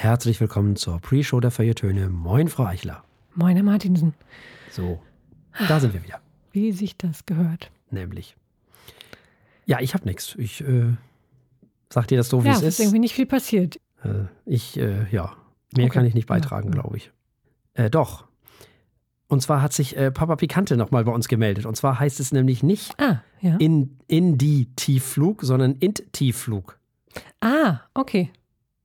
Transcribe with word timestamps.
Herzlich 0.00 0.40
willkommen 0.40 0.76
zur 0.76 1.00
Pre-Show 1.00 1.40
der 1.40 1.50
Feuilletöne. 1.50 2.08
Moin, 2.08 2.46
Frau 2.46 2.64
Eichler. 2.66 3.02
Moin, 3.34 3.56
Herr 3.56 3.64
Martinsen. 3.64 4.14
So, 4.70 5.02
da 5.66 5.80
sind 5.80 5.92
wir 5.92 6.04
wieder. 6.04 6.20
Wie 6.52 6.70
sich 6.70 6.96
das 6.96 7.26
gehört. 7.26 7.72
Nämlich. 7.90 8.36
Ja, 9.66 9.80
ich 9.80 9.94
habe 9.94 10.04
nichts. 10.06 10.36
Ich 10.38 10.60
äh, 10.60 10.94
sag 11.92 12.06
dir 12.06 12.16
das 12.18 12.28
so, 12.28 12.44
wie 12.44 12.48
ja, 12.48 12.52
es 12.52 12.58
es 12.58 12.64
ist 12.64 12.74
ist. 12.74 12.80
irgendwie 12.86 13.00
nicht 13.00 13.14
viel 13.14 13.26
passiert. 13.26 13.80
Äh, 14.04 14.26
ich, 14.46 14.78
äh, 14.78 15.06
ja, 15.10 15.34
mehr 15.76 15.86
Okay. 15.86 15.88
kann 15.88 16.06
ich 16.06 16.14
nicht 16.14 16.28
Ja. 16.28 16.34
beitragen, 16.36 16.70
glaube 16.70 16.96
ich. 16.98 17.10
Äh, 17.74 17.90
doch. 17.90 18.26
Und 19.26 19.42
zwar 19.42 19.62
hat 19.62 19.72
sich 19.72 19.96
äh, 19.96 20.12
Papa 20.12 20.36
Pikante 20.36 20.76
nochmal 20.76 21.04
bei 21.04 21.12
uns 21.12 21.26
gemeldet. 21.26 21.66
Und 21.66 21.76
zwar 21.76 21.98
heißt 21.98 22.20
es 22.20 22.30
nämlich 22.30 22.62
nicht 22.62 22.94
Ah, 23.00 23.20
ja. 23.40 23.56
in, 23.56 23.98
in 24.06 24.38
die 24.38 24.66
Tiefflug, 24.76 25.42
sondern 25.42 25.74
int 25.74 26.04
Tiefflug. 26.12 26.78
ah, 27.40 27.80
okay. 27.94 28.30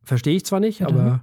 Verstehe 0.04 0.36
ich 0.36 0.46
zwar 0.46 0.60
nicht, 0.60 0.80
Ja, 0.80 0.88
aber 0.88 1.22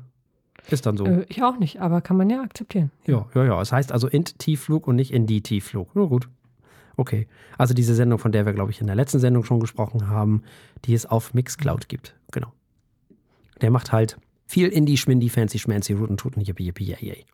ist 0.69 0.87
dann 0.87 0.97
so. 0.97 1.05
Äh, 1.07 1.25
ich 1.29 1.43
auch 1.43 1.59
nicht, 1.59 1.81
aber 1.81 2.01
kann 2.01 2.17
man 2.17 2.31
ja 2.31 2.43
akzeptieren. 2.43 2.91
Ja, 3.07 3.27
ja, 3.35 3.45
ja. 3.45 3.61
Es 3.61 3.73
heißt 3.73 3.93
also 3.93 4.09
int 4.09 4.39
Tiefflug 4.39 4.87
und 4.87 4.97
nicht 4.97 5.13
in 5.13 5.27
die 5.27 5.43
Tiefflug. 5.43 5.91
Na 5.95 6.05
gut. 6.05 6.29
Okay. 6.97 7.27
Also 7.57 7.75
diese 7.75 7.95
Sendung, 7.95 8.19
von 8.19 8.33
der 8.33 8.47
wir, 8.47 8.53
glaube 8.53 8.71
ich, 8.71 8.81
in 8.81 8.87
der 8.87 8.97
letzten 8.97 9.21
Sendung 9.21 9.45
schon 9.45 9.61
gesprochen 9.61 10.09
haben, 10.09 10.43
die 10.85 10.95
es 10.95 11.07
auf 11.07 11.35
Mixcloud 11.35 11.89
gibt. 11.89 12.15
Genau. 12.31 12.53
Der 13.61 13.71
macht 13.71 13.93
halt 13.93 14.19
viel 14.47 14.69
Indie, 14.69 14.97
Schmindy, 14.97 15.29
Fancy, 15.29 15.59
Schmancy, 15.59 15.95
Ruten, 15.95 16.17
Tuten, 16.17 16.43
Yippie, 16.43 16.65
Yippie, 16.65 16.85
Yay, 16.85 16.99
Yay. 17.01 17.25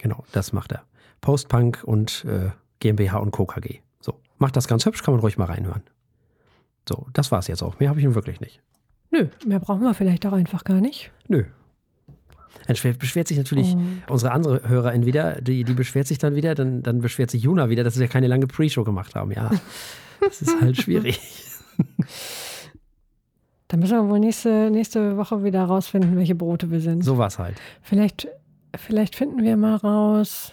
Genau, 0.00 0.24
das 0.32 0.52
macht 0.52 0.72
er. 0.72 0.84
Postpunk 1.20 1.82
und 1.84 2.24
äh, 2.24 2.50
GmbH 2.80 3.18
und 3.18 3.30
Co. 3.30 3.46
KG. 3.46 3.80
So. 4.00 4.20
Macht 4.38 4.56
das 4.56 4.68
ganz 4.68 4.84
hübsch, 4.84 5.02
kann 5.02 5.14
man 5.14 5.20
ruhig 5.20 5.38
mal 5.38 5.46
reinhören. 5.46 5.82
So, 6.88 7.06
das 7.12 7.32
war's 7.32 7.48
jetzt 7.48 7.62
auch. 7.62 7.78
Mehr 7.80 7.88
habe 7.88 7.98
ich 7.98 8.04
nun 8.04 8.14
wirklich 8.14 8.40
nicht. 8.40 8.60
Nö, 9.16 9.28
mehr 9.46 9.60
brauchen 9.60 9.82
wir 9.82 9.94
vielleicht 9.94 10.26
auch 10.26 10.32
einfach 10.32 10.64
gar 10.64 10.80
nicht. 10.80 11.10
Nö. 11.28 11.44
Dann 12.66 12.76
beschwert, 12.98 13.28
sich 13.28 13.36
natürlich 13.38 13.74
Und- 13.74 14.02
unsere 14.08 14.32
andere 14.32 14.68
Hörerin 14.68 15.06
wieder, 15.06 15.40
die, 15.40 15.62
die 15.62 15.74
beschwert 15.74 16.06
sich 16.08 16.18
dann 16.18 16.34
wieder, 16.34 16.54
dann, 16.56 16.82
dann 16.82 17.00
beschwert 17.00 17.30
sich 17.30 17.42
Juna 17.42 17.68
wieder, 17.70 17.84
dass 17.84 17.98
wir 17.98 18.08
keine 18.08 18.26
lange 18.26 18.46
Pre-Show 18.48 18.82
gemacht 18.82 19.14
haben. 19.14 19.30
Ja, 19.30 19.50
das 20.20 20.42
ist 20.42 20.60
halt 20.60 20.76
schwierig. 20.76 21.20
Dann 23.68 23.80
müssen 23.80 23.96
wir 23.96 24.08
wohl 24.08 24.20
nächste, 24.20 24.70
nächste 24.70 25.16
Woche 25.16 25.42
wieder 25.42 25.64
rausfinden, 25.64 26.16
welche 26.16 26.36
Brote 26.36 26.70
wir 26.70 26.80
sind. 26.80 27.02
So 27.02 27.18
war's 27.18 27.38
halt. 27.38 27.56
Vielleicht, 27.82 28.28
vielleicht 28.76 29.16
finden 29.16 29.42
wir 29.42 29.56
mal 29.56 29.74
raus, 29.74 30.52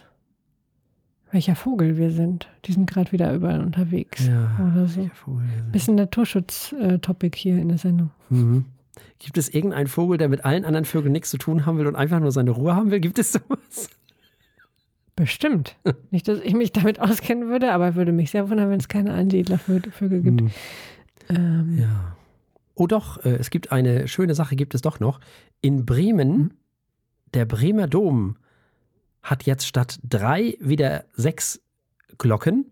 welcher 1.34 1.56
Vogel 1.56 1.98
wir 1.98 2.12
sind. 2.12 2.48
Die 2.66 2.72
sind 2.72 2.89
gerade 2.89 3.12
wieder 3.12 3.34
überall 3.34 3.62
unterwegs. 3.62 4.23
Oder 4.28 4.88
so. 4.88 5.02
welcher 5.02 5.16
Vogel 5.16 5.44
wir 5.48 5.58
sind. 5.64 5.72
Bisschen 5.72 5.95
Naturschutz-Topic 5.95 7.38
hier 7.38 7.58
in 7.58 7.70
der 7.70 7.78
Sendung. 7.78 8.12
Mhm. 8.30 8.66
Gibt 9.20 9.38
es 9.38 9.50
irgendeinen 9.50 9.88
Vogel, 9.88 10.17
der 10.17 10.30
mit 10.30 10.45
allen 10.45 10.66
anderen 10.66 10.86
Vögeln 10.86 11.11
nichts 11.11 11.30
zu 11.31 11.38
tun 11.38 11.66
haben 11.66 11.78
will 11.78 11.88
und 11.88 11.95
einfach 11.95 12.20
nur 12.20 12.31
seine 12.31 12.52
Ruhe 12.52 12.76
haben 12.76 12.92
will? 12.92 13.00
Gibt 13.00 13.17
es 13.20 13.31
sowas? 13.34 13.89
Bestimmt. 15.16 15.76
Nicht, 16.11 16.28
dass 16.28 16.39
ich 16.39 16.54
mich 16.54 16.72
damit 16.72 17.00
auskennen 17.00 17.50
würde, 17.50 17.72
aber 17.72 17.95
würde 17.95 18.11
mich 18.11 18.31
sehr 18.31 18.50
wundern, 18.50 18.70
wenn 18.70 18.80
es 18.80 18.88
keine 18.88 19.14
Ansiedlervögel 19.14 20.22
gibt. 20.22 20.42
Mhm. 20.42 20.52
Ähm, 21.30 21.78
Ja. 21.80 22.16
Oh 22.76 22.88
doch, 22.88 23.23
äh, 23.23 23.36
es 23.36 23.52
gibt 23.52 23.72
eine 23.72 24.08
schöne 24.08 24.34
Sache, 24.34 24.56
gibt 24.56 24.73
es 24.73 24.81
doch 24.81 25.00
noch. 25.00 25.20
In 25.61 25.86
Bremen, 25.86 26.56
der 27.34 27.45
Bremer 27.45 27.88
Dom 27.88 28.38
hat 29.23 29.45
jetzt 29.45 29.66
statt 29.66 29.99
drei 30.07 30.57
wieder 30.59 31.05
sechs 31.13 31.61
Glocken. 32.17 32.71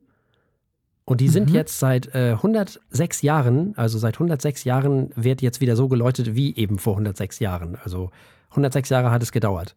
Und 1.06 1.20
die 1.20 1.30
sind 1.30 1.50
Mhm. 1.50 1.56
jetzt 1.56 1.80
seit 1.80 2.14
äh, 2.14 2.34
106 2.34 3.22
Jahren, 3.24 3.74
also 3.76 3.98
seit 3.98 4.16
106 4.16 4.64
Jahren 4.66 5.12
wird 5.16 5.42
jetzt 5.42 5.60
wieder 5.60 5.76
so 5.76 5.88
geläutet 5.88 6.36
wie 6.36 6.56
eben 6.56 6.78
vor 6.78 6.94
106 6.94 7.40
Jahren. 7.40 7.76
Also 7.84 8.12
106 8.52 8.90
Jahre 8.90 9.12
hat 9.12 9.24
es 9.24 9.32
gedauert, 9.32 9.76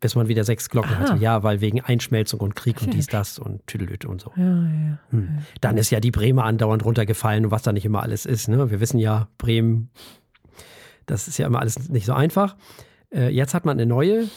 bis 0.00 0.14
man 0.14 0.28
wieder 0.28 0.44
sechs 0.44 0.70
Glocken 0.70 0.92
Aha. 0.94 1.00
hatte. 1.10 1.22
Ja, 1.22 1.42
weil 1.42 1.60
wegen 1.60 1.80
Einschmelzung 1.80 2.40
und 2.40 2.54
Krieg 2.54 2.80
und 2.80 2.88
ja 2.88 2.92
dies, 2.92 3.06
das 3.06 3.38
und 3.38 3.66
Tüdelüt 3.66 4.04
und 4.04 4.20
so. 4.20 4.32
Ja, 4.36 4.44
ja. 4.44 4.98
Hm. 5.10 5.38
Dann 5.60 5.76
ist 5.78 5.90
ja 5.90 6.00
die 6.00 6.10
Bremer 6.12 6.44
andauernd 6.44 6.84
runtergefallen 6.84 7.46
und 7.46 7.50
was 7.50 7.62
da 7.62 7.72
nicht 7.72 7.84
immer 7.84 8.02
alles 8.02 8.24
ist. 8.24 8.48
Ne? 8.48 8.70
Wir 8.70 8.80
wissen 8.80 8.98
ja, 8.98 9.28
Bremen, 9.38 9.90
das 11.06 11.26
ist 11.28 11.38
ja 11.38 11.46
immer 11.46 11.60
alles 11.60 11.88
nicht 11.88 12.06
so 12.06 12.12
einfach. 12.12 12.56
Äh, 13.12 13.28
jetzt 13.30 13.52
hat 13.52 13.64
man 13.64 13.76
eine 13.78 13.86
neue, 13.86 14.28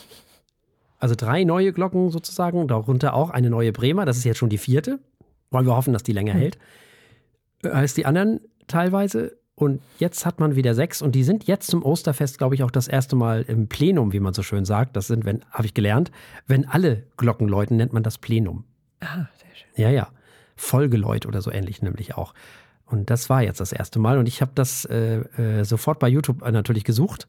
also 0.99 1.15
drei 1.15 1.43
neue 1.43 1.73
Glocken 1.73 2.11
sozusagen, 2.11 2.67
darunter 2.67 3.13
auch 3.13 3.29
eine 3.29 3.49
neue 3.49 3.71
Bremer, 3.71 4.05
das 4.05 4.17
ist 4.17 4.25
jetzt 4.25 4.37
schon 4.37 4.49
die 4.49 4.57
vierte. 4.57 4.99
Wollen 5.51 5.65
wir 5.65 5.75
hoffen, 5.75 5.93
dass 5.93 6.03
die 6.03 6.13
länger 6.13 6.33
Hm. 6.33 6.39
hält. 6.39 6.57
Äh, 7.63 7.69
Als 7.69 7.93
die 7.93 8.05
anderen 8.05 8.41
teilweise. 8.67 9.37
Und 9.55 9.81
jetzt 9.97 10.25
hat 10.25 10.39
man 10.39 10.55
wieder 10.55 10.73
sechs 10.73 11.01
und 11.01 11.15
die 11.15 11.23
sind 11.23 11.45
jetzt 11.45 11.69
zum 11.69 11.83
Osterfest, 11.83 12.37
glaube 12.37 12.55
ich, 12.55 12.63
auch 12.63 12.71
das 12.71 12.87
erste 12.87 13.17
Mal 13.17 13.41
im 13.47 13.67
Plenum, 13.67 14.13
wie 14.13 14.21
man 14.21 14.33
so 14.33 14.41
schön 14.41 14.63
sagt. 14.63 14.95
Das 14.95 15.07
sind, 15.07 15.25
wenn, 15.25 15.43
habe 15.51 15.65
ich 15.65 15.73
gelernt, 15.73 16.11
wenn 16.47 16.65
alle 16.65 17.03
Glocken 17.17 17.49
läuten, 17.49 17.75
nennt 17.75 17.91
man 17.91 18.03
das 18.03 18.17
Plenum. 18.17 18.63
Ah, 19.01 19.25
sehr 19.37 19.55
schön. 19.55 19.67
Ja, 19.75 19.89
ja. 19.89 20.07
Vollgeläut 20.55 21.25
oder 21.25 21.41
so 21.41 21.51
ähnlich 21.51 21.81
nämlich 21.81 22.16
auch. 22.16 22.33
Und 22.85 23.09
das 23.09 23.29
war 23.29 23.43
jetzt 23.43 23.59
das 23.59 23.71
erste 23.73 23.99
Mal. 23.99 24.17
Und 24.17 24.27
ich 24.27 24.41
habe 24.41 24.51
das 24.55 24.85
äh, 24.85 25.17
äh, 25.37 25.63
sofort 25.66 25.99
bei 25.99 26.07
YouTube 26.07 26.41
äh, 26.41 26.51
natürlich 26.51 26.83
gesucht, 26.85 27.27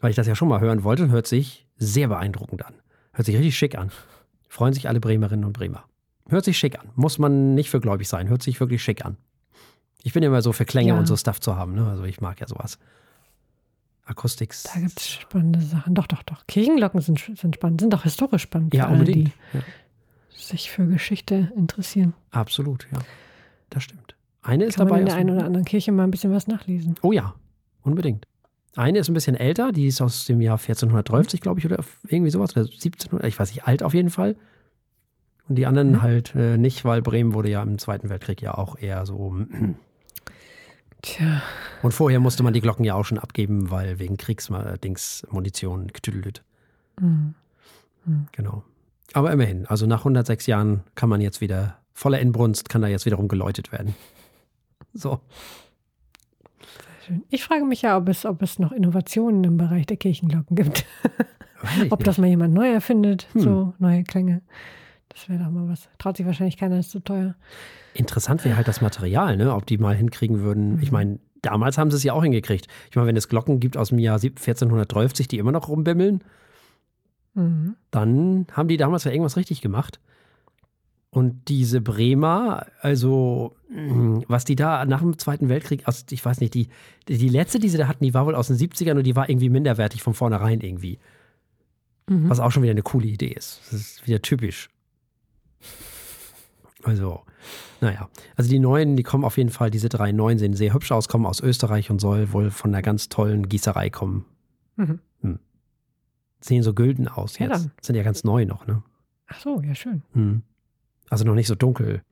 weil 0.00 0.10
ich 0.10 0.16
das 0.16 0.26
ja 0.26 0.34
schon 0.34 0.48
mal 0.48 0.60
hören 0.60 0.84
wollte. 0.84 1.04
Und 1.04 1.10
hört 1.10 1.26
sich 1.26 1.66
sehr 1.80 2.06
beeindruckend 2.06 2.64
an. 2.64 2.74
Hört 3.12 3.26
sich 3.26 3.34
richtig 3.34 3.56
schick 3.58 3.76
an. 3.76 3.90
Freuen 4.48 4.72
sich 4.74 4.88
alle 4.88 5.00
Bremerinnen 5.00 5.44
und 5.44 5.52
Bremer. 5.54 5.84
Hört 6.28 6.44
sich 6.44 6.56
schick 6.58 6.78
an. 6.78 6.90
Muss 6.94 7.18
man 7.18 7.54
nicht 7.56 7.70
für 7.70 7.80
gläubig 7.80 8.06
sein. 8.08 8.28
Hört 8.28 8.42
sich 8.42 8.60
wirklich 8.60 8.82
schick 8.84 9.04
an. 9.04 9.16
Ich 10.02 10.12
bin 10.12 10.22
immer 10.22 10.40
so 10.42 10.52
für 10.52 10.64
Klänge 10.64 10.90
Ja. 10.90 10.98
und 10.98 11.06
so 11.06 11.16
Stuff 11.16 11.40
zu 11.40 11.56
haben. 11.56 11.74
Ne? 11.74 11.86
Also 11.88 12.04
ich 12.04 12.20
mag 12.20 12.38
ja 12.40 12.46
sowas. 12.46 12.78
Akustik. 14.04 14.54
Da 14.74 14.80
gibt 14.80 14.98
es 14.98 15.08
spannende 15.08 15.60
Sachen. 15.60 15.94
Doch, 15.94 16.06
doch, 16.06 16.22
doch. 16.22 16.46
Kirchenglocken 16.46 17.00
sind, 17.00 17.20
sind 17.36 17.54
spannend, 17.54 17.80
sind 17.80 17.94
auch 17.94 18.02
historisch 18.02 18.42
spannend. 18.42 18.74
Ja, 18.74 18.84
für 18.84 18.88
alle, 18.90 18.98
unbedingt. 19.00 19.28
Die 19.52 19.56
Ja, 19.58 19.62
sich 20.32 20.70
für 20.70 20.86
Geschichte 20.86 21.52
interessieren. 21.56 22.14
absolut, 22.30 22.86
ja. 22.92 22.98
Das 23.68 23.84
stimmt. 23.84 24.16
Eine 24.42 24.64
ist 24.64 24.76
Kann 24.76 24.86
dabei. 24.88 24.96
man 24.96 25.00
in 25.00 25.06
der 25.06 25.16
einen 25.16 25.30
oder 25.30 25.44
anderen 25.44 25.64
Kirche 25.64 25.92
mal 25.92 26.04
ein 26.04 26.10
bisschen 26.10 26.32
was 26.32 26.46
nachlesen. 26.48 26.94
Oh 27.02 27.12
ja, 27.12 27.34
unbedingt. 27.82 28.26
Eine 28.76 29.00
ist 29.00 29.08
ein 29.08 29.14
bisschen 29.14 29.36
älter, 29.36 29.72
die 29.72 29.86
ist 29.88 30.00
aus 30.00 30.26
dem 30.26 30.40
Jahr 30.40 30.58
1430, 30.58 31.40
glaube 31.40 31.58
ich, 31.58 31.66
oder 31.66 31.82
irgendwie 32.06 32.30
sowas, 32.30 32.52
oder 32.52 32.66
1700, 32.66 33.26
ich 33.26 33.38
weiß 33.38 33.50
nicht, 33.50 33.64
alt 33.66 33.82
auf 33.82 33.94
jeden 33.94 34.10
Fall. 34.10 34.36
Und 35.48 35.56
die 35.56 35.66
anderen 35.66 35.92
Mhm. 35.92 36.02
halt 36.02 36.34
äh, 36.36 36.56
nicht, 36.56 36.84
weil 36.84 37.02
Bremen 37.02 37.34
wurde 37.34 37.50
ja 37.50 37.62
im 37.62 37.78
Zweiten 37.78 38.08
Weltkrieg 38.08 38.40
ja 38.40 38.56
auch 38.56 38.78
eher 38.78 39.04
so. 39.06 39.34
Tja, 41.02 41.42
Und 41.82 41.92
vorher 41.92 42.20
musste 42.20 42.42
man 42.42 42.52
die 42.52 42.60
Glocken 42.60 42.84
ja 42.84 42.94
auch 42.94 43.04
schon 43.04 43.18
abgeben, 43.18 43.70
weil 43.70 43.98
wegen 43.98 44.16
Kriegsdings, 44.16 45.26
Munition, 45.30 45.92
Ktüdelüt. 45.92 46.42
hm. 46.98 47.34
Genau. 48.32 48.64
Aber 49.12 49.32
immerhin, 49.32 49.66
also 49.66 49.86
nach 49.86 50.00
106 50.00 50.46
Jahren 50.46 50.84
kann 50.94 51.08
man 51.08 51.20
jetzt 51.20 51.40
wieder, 51.40 51.78
voller 51.92 52.20
Inbrunst, 52.20 52.68
kann 52.68 52.80
da 52.82 52.88
jetzt 52.88 53.04
wiederum 53.06 53.26
geläutet 53.28 53.72
werden. 53.72 53.94
So. 54.94 55.20
Schön. 57.10 57.22
Ich 57.30 57.44
frage 57.44 57.64
mich 57.64 57.82
ja, 57.82 57.96
ob 57.96 58.08
es, 58.08 58.24
ob 58.24 58.42
es 58.42 58.58
noch 58.58 58.72
Innovationen 58.72 59.44
im 59.44 59.56
Bereich 59.56 59.86
der 59.86 59.96
Kirchenglocken 59.96 60.56
gibt. 60.56 60.84
Ob 61.90 62.02
das 62.04 62.16
mal 62.16 62.26
jemand 62.26 62.54
neu 62.54 62.70
erfindet, 62.72 63.26
Hm. 63.34 63.40
so 63.42 63.74
neue 63.78 64.02
Klänge. 64.02 64.40
Das 65.10 65.28
wäre 65.28 65.44
doch 65.44 65.50
mal 65.50 65.68
was. 65.68 65.90
Traut 65.98 66.16
sich 66.16 66.24
wahrscheinlich 66.24 66.56
keiner, 66.56 66.78
ist 66.78 66.90
zu 66.90 67.00
teuer. 67.00 67.34
Interessant 67.92 68.46
wäre 68.46 68.56
halt 68.56 68.66
das 68.66 68.80
Material, 68.80 69.36
ne? 69.36 69.54
ob 69.54 69.66
die 69.66 69.76
mal 69.76 69.94
hinkriegen 69.94 70.40
würden. 70.40 70.76
Mhm. 70.76 70.82
Ich 70.82 70.90
meine, 70.90 71.18
damals 71.42 71.76
haben 71.76 71.90
sie 71.90 71.98
es 71.98 72.02
ja 72.02 72.14
auch 72.14 72.22
hingekriegt. 72.22 72.66
Ich 72.88 72.96
meine, 72.96 73.08
wenn 73.08 73.16
es 73.16 73.28
Glocken 73.28 73.60
gibt 73.60 73.76
aus 73.76 73.90
dem 73.90 73.98
Jahr 73.98 74.14
1430, 74.18 75.28
die 75.28 75.36
immer 75.36 75.52
noch 75.52 75.68
rumbimmeln, 75.68 76.24
Mhm. 77.34 77.76
dann 77.90 78.46
haben 78.52 78.68
die 78.68 78.78
damals 78.78 79.04
ja 79.04 79.10
irgendwas 79.12 79.36
richtig 79.36 79.60
gemacht. 79.60 80.00
Und 81.12 81.48
diese 81.48 81.80
Bremer, 81.80 82.66
also 82.80 83.56
mh, 83.68 84.22
was 84.28 84.44
die 84.44 84.54
da 84.54 84.84
nach 84.86 85.00
dem 85.00 85.18
Zweiten 85.18 85.48
Weltkrieg, 85.48 85.88
aus, 85.88 86.04
ich 86.10 86.24
weiß 86.24 86.40
nicht, 86.40 86.54
die, 86.54 86.68
die 87.08 87.28
letzte, 87.28 87.58
die 87.58 87.68
sie 87.68 87.78
da 87.78 87.88
hatten, 87.88 88.04
die 88.04 88.14
war 88.14 88.26
wohl 88.26 88.36
aus 88.36 88.46
den 88.46 88.56
70ern 88.56 88.96
und 88.96 89.02
die 89.04 89.16
war 89.16 89.28
irgendwie 89.28 89.48
minderwertig 89.48 90.02
von 90.02 90.14
vornherein 90.14 90.60
irgendwie. 90.60 90.98
Mhm. 92.08 92.30
Was 92.30 92.38
auch 92.38 92.52
schon 92.52 92.62
wieder 92.62 92.70
eine 92.70 92.82
coole 92.82 93.06
Idee 93.08 93.32
ist. 93.32 93.60
Das 93.70 93.80
ist 93.80 94.06
wieder 94.06 94.22
typisch. 94.22 94.70
Also, 96.84 97.22
naja. 97.80 98.08
Also 98.36 98.48
die 98.48 98.58
neuen, 98.58 98.96
die 98.96 99.02
kommen 99.02 99.24
auf 99.24 99.36
jeden 99.36 99.50
Fall, 99.50 99.70
diese 99.70 99.88
drei 99.88 100.12
neuen 100.12 100.38
sehen 100.38 100.54
sehr 100.54 100.72
hübsch 100.72 100.92
aus, 100.92 101.08
kommen 101.08 101.26
aus 101.26 101.40
Österreich 101.40 101.90
und 101.90 102.00
soll 102.00 102.32
wohl 102.32 102.50
von 102.50 102.70
einer 102.72 102.82
ganz 102.82 103.08
tollen 103.08 103.48
Gießerei 103.48 103.90
kommen. 103.90 104.24
Mhm. 104.76 105.00
Sehen 106.42 106.62
so 106.62 106.72
gülden 106.72 107.06
aus 107.06 107.38
Ja, 107.38 107.48
jetzt. 107.48 107.64
dann. 107.64 107.72
Sind 107.82 107.96
ja 107.96 108.02
ganz 108.02 108.24
neu 108.24 108.46
noch, 108.46 108.66
ne? 108.66 108.82
Ach 109.26 109.40
so, 109.40 109.60
ja, 109.60 109.74
schön. 109.74 110.02
Hm. 110.14 110.42
Also 111.10 111.24
noch 111.24 111.34
nicht 111.34 111.48
so 111.48 111.54
dunkel, 111.54 112.02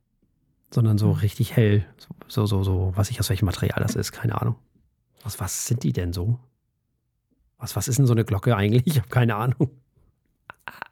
sondern 0.71 0.99
so 0.99 1.06
Mhm. 1.09 1.21
richtig 1.21 1.56
hell. 1.56 1.87
So, 2.27 2.45
so, 2.45 2.62
so, 2.62 2.93
weiß 2.95 3.11
ich 3.11 3.19
aus 3.21 3.31
welchem 3.31 3.47
Material 3.47 3.81
das 3.81 3.95
ist, 3.95 4.12
keine 4.12 4.39
Ahnung. 4.41 4.56
Was, 5.23 5.41
was 5.41 5.67
sind 5.67 5.83
die 5.85 5.93
denn 5.95 6.12
so? 6.12 6.39
Was, 7.59 7.75
was 7.75 7.89
ist 7.89 7.99
denn 7.99 8.06
so 8.06 8.12
eine 8.12 8.25
Glocke 8.25 8.55
eigentlich? 8.56 8.87
Ich 8.87 8.99
habe 8.99 9.09
keine 9.09 9.37
Ahnung. 9.37 9.71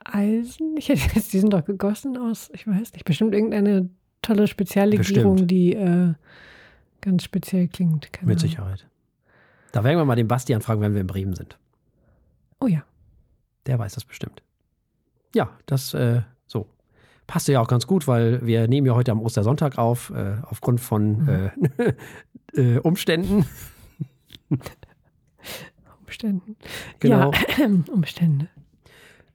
Eisen? 0.03 0.75
Ich 0.77 0.89
hätte 0.89 1.01
jetzt, 1.15 1.31
die 1.33 1.39
sind 1.39 1.51
doch 1.53 1.63
gegossen 1.63 2.17
aus, 2.17 2.49
ich 2.53 2.65
weiß 2.67 2.93
nicht, 2.93 3.05
bestimmt 3.05 3.33
irgendeine 3.33 3.89
tolle 4.21 4.47
Speziallegierung, 4.47 5.33
Bestimmt. 5.35 5.51
die 5.51 5.73
äh, 5.75 6.13
ganz 7.01 7.23
speziell 7.23 7.67
klingt. 7.67 8.11
Keine 8.11 8.27
Mit. 8.31 8.39
Sicherheit. 8.39 8.87
Da 9.73 9.83
werden 9.83 9.97
wir 9.97 10.05
mal 10.05 10.15
den 10.15 10.27
Bastian 10.27 10.61
fragen, 10.61 10.81
wenn 10.81 10.93
wir 10.93 11.01
in 11.01 11.07
Bremen 11.07 11.35
sind. 11.35 11.57
Oh 12.59 12.67
ja. 12.67 12.83
Der 13.67 13.77
weiß 13.77 13.93
das 13.93 14.05
bestimmt. 14.05 14.41
Ja, 15.35 15.51
das 15.67 15.93
äh, 15.93 16.21
so. 16.47 16.67
Passt 17.27 17.47
ja 17.49 17.59
auch 17.61 17.67
ganz 17.67 17.85
gut, 17.87 18.07
weil 18.07 18.45
wir 18.45 18.67
nehmen 18.67 18.87
ja 18.87 18.95
heute 18.95 19.11
am 19.11 19.21
Ostersonntag 19.21 19.77
auf, 19.77 20.09
äh, 20.11 20.37
aufgrund 20.43 20.79
von 20.79 21.23
Mhm. 21.23 21.29
äh, 21.77 21.93
äh, 22.75 22.79
Umständen. 22.79 23.45
Umständen. 26.01 26.55
Genau. 26.99 27.31
Ja, 27.31 27.65
Umstände. 27.91 28.47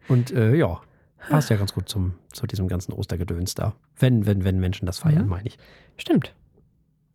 Und 0.08 0.30
äh, 0.32 0.54
ja, 0.54 0.80
passt 1.28 1.50
ja 1.50 1.56
ganz 1.56 1.74
gut 1.74 1.88
zum, 1.88 2.14
zu 2.32 2.46
diesem 2.46 2.66
ganzen 2.68 2.92
Ostergedöns 2.92 3.54
da. 3.54 3.74
Wenn, 3.98 4.26
wenn, 4.26 4.44
wenn 4.44 4.58
Menschen 4.58 4.86
das 4.86 4.98
feiern, 4.98 5.24
Mhm. 5.24 5.28
meine 5.28 5.48
ich. 5.48 5.58
Stimmt. 5.96 6.34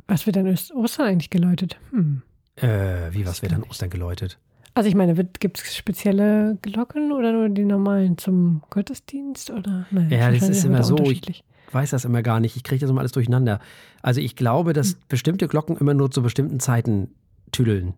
Was 0.07 0.25
wird 0.25 0.35
denn 0.37 0.47
Ostern 0.47 1.07
eigentlich 1.07 1.29
geläutet? 1.29 1.79
Hm. 1.91 2.21
Äh, 2.55 3.11
wie, 3.11 3.25
was 3.25 3.41
wird 3.41 3.51
dann 3.51 3.63
Ostern 3.63 3.89
geläutet? 3.89 4.39
Also 4.77 4.89
ich 4.89 4.95
meine, 4.95 5.15
gibt 5.39 5.57
es 5.59 5.75
spezielle 5.75 6.59
Glocken 6.61 7.11
oder 7.11 7.31
nur 7.31 7.49
die 7.49 7.65
normalen 7.65 8.19
zum 8.19 8.61
Gottesdienst? 8.69 9.49
Oder? 9.49 9.87
Nein, 9.89 10.11
Ja, 10.11 10.29
das 10.31 10.47
ist 10.47 10.63
immer 10.65 10.83
so, 10.83 11.09
ich- 11.09 11.43
weiß 11.71 11.89
das 11.89 12.05
immer 12.05 12.21
gar 12.21 12.39
nicht. 12.39 12.55
Ich 12.55 12.63
kriege 12.63 12.79
das 12.81 12.89
immer 12.91 12.99
alles 12.99 13.11
durcheinander. 13.11 13.59
Also 14.03 14.21
ich 14.21 14.35
glaube, 14.35 14.73
dass 14.73 14.91
Hm. 14.91 14.97
bestimmte 15.09 15.47
Glocken 15.47 15.77
immer 15.77 15.95
nur 15.95 16.11
zu 16.11 16.21
bestimmten 16.21 16.59
Zeiten 16.59 17.09
tüdeln. 17.51 17.95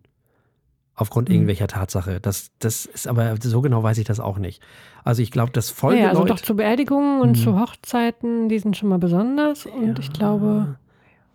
Aufgrund 0.94 1.28
Hm. 1.28 1.34
irgendwelcher 1.34 1.68
Tatsache. 1.68 2.18
Das, 2.18 2.50
das 2.60 2.86
ist 2.86 3.06
aber, 3.06 3.36
so 3.42 3.60
genau 3.60 3.82
weiß 3.82 3.98
ich 3.98 4.06
das 4.06 4.18
auch 4.18 4.38
nicht. 4.38 4.62
Also 5.04 5.20
ich 5.20 5.30
glaube, 5.30 5.52
das 5.52 5.66
Naja, 5.82 6.08
also 6.08 6.20
Folgeläut... 6.20 6.30
doch 6.30 6.42
zu 6.42 6.56
Beerdigungen 6.56 7.20
und 7.20 7.36
Hm. 7.36 7.42
zu 7.44 7.60
Hochzeiten, 7.60 8.48
die 8.48 8.58
sind 8.58 8.74
schon 8.78 8.88
mal 8.88 8.98
besonders. 8.98 9.66
Und 9.66 9.98
ich 9.98 10.06
Ja. 10.06 10.12
glaube, 10.14 10.76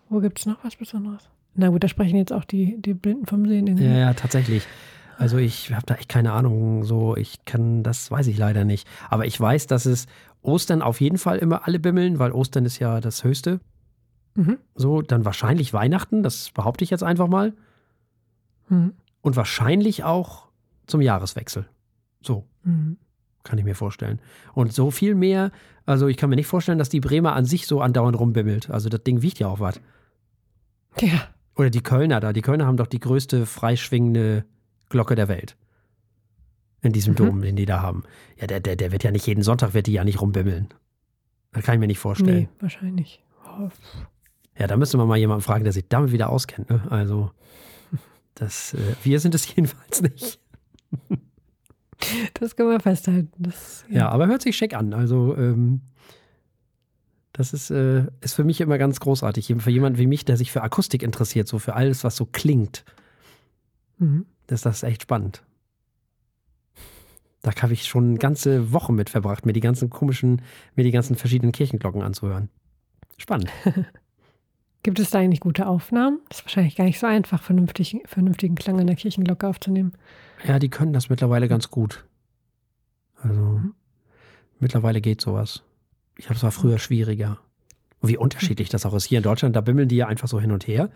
wo 0.10 0.22
gibt 0.22 0.40
es 0.40 0.48
noch 0.48 0.64
was 0.64 0.76
Besonderes? 0.76 1.30
Na 1.54 1.70
gut, 1.70 1.84
da 1.84 1.88
sprechen 1.88 2.18
jetzt 2.18 2.34
auch 2.34 2.46
die, 2.46 2.82
die 2.82 2.96
Blinden 2.96 3.28
vom 3.28 3.46
Sehen. 3.48 3.68
irgendwie. 3.68 3.86
Ja, 3.86 3.96
ja, 3.98 4.14
tatsächlich. 4.16 4.68
Also 5.18 5.38
ich 5.38 5.74
habe 5.74 5.86
da 5.86 5.96
echt 5.96 6.10
keine 6.10 6.34
Ahnung. 6.34 6.84
So, 6.84 7.16
ich 7.16 7.46
kann, 7.46 7.84
das 7.84 8.12
weiß 8.12 8.28
ich 8.28 8.38
leider 8.38 8.66
nicht. 8.66 8.88
Aber 9.10 9.26
ich 9.26 9.40
weiß, 9.40 9.68
dass 9.68 9.86
es 9.86 10.08
Ostern 10.42 10.82
auf 10.82 11.02
jeden 11.02 11.18
Fall 11.18 11.38
immer 11.38 11.66
alle 11.68 11.80
bimmeln, 11.80 12.20
weil 12.20 12.32
Ostern 12.32 12.66
ist 12.66 12.80
ja 12.80 13.00
das 13.02 13.24
Höchste. 13.24 13.60
Mhm. 14.36 14.58
So, 14.76 15.02
dann 15.02 15.26
wahrscheinlich 15.26 15.74
Weihnachten, 15.74 16.22
das 16.24 16.52
behaupte 16.52 16.84
ich 16.84 16.90
jetzt 16.90 17.04
einfach 17.04 17.28
mal. 17.28 17.54
Mhm. 18.70 18.94
Und 19.22 19.36
wahrscheinlich 19.36 20.04
auch 20.04 20.48
zum 20.88 21.02
Jahreswechsel. 21.02 21.66
So, 22.22 22.46
Mhm. 22.64 22.98
kann 23.44 23.58
ich 23.58 23.64
mir 23.66 23.76
vorstellen. 23.76 24.20
Und 24.54 24.74
so 24.74 24.92
viel 24.92 25.16
mehr, 25.16 25.52
also 25.86 26.08
ich 26.08 26.18
kann 26.18 26.30
mir 26.30 26.36
nicht 26.36 26.48
vorstellen, 26.48 26.78
dass 26.80 26.90
die 26.90 27.00
Bremer 27.00 27.34
an 27.34 27.46
sich 27.46 27.68
so 27.68 27.80
andauernd 27.82 28.20
rumbimmelt. 28.20 28.70
Also 28.70 28.90
das 28.90 29.04
Ding 29.04 29.22
wiegt 29.22 29.40
ja 29.40 29.48
auch 29.48 29.60
was. 29.60 29.80
Ja, 31.00 31.28
Oder 31.56 31.70
die 31.70 31.82
Kölner 31.84 32.20
da. 32.20 32.34
Die 32.34 32.42
Kölner 32.42 32.66
haben 32.66 32.76
doch 32.78 32.88
die 32.88 33.00
größte 33.00 33.46
freischwingende 33.46 34.44
Glocke 34.90 35.16
der 35.16 35.28
Welt. 35.28 35.56
In 36.82 36.94
diesem 36.94 37.14
Mhm. 37.14 37.18
Dom, 37.18 37.42
den 37.42 37.56
die 37.56 37.66
da 37.66 37.82
haben. 37.82 38.04
Ja, 38.40 38.48
der, 38.48 38.60
der, 38.60 38.76
der 38.76 38.92
wird 38.92 39.04
ja 39.04 39.12
nicht 39.12 39.26
jeden 39.28 39.42
Sonntag, 39.44 39.74
wird 39.74 39.88
die 39.88 39.94
ja 39.94 40.04
nicht 40.04 40.22
rumbimmeln. 40.22 40.68
Das 41.52 41.64
kann 41.64 41.76
ich 41.76 41.80
mir 41.80 41.88
nicht 41.88 42.00
vorstellen. 42.00 42.44
nee, 42.44 42.50
wahrscheinlich. 42.60 43.24
Oh, 43.46 43.70
Ja, 44.58 44.68
da 44.68 44.78
müsste 44.78 44.98
man 44.98 45.08
mal 45.08 45.18
jemanden 45.18 45.42
fragen, 45.44 45.64
der 45.64 45.74
sich 45.74 45.88
damit 45.90 46.12
wieder 46.12 46.30
auskennt. 46.30 46.70
Ne? 46.70 46.82
Also, 46.92 47.32
das, 48.36 48.74
äh, 48.74 48.96
wir 49.04 49.20
sind 49.20 49.34
es 49.36 49.54
jedenfalls 49.56 50.02
nicht. 50.02 50.40
Das 52.36 52.56
können 52.56 52.70
wir 52.70 52.80
festhalten. 52.80 53.32
Das, 53.42 53.86
Ja, 53.90 54.10
aber 54.10 54.28
hört 54.28 54.42
sich 54.42 54.56
schick 54.58 54.74
an. 54.76 54.94
Also, 54.94 55.36
ähm, 55.38 55.82
das 57.34 57.54
ist, 57.54 57.72
äh, 57.72 58.06
ist 58.22 58.34
für 58.34 58.44
mich 58.44 58.62
immer 58.62 58.78
ganz 58.78 59.00
großartig. 59.00 59.54
Für 59.58 59.70
jemanden 59.72 59.98
wie 59.98 60.08
mich, 60.08 60.24
der 60.26 60.38
sich 60.38 60.52
für 60.52 60.62
Akustik 60.62 61.04
interessiert, 61.04 61.48
so 61.48 61.58
für 61.58 61.74
alles, 61.74 62.04
was 62.04 62.16
so 62.16 62.26
klingt, 62.26 62.86
Mhm. 63.98 64.26
Ist 64.52 64.66
das 64.66 64.84
echt 64.84 65.04
spannend. 65.04 65.44
Da 67.42 67.52
habe 67.62 67.74
ich 67.74 67.86
schon 67.86 68.18
ganze 68.18 68.74
Wochen 68.74 68.96
mit 68.96 69.10
verbracht, 69.10 69.46
mir 69.46 69.54
die 69.54 69.60
ganzen 69.60 69.90
komischen, 69.90 70.42
mir 70.76 70.84
die 70.84 70.92
ganzen 70.92 71.16
verschiedenen 71.16 71.52
Kirchenglocken 71.52 72.02
anzuhören. 72.02 72.50
Spannend. 73.18 73.52
Gibt 74.84 75.00
es 75.00 75.10
da 75.10 75.20
eigentlich 75.20 75.40
gute 75.40 75.68
Aufnahmen? 75.68 76.20
Das 76.30 76.40
ist 76.40 76.46
wahrscheinlich 76.46 76.76
gar 76.76 76.86
nicht 76.86 77.00
so 77.00 77.08
einfach, 77.08 77.42
vernünftig, 77.42 77.98
vernünftigen 78.06 78.56
Klang 78.56 78.80
in 78.80 78.88
der 78.88 78.96
Kirchenglocke 78.96 79.48
aufzunehmen. 79.48 79.94
Ja, 80.48 80.60
die 80.60 80.70
können 80.70 80.94
das 80.94 81.10
mittlerweile 81.10 81.48
ganz 81.48 81.70
gut. 81.72 82.06
Also, 83.16 83.62
mittlerweile 84.60 85.02
geht 85.02 85.22
sowas. 85.22 85.64
Ich 86.18 86.26
habe 86.26 86.36
es 86.36 86.44
war 86.44 86.52
früher 86.52 86.78
schwieriger. 86.78 87.40
Und 88.00 88.10
wie 88.10 88.18
unterschiedlich 88.18 88.70
das 88.70 88.86
auch 88.86 88.94
ist. 88.94 89.06
Hier 89.06 89.18
in 89.18 89.24
Deutschland, 89.24 89.56
da 89.56 89.62
bimmeln 89.62 89.88
die 89.88 89.96
ja 89.96 90.08
einfach 90.08 90.28
so 90.28 90.40
hin 90.40 90.52
und 90.52 90.68
her. 90.68 90.90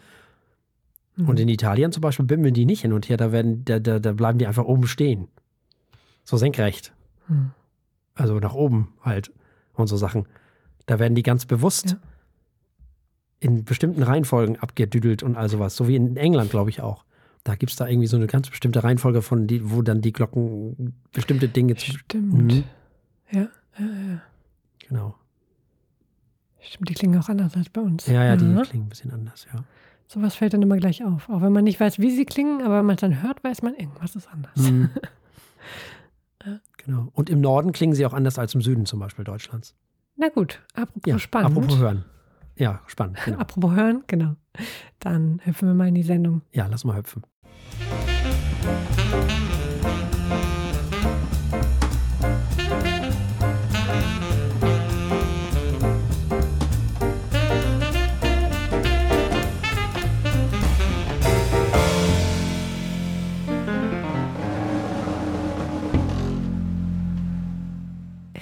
Mhm. 1.20 1.30
Und 1.30 1.40
in 1.40 1.50
Italien 1.50 1.92
zum 1.92 2.02
Beispiel 2.02 2.26
bimmeln 2.26 2.54
die 2.54 2.66
nicht 2.66 2.82
hin 2.82 2.94
und 2.94 3.10
her, 3.10 3.18
da, 3.18 3.32
werden, 3.32 3.66
da, 3.66 3.80
da, 3.80 4.00
da 4.00 4.14
bleiben 4.14 4.40
die 4.40 4.48
einfach 4.48 4.66
oben 4.66 4.88
stehen. 4.88 5.28
So 6.24 6.38
senkrecht. 6.38 6.94
Mhm. 7.28 7.52
Also 8.16 8.40
nach 8.40 8.54
oben 8.54 8.94
halt 9.02 9.32
und 9.74 9.88
so 9.88 9.98
Sachen. 9.98 10.26
Da 10.86 11.00
werden 11.00 11.16
die 11.16 11.24
ganz 11.24 11.46
bewusst 11.46 11.92
Ja. 11.92 11.98
in 13.40 13.64
bestimmten 13.64 14.04
Reihenfolgen 14.04 14.58
abgedüdelt 14.58 15.24
und 15.24 15.36
all 15.36 15.50
sowas. 15.50 15.76
So 15.76 15.88
wie 15.88 15.96
in 15.96 16.18
England, 16.18 16.52
glaube 16.52 16.70
ich 16.70 16.82
auch. 16.82 17.06
Da 17.44 17.56
gibt 17.56 17.72
es 17.72 17.78
da 17.78 17.88
irgendwie 17.88 18.08
so 18.08 18.18
eine 18.18 18.28
ganz 18.28 18.50
bestimmte 18.50 18.84
Reihenfolge 18.84 19.22
von, 19.22 19.48
die, 19.48 19.72
wo 19.72 19.82
dann 19.82 20.02
die 20.02 20.12
Glocken 20.12 20.94
bestimmte 21.14 21.48
Dinge. 21.48 21.78
Stimmt. 21.78 22.34
Mhm. 22.34 22.64
Ja, 23.32 23.42
ja, 23.42 23.86
ja. 23.86 24.22
Genau. 24.88 25.16
Stimmt, 26.60 26.90
die 26.90 26.94
klingen 26.94 27.18
auch 27.20 27.30
anders 27.30 27.56
als 27.56 27.70
bei 27.70 27.82
uns. 27.82 28.06
Ja, 28.08 28.24
ja, 28.26 28.36
die 28.36 28.44
Mhm. 28.46 28.62
klingen 28.64 28.86
ein 28.86 28.90
bisschen 28.90 29.12
anders, 29.12 29.48
ja. 29.54 29.64
Sowas 30.12 30.34
fällt 30.36 30.54
dann 30.56 30.64
immer 30.64 30.78
gleich 30.78 31.04
auf. 31.04 31.30
Auch 31.30 31.42
wenn 31.44 31.52
man 31.54 31.64
nicht 31.64 31.80
weiß, 31.80 32.00
wie 32.00 32.10
sie 32.10 32.26
klingen, 32.26 32.64
aber 32.64 32.80
wenn 32.80 32.86
man 32.86 32.96
es 32.96 33.02
dann 33.02 33.22
hört, 33.22 33.44
weiß 33.44 33.62
man, 33.62 33.76
irgendwas 33.76 34.16
ist 34.16 34.28
anders. 34.28 34.56
Mhm. 34.58 34.90
Genau. 36.86 37.10
Und 37.14 37.30
im 37.30 37.42
Norden 37.42 37.74
klingen 37.74 37.94
sie 37.94 38.06
auch 38.06 38.14
anders 38.14 38.40
als 38.40 38.56
im 38.56 38.62
Süden 38.62 38.86
zum 38.86 39.00
Beispiel 39.02 39.26
Deutschlands. 39.26 39.76
Na 40.16 40.30
gut, 40.30 40.62
apropos 40.74 41.04
Ja, 41.06 41.20
spannend. 41.20 41.52
apropos 41.58 41.78
hören. 41.78 42.06
Ja, 42.56 42.82
spannend. 42.88 43.18
Genau. 43.26 43.38
Apropos 43.38 43.72
hören, 43.76 44.04
genau. 44.08 44.36
Dann 45.00 45.42
hüpfen 45.44 45.68
wir 45.68 45.76
mal 45.76 45.90
in 45.90 45.96
die 45.96 46.04
Sendung. 46.04 46.42
Ja, 46.54 46.68
lass 46.68 46.86
mal 46.86 46.96
hüpfen. 46.96 47.24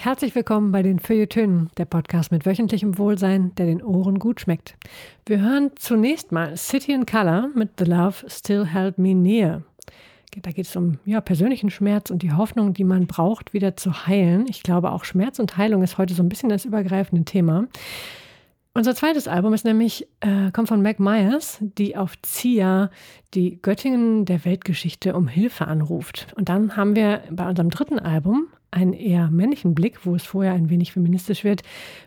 Herzlich 0.08 0.36
willkommen 0.36 0.72
bei 0.72 0.84
den 0.84 1.00
Feuilletönen, 1.00 1.70
der 1.76 1.84
Podcast 1.84 2.32
mit 2.32 2.46
wöchentlichem 2.46 2.98
Wohlsein, 2.98 3.54
der 3.56 3.66
den 3.66 3.84
Ohren 3.84 4.20
gut 4.20 4.40
schmeckt. 4.40 4.78
Wir 5.26 5.42
hören 5.42 5.72
zunächst 5.76 6.32
mal 6.32 6.56
City 6.56 6.94
in 6.94 7.06
Color 7.06 7.50
mit 7.54 7.72
The 7.78 7.84
Love 7.84 8.30
Still 8.30 8.66
Held 8.68 8.98
Me 9.00 9.14
Near. 9.14 9.64
Da 10.44 10.52
geht 10.52 10.66
es 10.66 10.78
um 10.78 11.00
ja, 11.04 11.20
persönlichen 11.20 11.70
Schmerz 11.70 12.10
und 12.10 12.22
die 12.22 12.32
Hoffnung, 12.32 12.74
die 12.74 12.86
man 12.86 13.06
braucht, 13.06 13.52
wieder 13.52 13.76
zu 13.76 14.08
heilen. 14.08 14.46
Ich 14.48 14.64
glaube, 14.64 14.94
auch 14.94 15.04
Schmerz 15.04 15.40
und 15.40 15.58
Heilung 15.58 15.84
ist 15.84 15.98
heute 15.98 16.14
so 16.14 16.24
ein 16.24 16.30
bisschen 16.30 16.48
das 16.48 16.64
übergreifende 16.64 17.26
Thema. 17.26 17.68
Unser 18.74 18.96
zweites 18.96 19.28
Album 19.28 19.54
ist 19.54 19.66
nämlich, 19.66 20.08
äh, 20.22 20.52
kommt 20.54 20.70
von 20.70 20.82
Meg 20.82 21.02
Myers, 21.02 21.58
die 21.60 21.98
auf 21.98 22.14
ZIA 22.22 22.92
die 23.34 23.62
Göttingen 23.62 24.24
der 24.24 24.46
Weltgeschichte 24.46 25.18
um 25.18 25.28
Hilfe 25.28 25.68
anruft. 25.68 26.34
Und 26.38 26.48
dann 26.48 26.78
haben 26.78 26.96
wir 26.96 27.24
bei 27.30 27.50
unserem 27.50 27.72
dritten 27.72 28.00
Album 28.00 28.48
einen 28.72 28.94
eher 28.94 29.30
männlichen 29.30 29.74
Blick, 29.74 30.06
wo 30.06 30.16
es 30.16 30.24
vorher 30.24 30.54
ein 30.54 30.70
wenig 30.70 30.92
feministisch 30.92 31.44
wird. 31.44 31.62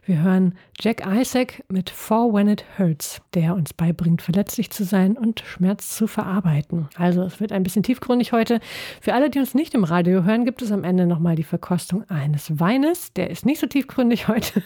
Wir 0.04 0.22
hören 0.22 0.54
Jack 0.78 1.02
Isaac 1.06 1.64
mit 1.68 1.90
For 1.90 2.32
When 2.32 2.48
It 2.48 2.64
Hurts, 2.78 3.22
der 3.34 3.54
uns 3.54 3.72
beibringt, 3.72 4.22
verletzlich 4.22 4.70
zu 4.70 4.84
sein 4.84 5.16
und 5.16 5.40
Schmerz 5.40 5.96
zu 5.96 6.06
verarbeiten. 6.06 6.88
Also 6.96 7.22
es 7.22 7.40
wird 7.40 7.52
ein 7.52 7.62
bisschen 7.62 7.82
tiefgründig 7.82 8.32
heute. 8.32 8.60
Für 9.00 9.14
alle, 9.14 9.30
die 9.30 9.38
uns 9.38 9.54
nicht 9.54 9.74
im 9.74 9.84
Radio 9.84 10.24
hören, 10.24 10.44
gibt 10.44 10.62
es 10.62 10.72
am 10.72 10.84
Ende 10.84 11.06
nochmal 11.06 11.36
die 11.36 11.44
Verkostung 11.44 12.08
eines 12.10 12.60
Weines. 12.60 13.12
Der 13.14 13.30
ist 13.30 13.46
nicht 13.46 13.60
so 13.60 13.66
tiefgründig 13.66 14.28
heute. 14.28 14.62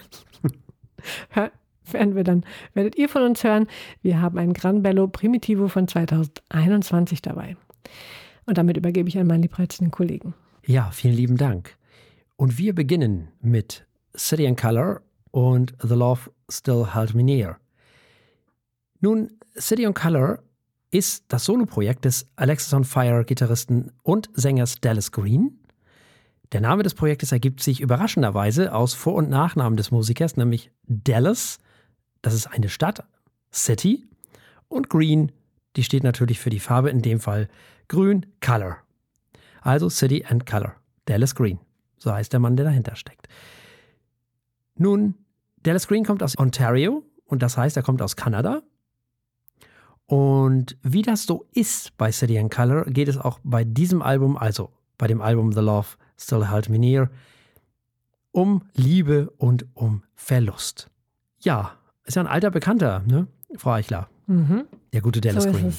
Werden 1.92 2.16
wir 2.16 2.24
dann, 2.24 2.44
werdet 2.72 2.96
ihr 2.96 3.10
von 3.10 3.22
uns 3.22 3.44
hören. 3.44 3.66
Wir 4.00 4.20
haben 4.20 4.38
einen 4.38 4.54
Gran 4.54 4.82
Bello 4.82 5.06
Primitivo 5.06 5.68
von 5.68 5.86
2021 5.86 7.20
dabei. 7.20 7.56
Und 8.46 8.58
damit 8.58 8.76
übergebe 8.76 9.08
ich 9.08 9.18
an 9.18 9.26
meinen 9.26 9.42
liebreizenden 9.42 9.90
Kollegen. 9.90 10.34
Ja, 10.66 10.90
vielen 10.92 11.14
lieben 11.14 11.36
Dank. 11.36 11.76
Und 12.37 12.59
wir 12.59 12.75
beginnen 12.75 13.29
mit 13.41 13.87
City 14.17 14.47
and 14.47 14.61
Color 14.61 15.03
und 15.31 15.75
The 15.81 15.95
Love 15.95 16.31
Still 16.49 16.87
Held 16.95 17.14
Me 17.14 17.23
Near. 17.23 17.59
Nun, 19.00 19.31
City 19.59 19.87
and 19.87 19.95
Color 19.95 20.43
ist 20.91 21.25
das 21.29 21.45
Soloprojekt 21.45 22.05
des 22.05 22.26
Alexis 22.37 22.73
on 22.73 22.85
Fire 22.85 23.25
Gitarristen 23.25 23.93
und 24.03 24.31
Sängers 24.35 24.81
Dallas 24.81 25.12
Green. 25.12 25.59
Der 26.53 26.61
Name 26.61 26.85
des 26.85 26.95
Projektes 26.95 27.33
ergibt 27.33 27.62
sich 27.62 27.81
überraschenderweise 27.81 28.73
aus 28.73 28.95
Vor- 28.95 29.14
und 29.14 29.29
Nachnamen 29.29 29.76
des 29.76 29.91
Musikers, 29.91 30.37
nämlich 30.37 30.71
Dallas, 30.87 31.59
das 32.23 32.35
ist 32.35 32.47
eine 32.47 32.69
Stadt, 32.69 33.05
City, 33.53 34.07
und 34.69 34.88
Green, 34.88 35.33
die 35.76 35.85
steht 35.85 36.05
natürlich 36.05 36.38
für 36.38 36.50
die 36.50 36.61
Farbe, 36.61 36.91
in 36.91 37.03
dem 37.03 37.21
Fall 37.21 37.49
grün, 37.88 38.26
Color. 38.41 38.79
Also 39.61 39.88
City 39.88 40.25
and 40.29 40.47
Color. 40.47 40.75
Dallas 41.07 41.35
Green. 41.35 41.59
So 42.04 42.12
heißt 42.12 42.34
der 42.34 42.40
Mann, 42.40 42.54
der 42.54 42.66
dahinter 42.66 42.96
steckt. 42.96 43.28
Nun, 44.76 45.14
Dallas 45.62 45.88
Green 45.88 46.04
kommt 46.04 46.23
aus 46.23 46.38
Ontario 46.38 47.02
und 47.25 47.42
das 47.42 47.56
heißt, 47.56 47.78
er 47.78 47.82
kommt 47.82 48.02
aus 48.02 48.14
Kanada. 48.14 48.62
Und 50.04 50.76
wie 50.82 51.00
das 51.00 51.25
so 51.25 51.46
ist 51.54 51.96
bei 51.96 52.12
City 52.12 52.38
and 52.38 52.52
Color, 52.52 52.84
geht 52.84 53.08
es 53.08 53.16
auch 53.16 53.40
bei 53.42 53.64
diesem 53.64 54.02
Album, 54.02 54.37
also 54.37 54.70
bei 54.99 55.06
dem 55.06 55.23
Album 55.23 55.52
The 55.52 55.61
Love 55.61 55.96
Still 56.18 56.50
Held 56.50 56.68
Me 56.68 56.78
Near, 56.78 57.08
um 58.32 58.66
Liebe 58.75 59.30
und 59.38 59.64
um 59.73 60.02
Verlust. 60.14 60.90
Ja, 61.40 61.78
ist 62.04 62.16
ja 62.16 62.23
ein 62.23 62.28
alter 62.28 62.50
Bekannter, 62.50 63.02
ne, 63.06 63.28
Frau 63.56 63.73
Eichler? 63.73 64.11
Mhm. 64.26 64.66
Der 64.92 65.00
gute 65.00 65.23
Dallas 65.23 65.44
So 65.44 65.52
Green. 65.52 65.73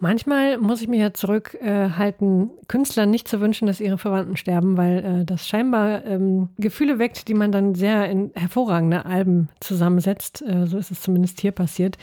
Manchmal 0.00 0.56
muss 0.56 0.80
ich 0.80 0.88
mir 0.88 0.98
ja 0.98 1.12
zurückhalten, 1.12 2.50
Künstlern 2.68 3.10
nicht 3.10 3.28
zu 3.28 3.40
wünschen, 3.40 3.66
dass 3.66 3.80
ihre 3.80 3.98
Verwandten 3.98 4.38
sterben, 4.38 4.78
weil 4.78 5.04
äh, 5.04 5.24
das 5.26 5.46
scheinbar 5.46 6.06
ähm, 6.06 6.48
Gefühle 6.56 6.98
weckt, 6.98 7.28
die 7.28 7.34
man 7.34 7.52
dann 7.52 7.74
sehr 7.74 8.10
in 8.10 8.32
hervorragende 8.34 9.04
Alben 9.04 9.50
zusammensetzt. 9.60 10.40
Äh, 10.40 10.66
so 10.66 10.78
ist 10.78 10.90
es 10.90 11.02
zumindest 11.02 11.40
hier 11.40 11.52
passiert. 11.52 11.98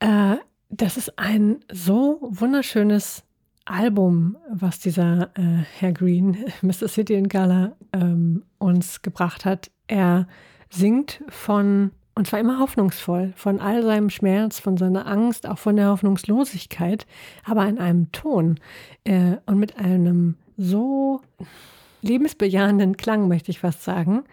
Äh, 0.00 0.36
das 0.70 0.96
ist 0.96 1.18
ein 1.18 1.60
so 1.70 2.20
wunderschönes 2.22 3.22
Album, 3.66 4.36
was 4.50 4.78
dieser 4.78 5.30
äh, 5.34 5.64
Herr 5.78 5.92
Green, 5.92 6.38
Mr. 6.62 6.88
City 6.88 7.14
in 7.14 7.28
Gala, 7.28 7.76
ähm, 7.92 8.44
uns 8.58 9.02
gebracht 9.02 9.44
hat. 9.44 9.70
Er 9.86 10.26
singt 10.70 11.22
von, 11.28 11.90
und 12.14 12.26
zwar 12.26 12.40
immer 12.40 12.60
hoffnungsvoll, 12.60 13.32
von 13.36 13.60
all 13.60 13.82
seinem 13.82 14.10
Schmerz, 14.10 14.60
von 14.60 14.76
seiner 14.76 15.06
Angst, 15.06 15.48
auch 15.48 15.58
von 15.58 15.76
der 15.76 15.88
Hoffnungslosigkeit, 15.88 17.06
aber 17.44 17.66
in 17.66 17.78
einem 17.78 18.12
Ton 18.12 18.60
äh, 19.04 19.36
und 19.46 19.58
mit 19.58 19.78
einem 19.78 20.36
so 20.56 21.20
lebensbejahenden 22.04 22.96
Klang, 22.96 23.26
möchte 23.28 23.50
ich 23.50 23.58
fast 23.60 23.82
sagen. 23.82 24.24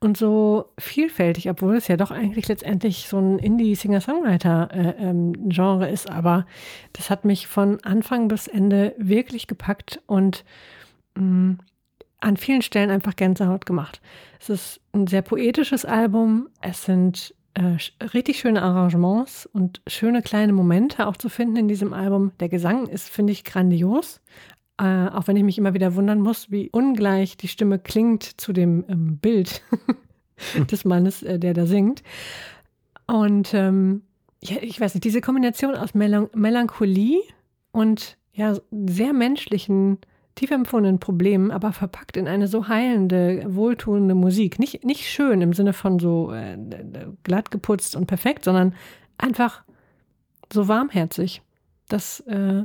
Und 0.00 0.16
so 0.16 0.64
vielfältig, 0.78 1.48
obwohl 1.48 1.76
es 1.76 1.86
ja 1.88 1.96
doch 1.96 2.10
eigentlich 2.10 2.48
letztendlich 2.48 3.06
so 3.08 3.18
ein 3.18 3.38
Indie-Singer-Songwriter-Genre 3.38 5.88
ist. 5.88 6.10
Aber 6.10 6.44
das 6.92 7.08
hat 7.08 7.24
mich 7.24 7.46
von 7.46 7.78
Anfang 7.84 8.26
bis 8.28 8.48
Ende 8.48 8.94
wirklich 8.98 9.46
gepackt 9.46 10.02
und 10.06 10.44
mh, 11.14 11.56
an 12.20 12.36
vielen 12.36 12.62
Stellen 12.62 12.90
einfach 12.90 13.16
Gänsehaut 13.16 13.66
gemacht. 13.66 14.00
Es 14.38 14.50
ist 14.50 14.80
ein 14.92 15.06
sehr 15.06 15.22
poetisches 15.22 15.84
Album. 15.84 16.48
Es 16.60 16.84
sind 16.84 17.34
äh, 17.54 17.76
richtig 18.14 18.38
schöne 18.38 18.62
Arrangements 18.62 19.46
und 19.46 19.80
schöne 19.86 20.22
kleine 20.22 20.52
Momente 20.52 21.06
auch 21.06 21.16
zu 21.16 21.28
finden 21.28 21.56
in 21.56 21.68
diesem 21.68 21.92
Album. 21.92 22.32
Der 22.40 22.48
Gesang 22.48 22.86
ist, 22.86 23.08
finde 23.08 23.32
ich, 23.32 23.44
grandios. 23.44 24.20
Äh, 24.78 25.08
auch 25.08 25.26
wenn 25.26 25.36
ich 25.36 25.44
mich 25.44 25.58
immer 25.58 25.74
wieder 25.74 25.94
wundern 25.94 26.20
muss, 26.20 26.50
wie 26.50 26.70
ungleich 26.70 27.36
die 27.36 27.48
Stimme 27.48 27.78
klingt 27.78 28.40
zu 28.40 28.52
dem 28.52 28.84
ähm, 28.88 29.18
Bild 29.18 29.62
des 30.70 30.84
Mannes, 30.84 31.22
äh, 31.22 31.38
der 31.38 31.54
da 31.54 31.66
singt. 31.66 32.02
Und 33.06 33.52
ähm, 33.52 34.02
ja, 34.42 34.56
ich 34.62 34.80
weiß 34.80 34.94
nicht, 34.94 35.04
diese 35.04 35.20
Kombination 35.20 35.74
aus 35.74 35.94
Melan 35.94 36.28
Melancholie 36.34 37.20
und 37.72 38.16
ja, 38.32 38.56
sehr 38.70 39.12
menschlichen, 39.12 39.98
tief 40.34 40.50
empfundenen 40.50 41.00
Problemen, 41.00 41.50
aber 41.50 41.72
verpackt 41.72 42.16
in 42.16 42.28
eine 42.28 42.48
so 42.48 42.68
heilende, 42.68 43.44
wohltuende 43.48 44.14
Musik. 44.14 44.58
Nicht, 44.58 44.84
nicht 44.84 45.06
schön 45.06 45.40
im 45.42 45.52
Sinne 45.52 45.72
von 45.72 45.98
so 45.98 46.32
äh, 46.32 46.56
glatt 47.24 47.50
geputzt 47.50 47.96
und 47.96 48.06
perfekt, 48.06 48.44
sondern 48.44 48.74
einfach 49.18 49.62
so 50.52 50.68
warmherzig. 50.68 51.42
Das 51.88 52.20
äh, 52.20 52.64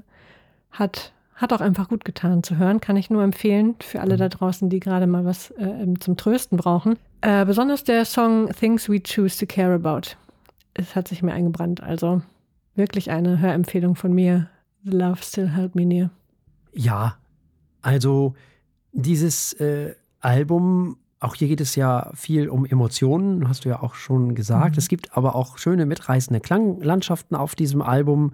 hat 0.71 1.13
hat 1.35 1.51
auch 1.51 1.61
einfach 1.61 1.89
gut 1.89 2.05
getan 2.05 2.43
zu 2.43 2.57
hören. 2.57 2.79
Kann 2.79 2.95
ich 2.95 3.09
nur 3.09 3.21
empfehlen 3.21 3.75
für 3.81 3.99
alle 3.99 4.15
da 4.15 4.29
draußen, 4.29 4.69
die 4.69 4.79
gerade 4.79 5.05
mal 5.05 5.25
was 5.25 5.51
äh, 5.51 5.85
zum 5.99 6.15
Trösten 6.15 6.57
brauchen. 6.57 6.97
Äh, 7.21 7.45
besonders 7.45 7.83
der 7.83 8.05
Song 8.05 8.49
Things 8.57 8.89
We 8.89 9.01
Choose 9.03 9.37
to 9.39 9.45
Care 9.45 9.73
About. 9.73 10.15
Es 10.73 10.95
hat 10.95 11.07
sich 11.07 11.21
mir 11.21 11.33
eingebrannt. 11.33 11.83
Also 11.83 12.21
wirklich 12.75 13.11
eine 13.11 13.39
Hörempfehlung 13.39 13.95
von 13.95 14.13
mir. 14.13 14.49
The 14.83 14.91
Love 14.91 15.21
Still 15.21 15.49
Held 15.49 15.75
Me 15.75 15.85
Near. 15.85 16.09
Ja, 16.71 17.17
also 17.85 18.33
dieses 18.93 19.53
äh, 19.53 19.93
Album, 20.19 20.97
auch 21.19 21.35
hier 21.35 21.47
geht 21.47 21.61
es 21.61 21.75
ja 21.75 22.11
viel 22.15 22.49
um 22.49 22.65
Emotionen, 22.65 23.47
hast 23.47 23.63
du 23.63 23.69
ja 23.69 23.83
auch 23.83 23.93
schon 23.93 24.33
gesagt. 24.33 24.71
Mhm. 24.71 24.79
Es 24.79 24.87
gibt 24.87 25.15
aber 25.15 25.35
auch 25.35 25.59
schöne 25.59 25.85
mitreißende 25.85 26.39
Klanglandschaften 26.39 27.37
auf 27.37 27.53
diesem 27.53 27.83
Album. 27.83 28.33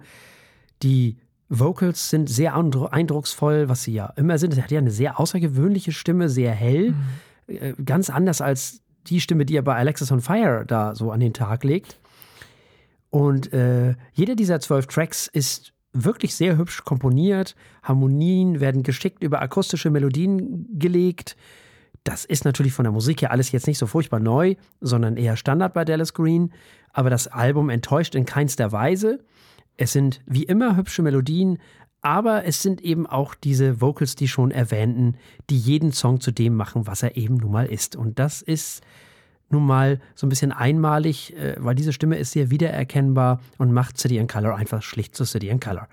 Die 0.82 1.18
Vocals 1.50 2.08
sind 2.08 2.30
sehr 2.30 2.54
eindrucksvoll, 2.54 3.68
was 3.68 3.82
sie 3.82 3.92
ja 3.92 4.06
immer 4.16 4.38
sind. 4.38 4.56
Er 4.56 4.62
hat 4.62 4.70
ja 4.70 4.78
eine 4.78 4.90
sehr 4.90 5.20
außergewöhnliche 5.20 5.92
Stimme, 5.92 6.30
sehr 6.30 6.52
hell. 6.52 6.92
Mhm. 6.92 7.54
Äh, 7.54 7.74
ganz 7.84 8.08
anders 8.08 8.40
als 8.40 8.80
die 9.06 9.20
Stimme, 9.20 9.44
die 9.44 9.56
er 9.56 9.62
bei 9.62 9.76
Alexis 9.76 10.10
on 10.10 10.22
Fire 10.22 10.64
da 10.66 10.94
so 10.94 11.10
an 11.10 11.20
den 11.20 11.34
Tag 11.34 11.62
legt. 11.62 12.00
Und 13.10 13.52
äh, 13.52 13.96
jeder 14.14 14.34
dieser 14.34 14.60
zwölf 14.60 14.86
Tracks 14.86 15.26
ist 15.26 15.74
wirklich 15.92 16.34
sehr 16.34 16.56
hübsch 16.56 16.84
komponiert. 16.84 17.54
Harmonien 17.82 18.60
werden 18.60 18.82
geschickt 18.82 19.22
über 19.22 19.42
akustische 19.42 19.90
Melodien 19.90 20.66
gelegt. 20.78 21.36
Das 22.04 22.24
ist 22.24 22.44
natürlich 22.44 22.72
von 22.72 22.84
der 22.84 22.92
Musik 22.92 23.22
her 23.22 23.30
alles 23.30 23.52
jetzt 23.52 23.66
nicht 23.66 23.78
so 23.78 23.86
furchtbar 23.86 24.18
neu, 24.18 24.56
sondern 24.80 25.16
eher 25.16 25.36
Standard 25.36 25.74
bei 25.74 25.84
Dallas 25.84 26.14
Green. 26.14 26.52
Aber 26.92 27.10
das 27.10 27.28
Album 27.28 27.70
enttäuscht 27.70 28.14
in 28.14 28.24
keinster 28.24 28.72
Weise. 28.72 29.20
Es 29.76 29.92
sind 29.92 30.20
wie 30.26 30.42
immer 30.42 30.76
hübsche 30.76 31.02
Melodien, 31.02 31.58
aber 32.00 32.44
es 32.44 32.60
sind 32.60 32.80
eben 32.80 33.06
auch 33.06 33.34
diese 33.34 33.80
Vocals, 33.80 34.16
die 34.16 34.28
schon 34.28 34.50
erwähnten, 34.50 35.16
die 35.48 35.58
jeden 35.58 35.92
Song 35.92 36.20
zu 36.20 36.32
dem 36.32 36.56
machen, 36.56 36.86
was 36.86 37.02
er 37.02 37.16
eben 37.16 37.36
nun 37.36 37.52
mal 37.52 37.66
ist. 37.66 37.94
Und 37.94 38.18
das 38.18 38.42
ist 38.42 38.82
nun 39.52 39.64
mal 39.64 40.00
so 40.14 40.26
ein 40.26 40.30
bisschen 40.30 40.52
einmalig, 40.52 41.36
äh, 41.36 41.56
weil 41.58 41.74
diese 41.74 41.92
Stimme 41.92 42.16
ist 42.18 42.32
sehr 42.32 42.50
wiedererkennbar 42.50 43.40
und 43.58 43.72
macht 43.72 43.98
City 43.98 44.18
and 44.18 44.30
Color 44.30 44.56
einfach 44.56 44.82
schlicht 44.82 45.14
zu 45.14 45.24
City 45.24 45.50
and 45.50 45.62
Color. 45.62 45.88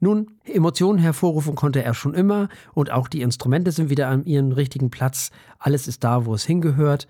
Nun, 0.00 0.28
Emotionen 0.44 0.98
hervorrufen 0.98 1.54
konnte 1.54 1.84
er 1.84 1.92
schon 1.92 2.14
immer 2.14 2.48
und 2.72 2.90
auch 2.90 3.06
die 3.06 3.20
Instrumente 3.20 3.70
sind 3.70 3.90
wieder 3.90 4.08
an 4.08 4.24
ihrem 4.24 4.52
richtigen 4.52 4.90
Platz. 4.90 5.30
Alles 5.58 5.86
ist 5.86 6.02
da, 6.04 6.24
wo 6.24 6.34
es 6.34 6.44
hingehört. 6.44 7.06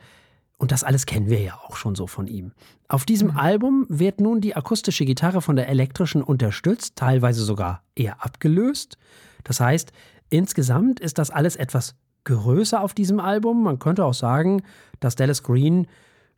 Und 0.59 0.73
das 0.73 0.85
alles 0.85 1.07
kennen 1.07 1.30
wir 1.30 1.40
ja 1.40 1.59
auch 1.66 1.76
schon 1.76 1.95
so 1.95 2.07
von 2.07 2.26
ihm. 2.26 2.52
Auf 2.87 3.07
diesem 3.07 3.28
mhm. 3.28 3.38
Album 3.38 3.87
wird 3.88 4.21
nun 4.21 4.42
die 4.42 4.57
akustische 4.57 5.07
Gitarre 5.07 5.40
von 5.40 5.57
der 5.57 5.69
elektrischen 5.69 6.23
unterstützt, 6.23 6.97
teilweise 6.97 7.45
sogar 7.45 7.83
eher 7.95 8.23
abgelöst. 8.23 8.99
Das 9.45 9.61
heißt, 9.61 9.92
insgesamt 10.28 11.00
ist 11.00 11.16
das 11.16 11.30
alles 11.30 11.57
etwas 11.57 11.95
größer 12.25 12.83
auf 12.83 12.92
diesem 12.92 13.21
Album. 13.21 13.62
Man 13.62 13.78
könnte 13.78 14.04
auch 14.04 14.12
sagen, 14.12 14.62
dass 15.00 15.16
Dallas 15.16 15.42
Green 15.42 15.87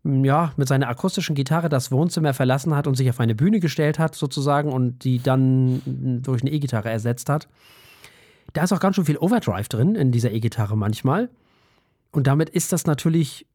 ja, 0.04 0.52
mit 0.56 0.66
seiner 0.66 0.88
akustischen 0.88 1.34
Gitarre 1.34 1.68
das 1.68 1.92
Wohnzimmer 1.92 2.34
verlassen 2.34 2.74
hat 2.74 2.86
und 2.86 2.96
sich 2.96 3.08
auf 3.08 3.20
eine 3.20 3.34
Bühne 3.34 3.60
gestellt 3.60 3.98
hat, 3.98 4.14
sozusagen, 4.14 4.72
und 4.72 5.04
die 5.04 5.22
dann 5.22 6.20
durch 6.22 6.42
eine 6.42 6.50
E-Gitarre 6.50 6.90
ersetzt 6.90 7.28
hat. 7.28 7.48
Da 8.52 8.64
ist 8.64 8.72
auch 8.72 8.80
ganz 8.80 8.96
schön 8.96 9.04
viel 9.04 9.18
Overdrive 9.18 9.68
drin 9.68 9.94
in 9.94 10.10
dieser 10.10 10.32
E-Gitarre 10.32 10.76
manchmal. 10.76 11.30
Und 12.10 12.26
damit 12.26 12.50
ist 12.50 12.72
das 12.72 12.84
natürlich 12.84 13.46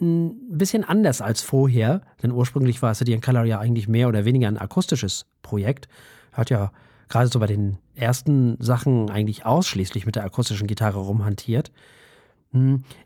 ein 0.00 0.58
bisschen 0.58 0.82
anders 0.82 1.20
als 1.20 1.42
vorher, 1.42 2.02
denn 2.22 2.32
ursprünglich 2.32 2.82
war 2.82 2.94
City 2.94 3.14
and 3.14 3.22
Color 3.22 3.44
ja 3.44 3.60
eigentlich 3.60 3.86
mehr 3.86 4.08
oder 4.08 4.24
weniger 4.24 4.48
ein 4.48 4.58
akustisches 4.58 5.26
Projekt. 5.42 5.88
Hat 6.32 6.50
ja 6.50 6.72
gerade 7.08 7.28
so 7.28 7.38
bei 7.38 7.46
den 7.46 7.78
ersten 7.94 8.56
Sachen 8.58 9.10
eigentlich 9.10 9.44
ausschließlich 9.44 10.06
mit 10.06 10.16
der 10.16 10.24
akustischen 10.24 10.66
Gitarre 10.66 10.98
rumhantiert. 10.98 11.70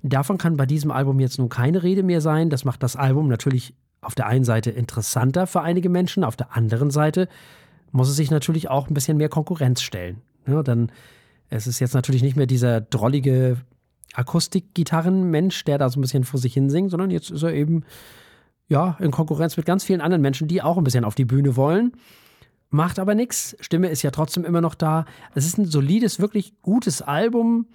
Davon 0.03 0.39
kann 0.39 0.57
bei 0.57 0.67
diesem 0.67 0.91
Album 0.91 1.21
jetzt 1.21 1.39
nun 1.39 1.49
keine 1.49 1.83
Rede 1.83 2.03
mehr 2.03 2.21
sein. 2.21 2.51
Das 2.51 2.65
macht 2.65 2.83
das 2.83 2.97
Album 2.97 3.29
natürlich 3.29 3.75
auf 4.01 4.15
der 4.15 4.27
einen 4.27 4.45
Seite 4.45 4.71
interessanter 4.71 5.47
für 5.47 5.63
einige 5.63 5.89
Menschen, 5.89 6.25
auf 6.25 6.37
der 6.37 6.57
anderen 6.57 6.91
Seite 6.91 7.29
muss 7.93 8.09
es 8.09 8.17
sich 8.17 8.31
natürlich 8.31 8.69
auch 8.69 8.89
ein 8.89 8.95
bisschen 8.95 9.17
mehr 9.17 9.29
Konkurrenz 9.29 9.83
stellen. 9.83 10.21
Ja, 10.47 10.63
dann 10.63 10.93
es 11.49 11.67
ist 11.67 11.81
jetzt 11.81 11.95
natürlich 11.95 12.23
nicht 12.23 12.37
mehr 12.37 12.47
dieser 12.47 12.81
drollige 12.81 13.59
Akustikgitarrenmensch, 14.15 15.65
der 15.65 15.79
da 15.79 15.89
so 15.89 15.99
ein 15.99 16.03
bisschen 16.03 16.25
vor 16.25 16.41
sich 16.41 16.55
hin 16.55 16.71
singt, 16.71 16.91
sondern 16.91 17.11
jetzt 17.11 17.31
ist 17.31 17.43
er 17.43 17.53
eben 17.53 17.85
ja 18.69 18.97
in 19.01 19.11
Konkurrenz 19.11 19.57
mit 19.57 19.67
ganz 19.67 19.85
vielen 19.85 20.01
anderen 20.01 20.23
Menschen, 20.23 20.49
die 20.49 20.63
auch 20.63 20.77
ein 20.77 20.85
bisschen 20.85 21.05
auf 21.05 21.15
die 21.15 21.25
Bühne 21.25 21.57
wollen. 21.57 21.93
Macht 22.69 22.99
aber 22.99 23.15
nichts. 23.15 23.57
Stimme 23.61 23.89
ist 23.89 24.03
ja 24.03 24.11
trotzdem 24.11 24.45
immer 24.45 24.61
noch 24.61 24.75
da. 24.75 25.05
Es 25.35 25.47
ist 25.47 25.57
ein 25.57 25.67
solides, 25.67 26.19
wirklich 26.19 26.61
gutes 26.63 27.01
Album. 27.01 27.67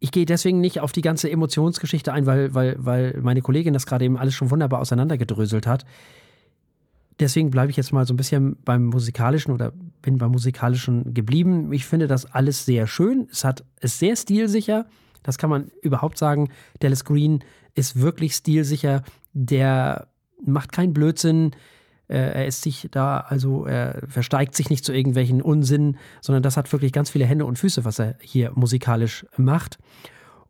Ich 0.00 0.12
gehe 0.12 0.26
deswegen 0.26 0.60
nicht 0.60 0.80
auf 0.80 0.92
die 0.92 1.02
ganze 1.02 1.30
Emotionsgeschichte 1.30 2.12
ein, 2.12 2.26
weil, 2.26 2.54
weil, 2.54 2.76
weil 2.78 3.18
meine 3.20 3.42
Kollegin 3.42 3.74
das 3.74 3.86
gerade 3.86 4.04
eben 4.04 4.16
alles 4.16 4.34
schon 4.34 4.50
wunderbar 4.50 4.80
auseinandergedröselt 4.80 5.66
hat. 5.66 5.84
Deswegen 7.18 7.50
bleibe 7.50 7.70
ich 7.70 7.76
jetzt 7.76 7.92
mal 7.92 8.06
so 8.06 8.14
ein 8.14 8.16
bisschen 8.16 8.56
beim 8.64 8.86
musikalischen 8.86 9.52
oder 9.52 9.72
bin 10.02 10.18
beim 10.18 10.30
musikalischen 10.30 11.14
geblieben. 11.14 11.72
Ich 11.72 11.84
finde 11.84 12.06
das 12.06 12.26
alles 12.26 12.64
sehr 12.64 12.86
schön. 12.86 13.28
Es 13.32 13.42
hat 13.44 13.64
ist 13.80 13.98
sehr 13.98 14.14
stilsicher. 14.14 14.86
Das 15.24 15.36
kann 15.36 15.50
man 15.50 15.70
überhaupt 15.82 16.16
sagen. 16.16 16.50
Dallas 16.78 17.04
Green 17.04 17.42
ist 17.74 18.00
wirklich 18.00 18.34
stilsicher. 18.34 19.02
Der 19.32 20.08
macht 20.44 20.70
keinen 20.70 20.92
Blödsinn. 20.92 21.50
Äh, 22.08 22.16
er 22.16 22.46
ist 22.46 22.62
sich 22.62 22.88
da, 22.90 23.20
also 23.20 23.66
er 23.66 24.02
versteigt 24.08 24.54
sich 24.54 24.70
nicht 24.70 24.84
zu 24.84 24.92
irgendwelchen 24.92 25.42
Unsinn, 25.42 25.96
sondern 26.20 26.42
das 26.42 26.56
hat 26.56 26.72
wirklich 26.72 26.92
ganz 26.92 27.10
viele 27.10 27.26
Hände 27.26 27.44
und 27.44 27.58
Füße, 27.58 27.84
was 27.84 27.98
er 27.98 28.16
hier 28.20 28.52
musikalisch 28.54 29.26
macht. 29.36 29.78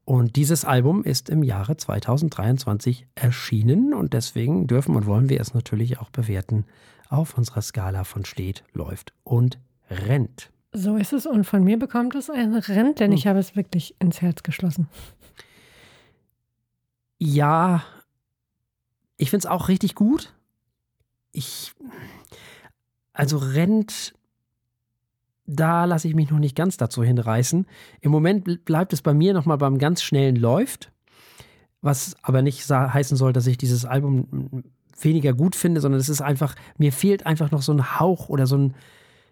Und 0.04 0.36
dieses 0.36 0.64
Album 0.64 1.04
ist 1.04 1.28
im 1.28 1.42
Jahre 1.42 1.76
2023 1.76 3.06
erschienen 3.14 3.92
und 3.92 4.14
deswegen 4.14 4.66
dürfen 4.66 4.96
und 4.96 5.04
wollen 5.04 5.28
wir 5.28 5.40
es 5.40 5.52
natürlich 5.52 5.98
auch 5.98 6.08
bewerten 6.08 6.64
auf 7.10 7.36
unserer 7.36 7.60
Skala 7.60 8.04
von 8.04 8.24
steht, 8.24 8.64
läuft 8.72 9.12
und 9.24 9.58
rennt. 9.90 10.50
So 10.72 10.96
ist 10.96 11.12
es 11.12 11.26
und 11.26 11.44
von 11.44 11.64
mir 11.64 11.78
bekommt 11.78 12.14
es 12.14 12.30
ein 12.30 12.54
Rennt, 12.54 13.00
denn 13.00 13.10
hm. 13.10 13.18
ich 13.18 13.26
habe 13.26 13.38
es 13.38 13.56
wirklich 13.56 13.96
ins 13.98 14.20
Herz 14.20 14.42
geschlossen. 14.42 14.88
Ja, 17.18 17.82
ich 19.16 19.30
finde 19.30 19.46
es 19.46 19.50
auch 19.50 19.68
richtig 19.68 19.94
gut. 19.94 20.34
Ich, 21.32 21.72
also 23.12 23.38
rennt 23.38 24.14
da 25.48 25.86
lasse 25.86 26.06
ich 26.06 26.14
mich 26.14 26.30
noch 26.30 26.38
nicht 26.38 26.54
ganz 26.54 26.76
dazu 26.76 27.02
hinreißen. 27.02 27.66
Im 28.02 28.10
Moment 28.10 28.64
bleibt 28.66 28.92
es 28.92 29.00
bei 29.00 29.14
mir 29.14 29.32
nochmal 29.32 29.56
beim 29.56 29.78
ganz 29.78 30.02
schnellen 30.02 30.36
Läuft, 30.36 30.92
was 31.80 32.16
aber 32.22 32.42
nicht 32.42 32.68
heißen 32.68 33.16
soll, 33.16 33.32
dass 33.32 33.46
ich 33.46 33.56
dieses 33.56 33.86
Album 33.86 34.62
weniger 35.00 35.32
gut 35.32 35.56
finde, 35.56 35.80
sondern 35.80 36.00
es 36.00 36.10
ist 36.10 36.20
einfach, 36.20 36.54
mir 36.76 36.92
fehlt 36.92 37.24
einfach 37.24 37.50
noch 37.50 37.62
so 37.62 37.72
ein 37.72 37.98
Hauch 37.98 38.28
oder 38.28 38.46
so 38.46 38.58
ein, 38.58 38.74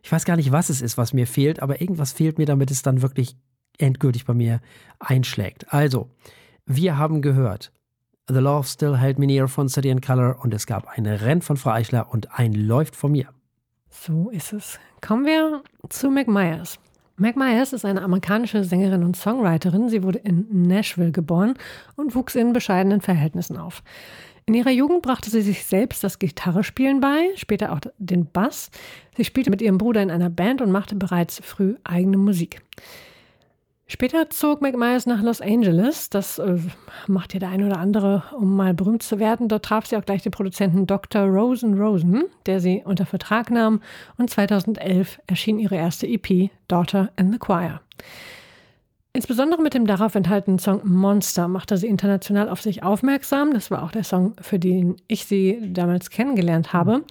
ich 0.02 0.10
weiß 0.10 0.24
gar 0.24 0.36
nicht, 0.36 0.52
was 0.52 0.70
es 0.70 0.80
ist, 0.80 0.96
was 0.96 1.12
mir 1.12 1.26
fehlt, 1.26 1.60
aber 1.60 1.82
irgendwas 1.82 2.12
fehlt 2.12 2.38
mir, 2.38 2.46
damit 2.46 2.70
es 2.70 2.82
dann 2.82 3.02
wirklich 3.02 3.36
endgültig 3.76 4.24
bei 4.24 4.32
mir 4.32 4.60
einschlägt. 4.98 5.70
Also, 5.72 6.08
wir 6.64 6.96
haben 6.96 7.20
gehört, 7.20 7.72
The 8.28 8.40
Love 8.40 8.66
Still 8.66 8.96
Held 8.96 9.20
Me 9.20 9.26
Near 9.26 9.46
von 9.46 9.68
City 9.68 9.88
and 9.88 10.04
Color 10.04 10.38
und 10.42 10.52
es 10.52 10.66
gab 10.66 10.88
ein 10.88 11.06
Renn 11.06 11.42
von 11.42 11.56
Frau 11.56 11.70
Eichler 11.70 12.08
und 12.10 12.36
ein 12.36 12.54
Läuft 12.54 12.96
von 12.96 13.12
mir. 13.12 13.28
So 13.88 14.30
ist 14.30 14.52
es. 14.52 14.80
Kommen 15.00 15.26
wir 15.26 15.62
zu 15.90 16.10
Meg 16.10 16.26
Myers. 16.26 16.80
Meg 17.16 17.36
Myers 17.36 17.72
ist 17.72 17.84
eine 17.84 18.02
amerikanische 18.02 18.64
Sängerin 18.64 19.04
und 19.04 19.16
Songwriterin. 19.16 19.88
Sie 19.88 20.02
wurde 20.02 20.18
in 20.18 20.48
Nashville 20.50 21.12
geboren 21.12 21.54
und 21.94 22.16
wuchs 22.16 22.34
in 22.34 22.52
bescheidenen 22.52 23.00
Verhältnissen 23.00 23.56
auf. 23.56 23.84
In 24.44 24.54
ihrer 24.54 24.70
Jugend 24.70 25.02
brachte 25.02 25.30
sie 25.30 25.42
sich 25.42 25.64
selbst 25.64 26.02
das 26.02 26.18
Gitarrespielen 26.18 27.00
bei, 27.00 27.28
später 27.36 27.72
auch 27.72 27.80
den 27.98 28.26
Bass. 28.26 28.70
Sie 29.16 29.24
spielte 29.24 29.50
mit 29.50 29.62
ihrem 29.62 29.78
Bruder 29.78 30.02
in 30.02 30.10
einer 30.10 30.30
Band 30.30 30.60
und 30.60 30.72
machte 30.72 30.96
bereits 30.96 31.40
früh 31.44 31.76
eigene 31.84 32.16
Musik. 32.16 32.60
Später 33.88 34.28
zog 34.30 34.62
McMyers 34.62 35.06
nach 35.06 35.22
Los 35.22 35.40
Angeles. 35.40 36.10
Das 36.10 36.40
äh, 36.40 36.58
macht 37.06 37.34
ja 37.34 37.38
der 37.40 37.50
eine 37.50 37.66
oder 37.66 37.78
andere, 37.78 38.24
um 38.36 38.56
mal 38.56 38.74
berühmt 38.74 39.04
zu 39.04 39.20
werden. 39.20 39.46
Dort 39.46 39.64
traf 39.64 39.86
sie 39.86 39.96
auch 39.96 40.04
gleich 40.04 40.22
den 40.22 40.32
Produzenten 40.32 40.88
Dr. 40.88 41.22
Rosen 41.22 41.80
Rosen, 41.80 42.24
der 42.46 42.58
sie 42.58 42.82
unter 42.84 43.06
Vertrag 43.06 43.48
nahm. 43.48 43.80
Und 44.18 44.28
2011 44.28 45.20
erschien 45.28 45.60
ihre 45.60 45.76
erste 45.76 46.08
EP, 46.08 46.50
Daughter 46.66 47.12
in 47.16 47.30
the 47.30 47.38
Choir. 47.38 47.80
Insbesondere 49.12 49.62
mit 49.62 49.72
dem 49.72 49.86
darauf 49.86 50.16
enthaltenen 50.16 50.58
Song 50.58 50.80
Monster 50.84 51.46
machte 51.46 51.76
sie 51.76 51.86
international 51.86 52.48
auf 52.48 52.60
sich 52.60 52.82
aufmerksam. 52.82 53.54
Das 53.54 53.70
war 53.70 53.84
auch 53.84 53.92
der 53.92 54.04
Song, 54.04 54.34
für 54.40 54.58
den 54.58 54.96
ich 55.06 55.26
sie 55.26 55.72
damals 55.72 56.10
kennengelernt 56.10 56.72
habe. 56.72 56.98
Mhm. 56.98 57.04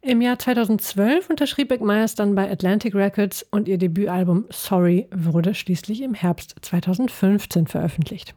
Im 0.00 0.20
Jahr 0.20 0.38
2012 0.38 1.28
unterschrieb 1.28 1.68
Beck 1.68 1.80
dann 2.16 2.34
bei 2.36 2.50
Atlantic 2.50 2.94
Records 2.94 3.44
und 3.50 3.66
ihr 3.66 3.78
Debütalbum 3.78 4.44
Sorry 4.48 5.08
wurde 5.10 5.54
schließlich 5.54 6.02
im 6.02 6.14
Herbst 6.14 6.54
2015 6.62 7.66
veröffentlicht. 7.66 8.34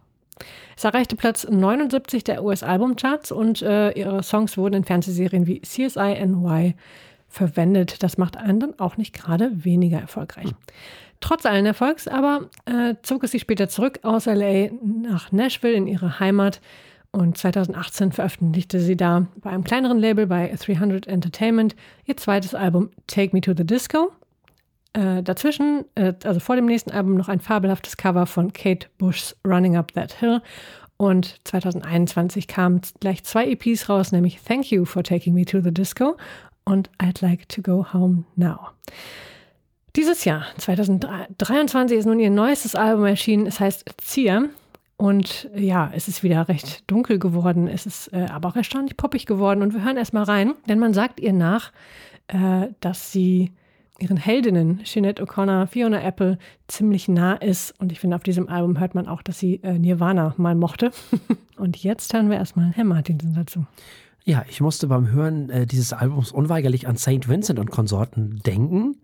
Es 0.76 0.84
erreichte 0.84 1.16
Platz 1.16 1.48
79 1.48 2.24
der 2.24 2.44
US-Albumcharts 2.44 3.32
und 3.32 3.62
äh, 3.62 3.92
ihre 3.92 4.24
Songs 4.24 4.58
wurden 4.58 4.74
in 4.76 4.84
Fernsehserien 4.86 5.46
wie 5.46 5.62
CSI 5.62 6.26
NY 6.26 6.74
verwendet. 7.28 8.02
Das 8.02 8.18
macht 8.18 8.38
einen 8.38 8.60
dann 8.60 8.80
auch 8.80 8.98
nicht 8.98 9.14
gerade 9.14 9.52
weniger 9.64 10.00
erfolgreich. 10.00 10.50
Trotz 11.20 11.46
allen 11.46 11.68
Erfolgs 11.68 12.08
aber 12.08 12.50
äh, 12.66 12.96
zog 13.04 13.24
es 13.24 13.32
sich 13.32 13.44
später 13.44 13.70
zurück 13.70 14.00
aus 14.02 14.26
LA 14.26 14.70
nach 14.84 15.32
Nashville 15.32 15.76
in 15.76 15.86
ihre 15.86 16.20
Heimat 16.20 16.60
und 17.12 17.38
2018 17.38 18.14
veröffentlichte 18.14 18.80
sie 18.80 18.96
da 18.96 19.28
bei 19.42 19.50
einem 19.50 19.64
kleineren 19.64 20.00
Label 20.00 20.28
bei 20.28 20.48
300 20.48 21.08
Entertainment 21.08 21.76
ihr 22.06 22.16
zweites 22.16 22.56
Album 22.56 22.90
Take 23.08 23.32
Me 23.34 23.42
to 23.42 23.54
the 23.56 23.66
Disco. 23.66 24.12
Äh, 24.94 25.22
dazwischen, 25.24 25.86
äh, 25.96 26.14
also 26.24 26.40
vor 26.40 26.56
dem 26.56 26.66
nächsten 26.66 26.92
Album, 26.92 27.16
noch 27.16 27.30
ein 27.30 27.40
fabelhaftes 27.40 27.98
Cover 27.98 28.26
von 28.26 28.54
Kate 28.54 28.88
Bush's 28.98 29.36
Running 29.46 29.76
Up 29.76 29.94
That 29.94 30.14
Hill. 30.14 30.42
Und 30.98 31.40
2021 31.46 32.48
kamen 32.48 32.82
gleich 33.00 33.24
zwei 33.24 33.48
EPs 33.48 33.90
raus, 33.90 34.12
nämlich 34.12 34.40
Thank 34.42 34.72
You 34.72 34.86
for 34.86 35.04
Taking 35.04 35.34
Me 35.34 35.46
to 35.46 35.60
the 35.62 35.74
Disco 35.74 36.16
und 36.64 36.90
I'd 37.02 37.22
Like 37.22 37.50
to 37.50 37.62
Go 37.62 37.92
Home 37.94 38.26
Now. 38.36 38.70
Dieses 39.96 40.24
Jahr, 40.24 40.46
2023, 40.58 41.98
ist 41.98 42.06
nun 42.06 42.20
ihr 42.20 42.30
neuestes 42.30 42.76
Album 42.76 43.06
erschienen. 43.06 43.48
Es 43.48 43.60
heißt 43.60 43.84
Zier 43.98 44.50
und 45.02 45.50
ja, 45.56 45.90
es 45.96 46.08
ist 46.08 46.22
wieder 46.22 46.48
recht 46.48 46.84
dunkel 46.86 47.18
geworden, 47.18 47.68
es 47.68 47.88
ist 47.88 48.14
äh, 48.14 48.28
aber 48.30 48.50
auch 48.50 48.56
erstaunlich 48.56 48.98
poppig 48.98 49.26
geworden. 49.26 49.64
Und 49.64 49.74
wir 49.74 49.84
hören 49.84 49.98
erstmal 49.98 50.26
rein, 50.26 50.54
denn 50.70 50.78
man 50.78 50.94
sagt 50.94 51.20
ihr 51.20 51.34
nach, 51.34 51.72
äh, 52.28 52.68
dass 52.82 53.12
sie 53.12 53.52
ihren 53.98 54.18
Heldinnen, 54.18 54.82
Jeanette 54.84 55.24
O'Connor, 55.24 55.66
Fiona 55.66 56.04
Apple, 56.04 56.38
ziemlich 56.68 57.08
nah 57.08 57.34
ist. 57.34 57.74
Und 57.80 57.92
ich 57.92 58.00
finde, 58.00 58.16
auf 58.16 58.22
diesem 58.22 58.48
Album 58.48 58.80
hört 58.80 58.94
man 58.94 59.08
auch, 59.08 59.24
dass 59.24 59.40
sie 59.40 59.56
äh, 59.64 59.80
Nirvana 59.80 60.36
mal 60.38 60.54
mochte. 60.54 60.92
Und 61.58 61.78
jetzt 61.78 62.14
hören 62.14 62.30
wir 62.30 62.38
erstmal 62.38 62.70
Herr 62.70 62.86
Martinsen 62.86 63.34
dazu. 63.34 63.66
Ja, 64.24 64.46
ich 64.48 64.62
musste 64.62 64.88
beim 64.88 65.10
Hören 65.12 65.50
äh, 65.50 65.66
dieses 65.66 65.94
Albums 65.94 66.32
unweigerlich 66.32 66.88
an 66.88 66.98
St. 66.98 67.28
Vincent 67.28 67.58
und 67.58 67.72
Konsorten 67.72 68.40
denken. 68.46 68.98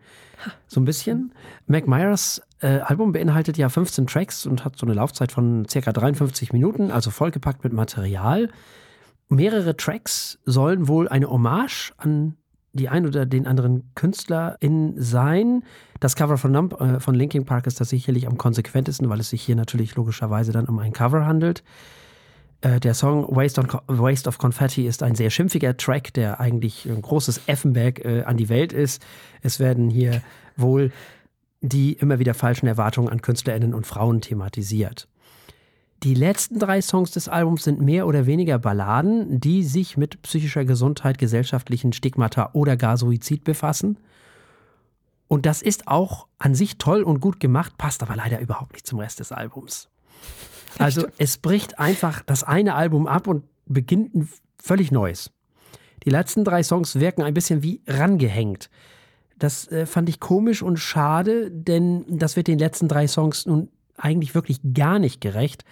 So 0.67 0.79
ein 0.79 0.85
bisschen. 0.85 1.33
Mac 1.65 1.87
Myers 1.87 2.41
äh, 2.59 2.79
Album 2.79 3.11
beinhaltet 3.11 3.57
ja 3.57 3.69
15 3.69 4.05
Tracks 4.05 4.45
und 4.45 4.63
hat 4.63 4.77
so 4.77 4.85
eine 4.85 4.93
Laufzeit 4.93 5.31
von 5.31 5.67
circa 5.67 5.91
53 5.91 6.53
Minuten, 6.53 6.91
also 6.91 7.09
vollgepackt 7.09 7.63
mit 7.63 7.73
Material. 7.73 8.49
Mehrere 9.29 9.75
Tracks 9.75 10.37
sollen 10.45 10.87
wohl 10.87 11.07
eine 11.09 11.29
Hommage 11.29 11.93
an 11.97 12.37
die 12.73 12.89
ein 12.89 13.05
oder 13.07 13.25
den 13.25 13.47
anderen 13.47 13.91
KünstlerInnen 13.95 15.01
sein. 15.01 15.63
Das 15.99 16.15
Cover 16.15 16.37
von, 16.37 16.51
Nump, 16.51 16.79
äh, 16.79 16.99
von 16.99 17.15
Linkin 17.15 17.45
Park 17.45 17.65
ist 17.65 17.81
das 17.81 17.89
sicherlich 17.89 18.27
am 18.27 18.37
konsequentesten, 18.37 19.09
weil 19.09 19.19
es 19.19 19.31
sich 19.31 19.41
hier 19.41 19.55
natürlich 19.55 19.95
logischerweise 19.95 20.51
dann 20.51 20.67
um 20.67 20.77
ein 20.79 20.93
Cover 20.93 21.25
handelt. 21.25 21.63
Äh, 22.61 22.79
der 22.79 22.93
Song 22.93 23.27
Waste, 23.35 23.61
on, 23.61 23.67
Waste, 23.87 24.27
of 24.27 24.37
Confetti 24.37 24.87
ist 24.87 25.03
ein 25.03 25.15
sehr 25.15 25.29
schimpfiger 25.29 25.77
Track, 25.77 26.13
der 26.13 26.39
eigentlich 26.39 26.85
ein 26.85 27.01
großes 27.01 27.41
Effenberg 27.47 28.03
äh, 28.03 28.23
an 28.23 28.37
die 28.37 28.49
Welt 28.49 28.73
ist. 28.73 29.05
Es 29.41 29.59
werden 29.59 29.89
hier 29.89 30.21
wohl 30.55 30.91
die 31.61 31.93
immer 31.93 32.19
wieder 32.19 32.33
falschen 32.33 32.67
Erwartungen 32.67 33.09
an 33.09 33.21
KünstlerInnen 33.21 33.73
und 33.73 33.87
Frauen 33.87 34.21
thematisiert. 34.21 35.07
Die 36.03 36.13
letzten 36.13 36.59
drei 36.59 36.81
Songs 36.81 37.09
des 37.11 37.27
Albums 37.27 37.63
sind 37.63 37.81
mehr 37.81 38.05
oder 38.05 38.27
weniger 38.27 38.59
Balladen, 38.59 39.39
die 39.39 39.63
sich 39.63 39.97
mit 39.97 40.21
psychischer 40.21 40.63
Gesundheit, 40.63 41.17
gesellschaftlichen 41.17 41.91
Stigmata 41.91 42.51
oder 42.53 42.77
gar 42.77 42.97
Suizid 42.97 43.43
befassen. 43.43 43.97
Und 45.27 45.47
das 45.47 45.63
ist 45.63 45.87
auch 45.87 46.27
an 46.37 46.53
sich 46.53 46.77
toll 46.77 47.01
und 47.01 47.19
gut 47.19 47.39
gemacht, 47.39 47.77
passt 47.79 48.03
aber 48.03 48.15
leider 48.15 48.39
überhaupt 48.39 48.73
nicht 48.73 48.85
zum 48.85 48.99
Rest 48.99 49.19
des 49.19 49.31
Albums. 49.31 49.89
Also 50.77 51.07
es 51.17 51.37
bricht 51.37 51.79
einfach 51.79 52.21
das 52.21 52.43
eine 52.43 52.75
Album 52.75 53.07
ab 53.07 53.27
und 53.27 53.43
beginnt 53.65 54.15
ein 54.15 54.29
völlig 54.61 54.91
neues. 54.91 55.31
Die 56.03 56.09
letzten 56.09 56.43
drei 56.43 56.63
Songs 56.63 56.99
wirken 56.99 57.23
ein 57.23 57.33
bisschen 57.33 57.63
wie 57.63 57.81
rangehängt. 57.87 58.69
Das 59.39 59.67
äh, 59.71 59.85
fand 59.85 60.09
ich 60.09 60.19
komisch 60.19 60.61
und 60.61 60.77
schade, 60.77 61.51
denn 61.51 62.05
das 62.07 62.35
wird 62.35 62.47
den 62.47 62.59
letzten 62.59 62.87
drei 62.87 63.07
Songs 63.07 63.45
nun 63.45 63.69
eigentlich 63.97 64.35
wirklich 64.35 64.59
gar 64.73 64.99
nicht 64.99 65.21
gerecht. 65.21 65.63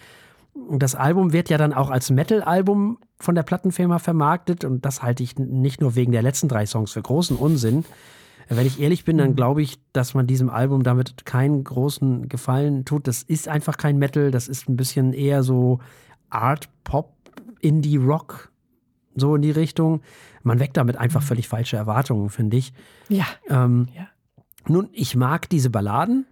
Das 0.72 0.96
Album 0.96 1.34
wird 1.34 1.50
ja 1.50 1.58
dann 1.58 1.74
auch 1.74 1.90
als 1.90 2.10
Metal-Album 2.10 2.98
von 3.20 3.36
der 3.36 3.44
Plattenfirma 3.44 4.00
vermarktet 4.00 4.64
und 4.64 4.86
das 4.86 5.02
halte 5.04 5.24
ich 5.24 5.38
nicht 5.38 5.82
nur 5.82 5.96
wegen 5.96 6.12
der 6.12 6.22
letzten 6.22 6.48
drei 6.48 6.66
Songs 6.66 6.92
für 6.94 7.02
großen 7.02 7.38
Unsinn. 7.38 7.86
Wenn 8.48 8.68
ich 8.68 8.80
ehrlich 8.80 9.06
bin, 9.06 9.18
dann 9.18 9.36
glaube 9.36 9.62
ich, 9.62 9.80
dass 9.92 10.14
man 10.14 10.28
diesem 10.28 10.50
Album 10.50 10.84
damit 10.84 11.26
keinen 11.26 11.64
großen 11.64 12.30
Gefallen 12.30 12.86
tut. 12.86 13.08
Das 13.08 13.24
ist 13.24 13.48
einfach 13.48 13.78
kein 13.78 13.98
Metal, 13.98 14.32
das 14.32 14.48
ist 14.48 14.70
ein 14.70 14.78
bisschen 14.78 15.14
eher 15.14 15.44
so 15.44 15.80
Art, 16.30 16.70
Pop, 16.84 17.14
Indie, 17.60 17.98
Rock, 17.98 18.52
so 19.16 19.36
in 19.36 19.42
die 19.42 19.52
Richtung. 19.52 20.02
Man 20.44 20.60
weckt 20.60 20.78
damit 20.78 20.98
einfach 20.98 21.22
mhm. 21.22 21.26
völlig 21.26 21.48
falsche 21.48 21.78
Erwartungen, 21.78 22.30
finde 22.30 22.58
ich. 22.58 22.74
Ja. 23.10 23.26
Ähm, 23.50 23.88
ja. 23.96 24.08
Nun, 24.68 24.90
ich 24.94 25.16
mag 25.16 25.50
diese 25.50 25.70
Balladen. 25.70 26.26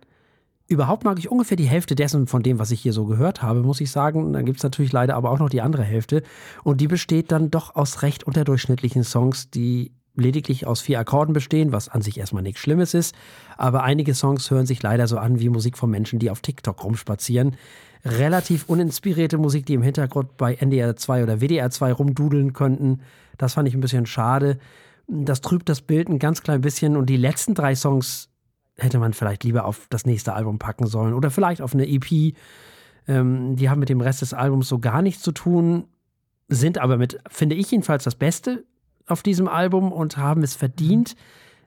Überhaupt 0.68 1.04
mag 1.04 1.20
ich 1.20 1.30
ungefähr 1.30 1.58
die 1.58 1.66
Hälfte 1.66 1.94
dessen 1.94 2.26
von 2.28 2.42
dem, 2.42 2.58
was 2.58 2.72
ich 2.72 2.82
hier 2.82 2.94
so 2.94 3.06
gehört 3.06 3.42
habe, 3.42 3.62
muss 3.64 3.82
ich 3.82 3.92
sagen. 3.92 4.34
Dann 4.34 4.46
gibt 4.46 4.58
es 4.58 4.64
natürlich 4.64 4.92
leider 4.92 5.16
aber 5.16 5.30
auch 5.30 5.40
noch 5.40 5.50
die 5.50 5.62
andere 5.62 5.84
Hälfte. 5.84 6.24
Und 6.64 6.80
die 6.82 6.88
besteht 6.88 7.32
dann 7.32 7.52
doch 7.52 7.76
aus 7.76 8.02
recht 8.02 8.24
unterdurchschnittlichen 8.24 9.04
Songs, 9.04 9.50
die 9.50 9.92
lediglich 10.16 10.68
aus 10.68 10.82
vier 10.82 11.00
Akkorden 11.00 11.34
bestehen, 11.34 11.72
was 11.72 11.90
an 11.90 12.02
sich 12.02 12.20
erstmal 12.20 12.44
nichts 12.44 12.62
Schlimmes 12.62 12.94
ist. 12.94 13.16
Aber 13.58 13.84
einige 13.84 14.14
Songs 14.14 14.50
hören 14.52 14.66
sich 14.66 14.82
leider 14.84 15.08
so 15.08 15.18
an 15.18 15.40
wie 15.40 15.50
Musik 15.50 15.78
von 15.78 15.90
Menschen, 15.90 16.20
die 16.20 16.30
auf 16.30 16.42
TikTok 16.42 16.84
rumspazieren. 16.84 17.56
Relativ 18.06 18.66
uninspirierte 18.68 19.38
Musik, 19.38 19.66
die 19.66 19.74
im 19.74 19.82
Hintergrund 19.82 20.38
bei 20.38 20.56
NDR 20.56 20.96
2 20.96 21.24
oder 21.24 21.42
WDR 21.42 21.70
2 21.70 21.94
rumdudeln 21.94 22.54
könnten. 22.54 23.02
Das 23.38 23.54
fand 23.54 23.68
ich 23.68 23.74
ein 23.74 23.82
bisschen 23.82 24.06
schade. 24.06 24.60
Das 25.08 25.42
trübt 25.42 25.68
das 25.70 25.82
Bild 25.82 26.10
ein 26.10 26.20
ganz 26.20 26.44
klein 26.44 26.62
bisschen 26.62 26.96
und 26.96 27.08
die 27.08 27.18
letzten 27.18 27.56
drei 27.56 27.76
Songs 27.76 28.30
hätte 28.78 29.00
man 29.00 29.14
vielleicht 29.14 29.44
lieber 29.44 29.66
auf 29.66 29.88
das 29.90 30.06
nächste 30.06 30.34
Album 30.34 30.60
packen 30.60 30.88
sollen 30.88 31.14
oder 31.14 31.32
vielleicht 31.32 31.62
auf 31.62 31.74
eine 31.74 31.88
EP. 31.88 32.36
Ähm, 33.08 33.56
die 33.56 33.70
haben 33.70 33.80
mit 33.80 33.90
dem 33.90 34.02
Rest 34.02 34.22
des 34.22 34.34
Albums 34.34 34.68
so 34.68 34.80
gar 34.80 35.02
nichts 35.02 35.22
zu 35.22 35.32
tun, 35.32 35.86
sind 36.48 36.78
aber 36.78 36.98
mit, 36.98 37.20
finde 37.30 37.56
ich 37.56 37.70
jedenfalls, 37.72 38.04
das 38.04 38.16
Beste 38.16 38.64
auf 39.08 39.24
diesem 39.24 39.48
Album 39.48 39.92
und 39.92 40.18
haben 40.18 40.44
es 40.44 40.56
verdient, 40.56 41.16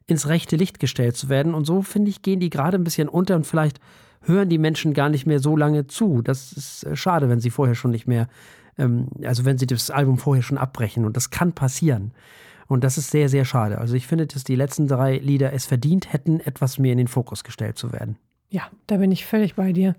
ins 0.06 0.28
rechte 0.28 0.56
Licht 0.56 0.78
gestellt 0.78 1.16
zu 1.16 1.28
werden. 1.28 1.54
Und 1.54 1.64
so, 1.64 1.82
finde 1.82 2.10
ich, 2.10 2.22
gehen 2.22 2.40
die 2.40 2.50
gerade 2.50 2.78
ein 2.78 2.84
bisschen 2.84 3.08
unter 3.08 3.36
und 3.36 3.46
vielleicht 3.46 3.80
hören 4.22 4.48
die 4.48 4.58
Menschen 4.58 4.94
gar 4.94 5.08
nicht 5.08 5.26
mehr 5.26 5.40
so 5.40 5.56
lange 5.56 5.86
zu. 5.86 6.22
Das 6.22 6.52
ist 6.52 6.84
äh, 6.84 6.96
schade, 6.96 7.28
wenn 7.28 7.40
sie 7.40 7.50
vorher 7.50 7.74
schon 7.74 7.90
nicht 7.90 8.06
mehr, 8.06 8.28
ähm, 8.78 9.08
also 9.24 9.44
wenn 9.44 9.58
sie 9.58 9.66
das 9.66 9.90
Album 9.90 10.18
vorher 10.18 10.42
schon 10.42 10.58
abbrechen. 10.58 11.04
Und 11.04 11.16
das 11.16 11.30
kann 11.30 11.52
passieren. 11.52 12.12
Und 12.68 12.82
das 12.82 12.98
ist 12.98 13.10
sehr, 13.10 13.28
sehr 13.28 13.44
schade. 13.44 13.78
Also 13.78 13.94
ich 13.94 14.06
finde, 14.06 14.26
dass 14.26 14.42
die 14.42 14.56
letzten 14.56 14.88
drei 14.88 15.18
Lieder 15.18 15.52
es 15.52 15.66
verdient 15.66 16.12
hätten, 16.12 16.40
etwas 16.40 16.78
mehr 16.78 16.92
in 16.92 16.98
den 16.98 17.08
Fokus 17.08 17.44
gestellt 17.44 17.78
zu 17.78 17.92
werden. 17.92 18.16
Ja, 18.48 18.62
da 18.86 18.96
bin 18.96 19.12
ich 19.12 19.26
völlig 19.26 19.54
bei 19.54 19.72
dir. 19.72 19.94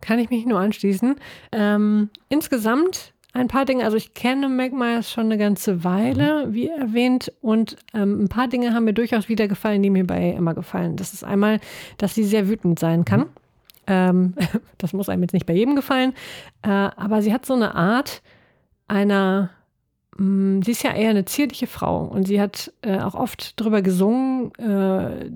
Kann 0.00 0.18
ich 0.18 0.30
mich 0.30 0.46
nur 0.46 0.58
anschließen. 0.58 1.16
Ähm, 1.52 2.10
insgesamt 2.28 3.14
ein 3.32 3.48
paar 3.48 3.64
Dinge, 3.64 3.84
also 3.84 3.96
ich 3.96 4.14
kenne 4.14 4.48
Meg 4.48 4.72
Myers 4.72 5.10
schon 5.10 5.26
eine 5.26 5.38
ganze 5.38 5.84
Weile, 5.84 6.46
mhm. 6.46 6.54
wie 6.54 6.68
erwähnt, 6.68 7.32
und 7.40 7.76
ähm, 7.94 8.24
ein 8.24 8.28
paar 8.28 8.48
Dinge 8.48 8.74
haben 8.74 8.84
mir 8.84 8.92
durchaus 8.92 9.28
wieder 9.28 9.48
gefallen, 9.48 9.82
die 9.82 9.90
mir 9.90 10.06
bei 10.06 10.32
Emma 10.32 10.52
gefallen. 10.52 10.96
Das 10.96 11.12
ist 11.12 11.24
einmal, 11.24 11.60
dass 11.98 12.14
sie 12.14 12.24
sehr 12.24 12.48
wütend 12.48 12.78
sein 12.78 13.04
kann. 13.04 13.20
Mhm. 13.20 13.26
Ähm, 13.86 14.34
das 14.78 14.92
muss 14.92 15.08
einem 15.08 15.22
jetzt 15.22 15.32
nicht 15.32 15.46
bei 15.46 15.54
jedem 15.54 15.76
gefallen, 15.76 16.12
äh, 16.62 16.68
aber 16.68 17.22
sie 17.22 17.32
hat 17.32 17.46
so 17.46 17.54
eine 17.54 17.74
Art 17.74 18.22
einer 18.88 19.50
Mm, 20.18 20.60
sie 20.62 20.72
ist 20.72 20.82
ja 20.82 20.92
eher 20.92 21.10
eine 21.10 21.24
zierliche 21.24 21.66
Frau 21.66 22.04
und 22.04 22.26
sie 22.26 22.40
hat 22.40 22.72
äh, 22.82 22.98
auch 22.98 23.14
oft 23.14 23.58
darüber 23.60 23.82
gesungen, 23.82 24.52
äh, 24.56 25.30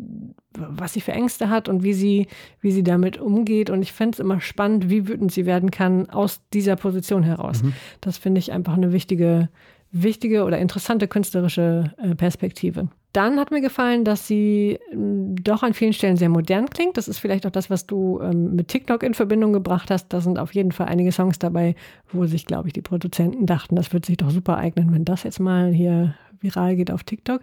was 0.57 0.93
sie 0.93 1.01
für 1.01 1.13
Ängste 1.13 1.51
hat 1.51 1.69
und 1.69 1.83
wie 1.83 1.95
sie, 1.95 2.27
wie 2.61 2.73
sie 2.73 2.83
damit 2.83 3.19
umgeht. 3.19 3.71
Und 3.71 3.83
ich 3.83 3.93
fände 3.93 4.15
es 4.15 4.21
immer 4.21 4.41
spannend, 4.41 4.91
wie 4.91 5.09
wütend 5.09 5.33
sie 5.33 5.47
werden 5.47 5.71
kann 5.71 6.09
aus 6.11 6.41
dieser 6.53 6.77
Position 6.77 7.23
heraus. 7.23 7.63
Mhm. 7.63 7.73
Das 8.01 8.19
finde 8.19 8.39
ich 8.39 8.53
einfach 8.53 8.75
eine 8.75 8.93
wichtige, 8.93 9.49
wichtige 9.93 10.45
oder 10.45 10.59
interessante 10.59 11.09
künstlerische 11.09 11.93
äh, 11.99 12.15
Perspektive. 12.15 12.89
Dann 13.13 13.41
hat 13.41 13.51
mir 13.51 13.63
gefallen, 13.63 14.05
dass 14.05 14.27
sie 14.27 14.79
ähm, 14.93 15.37
doch 15.43 15.63
an 15.63 15.73
vielen 15.73 15.95
Stellen 15.95 16.19
sehr 16.19 16.29
modern 16.29 16.69
klingt. 16.69 16.99
Das 16.99 17.09
ist 17.09 17.19
vielleicht 17.19 17.47
auch 17.47 17.51
das, 17.51 17.71
was 17.71 17.87
du 17.87 18.21
ähm, 18.21 18.55
mit 18.55 18.69
TikTok 18.69 19.03
in 19.03 19.15
Verbindung 19.15 19.55
gebracht 19.55 19.91
hast. 19.91 20.09
Da 20.13 20.21
sind 20.21 20.39
auf 20.39 20.55
jeden 20.55 20.71
Fall 20.71 20.89
einige 20.89 21.13
Songs 21.13 21.39
dabei, 21.39 21.77
wo 22.13 22.27
sich, 22.27 22.45
glaube 22.45 22.69
ich, 22.69 22.75
die 22.75 22.83
Produzenten 22.83 23.47
dachten, 23.47 23.75
das 23.75 23.95
wird 23.95 24.05
sich 24.05 24.19
doch 24.19 24.31
super 24.31 24.59
eignen, 24.59 24.93
wenn 24.93 25.07
das 25.07 25.23
jetzt 25.23 25.41
mal 25.41 25.73
hier 25.73 26.15
viral 26.41 26.77
geht 26.77 26.91
auf 26.91 27.05
TikTok. 27.05 27.43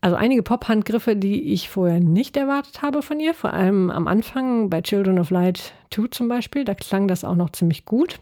Also 0.00 0.16
einige 0.16 0.42
Pop-Handgriffe, 0.42 1.16
die 1.16 1.52
ich 1.52 1.68
vorher 1.68 2.00
nicht 2.00 2.36
erwartet 2.36 2.82
habe 2.82 3.02
von 3.02 3.18
ihr. 3.18 3.34
Vor 3.34 3.52
allem 3.52 3.90
am 3.90 4.06
Anfang 4.06 4.70
bei 4.70 4.80
Children 4.80 5.18
of 5.18 5.30
Light 5.30 5.72
2 5.92 6.08
zum 6.10 6.28
Beispiel. 6.28 6.64
Da 6.64 6.74
klang 6.74 7.08
das 7.08 7.24
auch 7.24 7.34
noch 7.34 7.50
ziemlich 7.50 7.84
gut, 7.84 8.20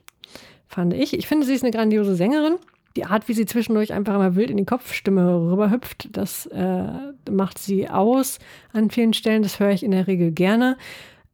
fand 0.66 0.94
ich. 0.94 1.12
Ich 1.12 1.26
finde, 1.26 1.46
sie 1.46 1.54
ist 1.54 1.64
eine 1.64 1.72
grandiose 1.72 2.14
Sängerin 2.14 2.56
die 2.96 3.04
Art, 3.04 3.28
wie 3.28 3.34
sie 3.34 3.46
zwischendurch 3.46 3.92
einfach 3.92 4.14
immer 4.14 4.34
wild 4.34 4.50
in 4.50 4.56
die 4.56 4.64
Kopfstimme 4.64 5.50
rüberhüpft, 5.50 6.08
das 6.16 6.46
äh, 6.46 6.86
macht 7.30 7.58
sie 7.58 7.88
aus 7.88 8.38
an 8.72 8.90
vielen 8.90 9.12
Stellen. 9.12 9.42
Das 9.42 9.60
höre 9.60 9.70
ich 9.70 9.82
in 9.82 9.90
der 9.90 10.06
Regel 10.06 10.32
gerne. 10.32 10.76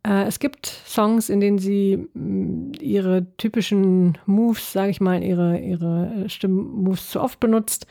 Äh, 0.07 0.25
es 0.25 0.40
gibt 0.40 0.66
Songs, 0.66 1.29
in 1.29 1.40
denen 1.40 1.59
sie 1.59 2.09
mm, 2.14 2.72
ihre 2.81 3.27
typischen 3.37 4.18
Moves, 4.27 4.72
sage 4.72 4.90
ich 4.90 5.01
mal, 5.01 5.22
ihre, 5.22 5.59
ihre 5.59 6.25
Stimmmoves 6.29 7.11
zu 7.11 7.20
oft 7.20 7.38
benutzt. 7.40 7.87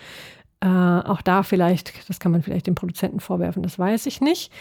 Äh, 0.61 0.67
auch 0.67 1.21
da 1.21 1.43
vielleicht, 1.43 2.07
das 2.09 2.19
kann 2.19 2.31
man 2.31 2.43
vielleicht 2.43 2.67
dem 2.67 2.75
Produzenten 2.75 3.19
vorwerfen, 3.19 3.63
das 3.63 3.79
weiß 3.79 4.05
ich 4.05 4.21
nicht. 4.21 4.51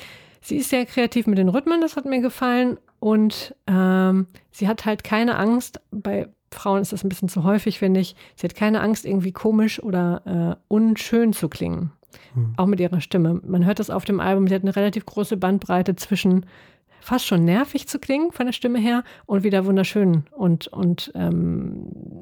Sie 0.40 0.56
ist 0.56 0.70
sehr 0.70 0.86
kreativ 0.86 1.26
mit 1.26 1.36
den 1.36 1.50
Rhythmen, 1.50 1.82
das 1.82 1.96
hat 1.96 2.06
mir 2.06 2.20
gefallen. 2.20 2.78
Und 2.98 3.54
ähm, 3.66 4.26
sie 4.50 4.68
hat 4.68 4.86
halt 4.86 5.04
keine 5.04 5.36
Angst, 5.36 5.80
bei 5.90 6.28
Frauen 6.50 6.82
ist 6.82 6.92
das 6.92 7.04
ein 7.04 7.08
bisschen 7.08 7.28
zu 7.28 7.44
häufig, 7.44 7.78
finde 7.78 8.00
ich. 8.00 8.16
Sie 8.34 8.46
hat 8.46 8.54
keine 8.54 8.80
Angst, 8.80 9.04
irgendwie 9.04 9.32
komisch 9.32 9.82
oder 9.82 10.56
äh, 10.58 10.64
unschön 10.68 11.32
zu 11.32 11.48
klingen. 11.48 11.92
Mhm. 12.34 12.54
Auch 12.56 12.66
mit 12.66 12.80
ihrer 12.80 13.00
Stimme. 13.00 13.40
Man 13.44 13.64
hört 13.64 13.78
das 13.78 13.90
auf 13.90 14.04
dem 14.04 14.20
Album. 14.20 14.48
Sie 14.48 14.54
hat 14.54 14.62
eine 14.62 14.74
relativ 14.74 15.06
große 15.06 15.36
Bandbreite 15.36 15.96
zwischen 15.96 16.46
fast 17.00 17.26
schon 17.26 17.44
nervig 17.44 17.88
zu 17.88 17.98
klingen 17.98 18.32
von 18.32 18.46
der 18.46 18.52
Stimme 18.52 18.78
her 18.78 19.04
und 19.26 19.42
wieder 19.42 19.64
wunderschön 19.64 20.24
und, 20.32 20.68
und 20.68 21.12
ähm, 21.14 22.20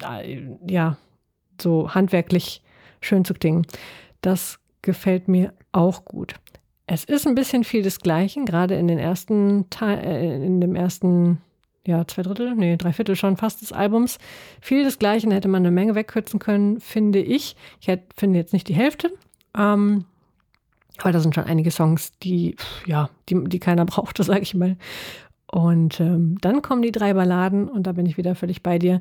ja, 0.69 0.97
so 1.61 1.95
handwerklich 1.95 2.63
schön 3.01 3.25
zu 3.25 3.35
klingen. 3.35 3.67
Das 4.21 4.59
gefällt 4.83 5.29
mir 5.29 5.53
auch 5.73 6.05
gut. 6.05 6.35
Es 6.87 7.05
ist 7.05 7.27
ein 7.27 7.35
bisschen 7.35 7.65
viel 7.65 7.83
des 7.83 8.01
Gleichen, 8.01 8.47
gerade 8.47 8.75
in 8.77 8.89
den 8.89 8.99
ersten 8.99 9.69
Teil, 9.71 9.99
äh, 9.99 10.47
in 10.47 10.61
dem 10.61 10.75
ersten 10.75 11.39
ja, 11.87 12.07
zwei 12.07 12.23
Drittel, 12.23 12.55
nee, 12.55 12.77
drei 12.77 12.93
Viertel 12.93 13.17
schon 13.17 13.39
fast 13.39 13.63
des 13.63 13.73
Albums. 13.73 14.19
Viel 14.61 14.85
desgleichen 14.85 15.31
hätte 15.31 15.49
man 15.49 15.63
eine 15.63 15.71
Menge 15.71 15.95
wegkürzen 15.95 16.39
können, 16.39 16.81
finde 16.81 17.19
ich. 17.19 17.57
Ich 17.81 17.89
hätte, 17.89 18.05
finde 18.15 18.39
jetzt 18.39 18.53
nicht 18.53 18.69
die 18.69 18.75
Hälfte. 18.75 19.11
Ähm, 19.57 20.05
aber 20.99 21.13
da 21.13 21.21
sind 21.21 21.35
schon 21.35 21.45
einige 21.45 21.71
Songs, 21.71 22.13
die, 22.23 22.57
ja, 22.87 23.09
die, 23.29 23.43
die 23.45 23.59
keiner 23.59 23.85
brauchte, 23.87 24.23
sage 24.23 24.43
ich 24.43 24.55
mal. 24.55 24.77
Und 25.51 26.01
ähm, 26.01 26.39
dann 26.41 26.63
kommen 26.63 26.83
die 26.83 26.93
drei 26.93 27.15
Balladen 27.15 27.69
und 27.69 27.87
da 27.87 27.93
bin 27.93 28.07
ich 28.07 28.17
wieder 28.17 28.35
völlig 28.35 28.63
bei 28.63 28.79
dir. 28.79 29.01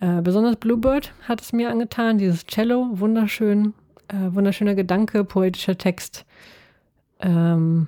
Äh, 0.00 0.22
besonders 0.22 0.56
Bluebird 0.56 1.12
hat 1.22 1.40
es 1.40 1.52
mir 1.52 1.70
angetan, 1.70 2.18
dieses 2.18 2.46
Cello, 2.46 2.88
wunderschön, 2.92 3.74
äh, 4.08 4.34
wunderschöner 4.34 4.74
Gedanke, 4.74 5.24
poetischer 5.24 5.78
Text. 5.78 6.24
Ähm, 7.20 7.86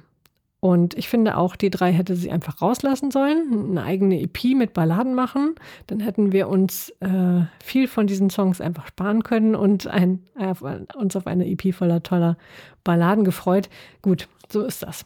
und 0.61 0.95
ich 0.95 1.09
finde 1.09 1.37
auch, 1.37 1.55
die 1.55 1.71
drei 1.71 1.93
hätte 1.93 2.17
sie 2.17 2.31
einfach 2.31 2.63
rauslassen 2.63 3.11
sollen, 3.11 3.71
eine 3.71 3.83
eigene 3.83 4.21
EP 4.21 4.55
mit 4.57 4.73
Balladen 4.73 5.15
machen. 5.15 5.55
Dann 5.87 6.01
hätten 6.01 6.33
wir 6.33 6.49
uns 6.49 6.91
äh, 7.01 7.43
viel 7.63 7.89
von 7.89 8.07
diesen 8.07 8.31
Songs 8.31 8.61
einfach 8.61 8.87
sparen 8.89 9.23
können 9.23 9.55
und 9.55 9.87
ein, 9.87 10.25
äh, 10.39 10.55
uns 10.97 11.15
auf 11.15 11.27
eine 11.27 11.47
EP 11.47 11.75
voller 11.75 12.03
toller 12.03 12.37
Balladen 12.85 13.25
gefreut. 13.25 13.69
Gut, 14.01 14.29
so 14.49 14.63
ist 14.63 14.83
das. 14.83 15.05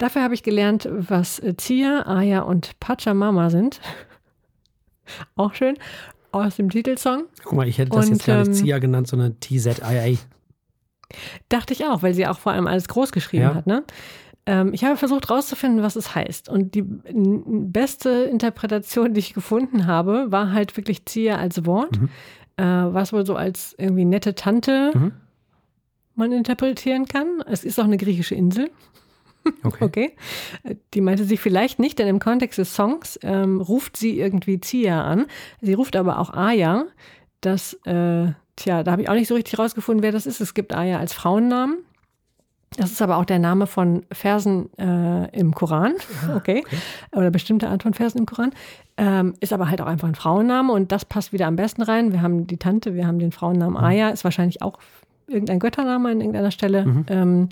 Dafür 0.00 0.22
habe 0.22 0.32
ich 0.32 0.42
gelernt, 0.42 0.88
was 0.90 1.42
Zia, 1.58 2.06
Aya 2.06 2.40
und 2.40 2.80
Pachamama 2.80 3.50
sind. 3.50 3.82
auch 5.36 5.52
schön. 5.52 5.76
Aus 6.32 6.56
dem 6.56 6.70
Titelsong. 6.70 7.24
Guck 7.44 7.52
mal, 7.52 7.68
ich 7.68 7.76
hätte 7.76 7.90
das 7.90 8.06
und, 8.06 8.12
jetzt 8.12 8.24
gar 8.24 8.38
nicht 8.38 8.48
ähm, 8.48 8.54
Zia 8.54 8.78
genannt, 8.78 9.08
sondern 9.08 9.38
TZIA. 9.40 10.16
Dachte 11.50 11.74
ich 11.74 11.84
auch, 11.84 12.02
weil 12.02 12.14
sie 12.14 12.26
auch 12.26 12.38
vor 12.38 12.52
allem 12.52 12.66
alles 12.66 12.88
groß 12.88 13.12
geschrieben 13.12 13.42
ja. 13.42 13.54
hat. 13.54 13.66
Ne? 13.66 13.84
Ähm, 14.46 14.72
ich 14.72 14.84
habe 14.84 14.96
versucht 14.96 15.28
herauszufinden, 15.28 15.82
was 15.82 15.96
es 15.96 16.14
heißt. 16.14 16.48
Und 16.48 16.74
die 16.74 16.82
beste 16.82 18.08
Interpretation, 18.08 19.12
die 19.12 19.20
ich 19.20 19.34
gefunden 19.34 19.86
habe, 19.86 20.32
war 20.32 20.50
halt 20.50 20.78
wirklich 20.78 21.04
Zia 21.04 21.36
als 21.36 21.66
Wort, 21.66 22.00
mhm. 22.00 22.08
äh, 22.56 22.64
was 22.64 23.12
wohl 23.12 23.26
so 23.26 23.36
als 23.36 23.74
irgendwie 23.76 24.06
nette 24.06 24.34
Tante 24.34 24.92
mhm. 24.94 25.12
man 26.14 26.32
interpretieren 26.32 27.04
kann. 27.04 27.44
Es 27.46 27.64
ist 27.64 27.78
auch 27.78 27.84
eine 27.84 27.98
griechische 27.98 28.34
Insel. 28.34 28.70
Okay. 29.62 29.84
okay. 29.84 30.16
Die 30.94 31.00
meinte 31.00 31.24
sie 31.24 31.36
vielleicht 31.36 31.78
nicht, 31.78 31.98
denn 31.98 32.08
im 32.08 32.18
Kontext 32.18 32.58
des 32.58 32.74
Songs 32.74 33.18
ähm, 33.22 33.60
ruft 33.60 33.96
sie 33.96 34.18
irgendwie 34.18 34.60
Zia 34.60 35.02
an. 35.02 35.26
Sie 35.60 35.74
ruft 35.74 35.96
aber 35.96 36.18
auch 36.18 36.30
Aya. 36.32 36.86
Das, 37.40 37.74
äh, 37.84 38.32
tja, 38.56 38.82
da 38.82 38.92
habe 38.92 39.02
ich 39.02 39.08
auch 39.08 39.14
nicht 39.14 39.28
so 39.28 39.34
richtig 39.34 39.58
rausgefunden, 39.58 40.02
wer 40.02 40.12
das 40.12 40.26
ist. 40.26 40.40
Es 40.40 40.54
gibt 40.54 40.74
Aya 40.74 40.98
als 40.98 41.12
Frauennamen. 41.12 41.78
Das 42.76 42.92
ist 42.92 43.02
aber 43.02 43.16
auch 43.16 43.24
der 43.24 43.40
Name 43.40 43.66
von 43.66 44.04
Versen 44.12 44.70
äh, 44.78 45.28
im 45.36 45.54
Koran, 45.54 45.94
ah, 46.28 46.36
okay. 46.36 46.62
okay. 46.64 46.76
Oder 47.12 47.30
bestimmte 47.30 47.68
Art 47.68 47.82
von 47.82 47.94
Versen 47.94 48.18
im 48.18 48.26
Koran. 48.26 48.52
Ähm, 48.96 49.34
ist 49.40 49.52
aber 49.52 49.68
halt 49.68 49.80
auch 49.80 49.86
einfach 49.86 50.06
ein 50.06 50.14
Frauenname 50.14 50.72
und 50.72 50.92
das 50.92 51.04
passt 51.04 51.32
wieder 51.32 51.46
am 51.46 51.56
besten 51.56 51.82
rein. 51.82 52.12
Wir 52.12 52.22
haben 52.22 52.46
die 52.46 52.58
Tante, 52.58 52.94
wir 52.94 53.08
haben 53.08 53.18
den 53.18 53.32
Frauennamen 53.32 53.76
mhm. 53.76 53.84
Aya, 53.84 54.10
ist 54.10 54.22
wahrscheinlich 54.22 54.62
auch 54.62 54.78
irgendein 55.26 55.58
Göttername 55.58 56.10
an 56.10 56.20
irgendeiner 56.20 56.50
Stelle. 56.50 56.84
Mhm. 56.84 57.06
Ähm, 57.08 57.48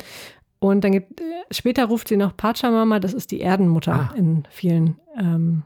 und 0.60 0.82
dann 0.82 0.92
gibt, 0.92 1.20
später 1.50 1.86
ruft 1.86 2.08
sie 2.08 2.16
noch 2.16 2.36
Pachamama, 2.36 2.98
das 2.98 3.14
ist 3.14 3.30
die 3.30 3.40
Erdenmutter 3.40 4.10
ah. 4.10 4.14
in 4.16 4.44
vielen 4.50 4.98
ähm, 5.16 5.62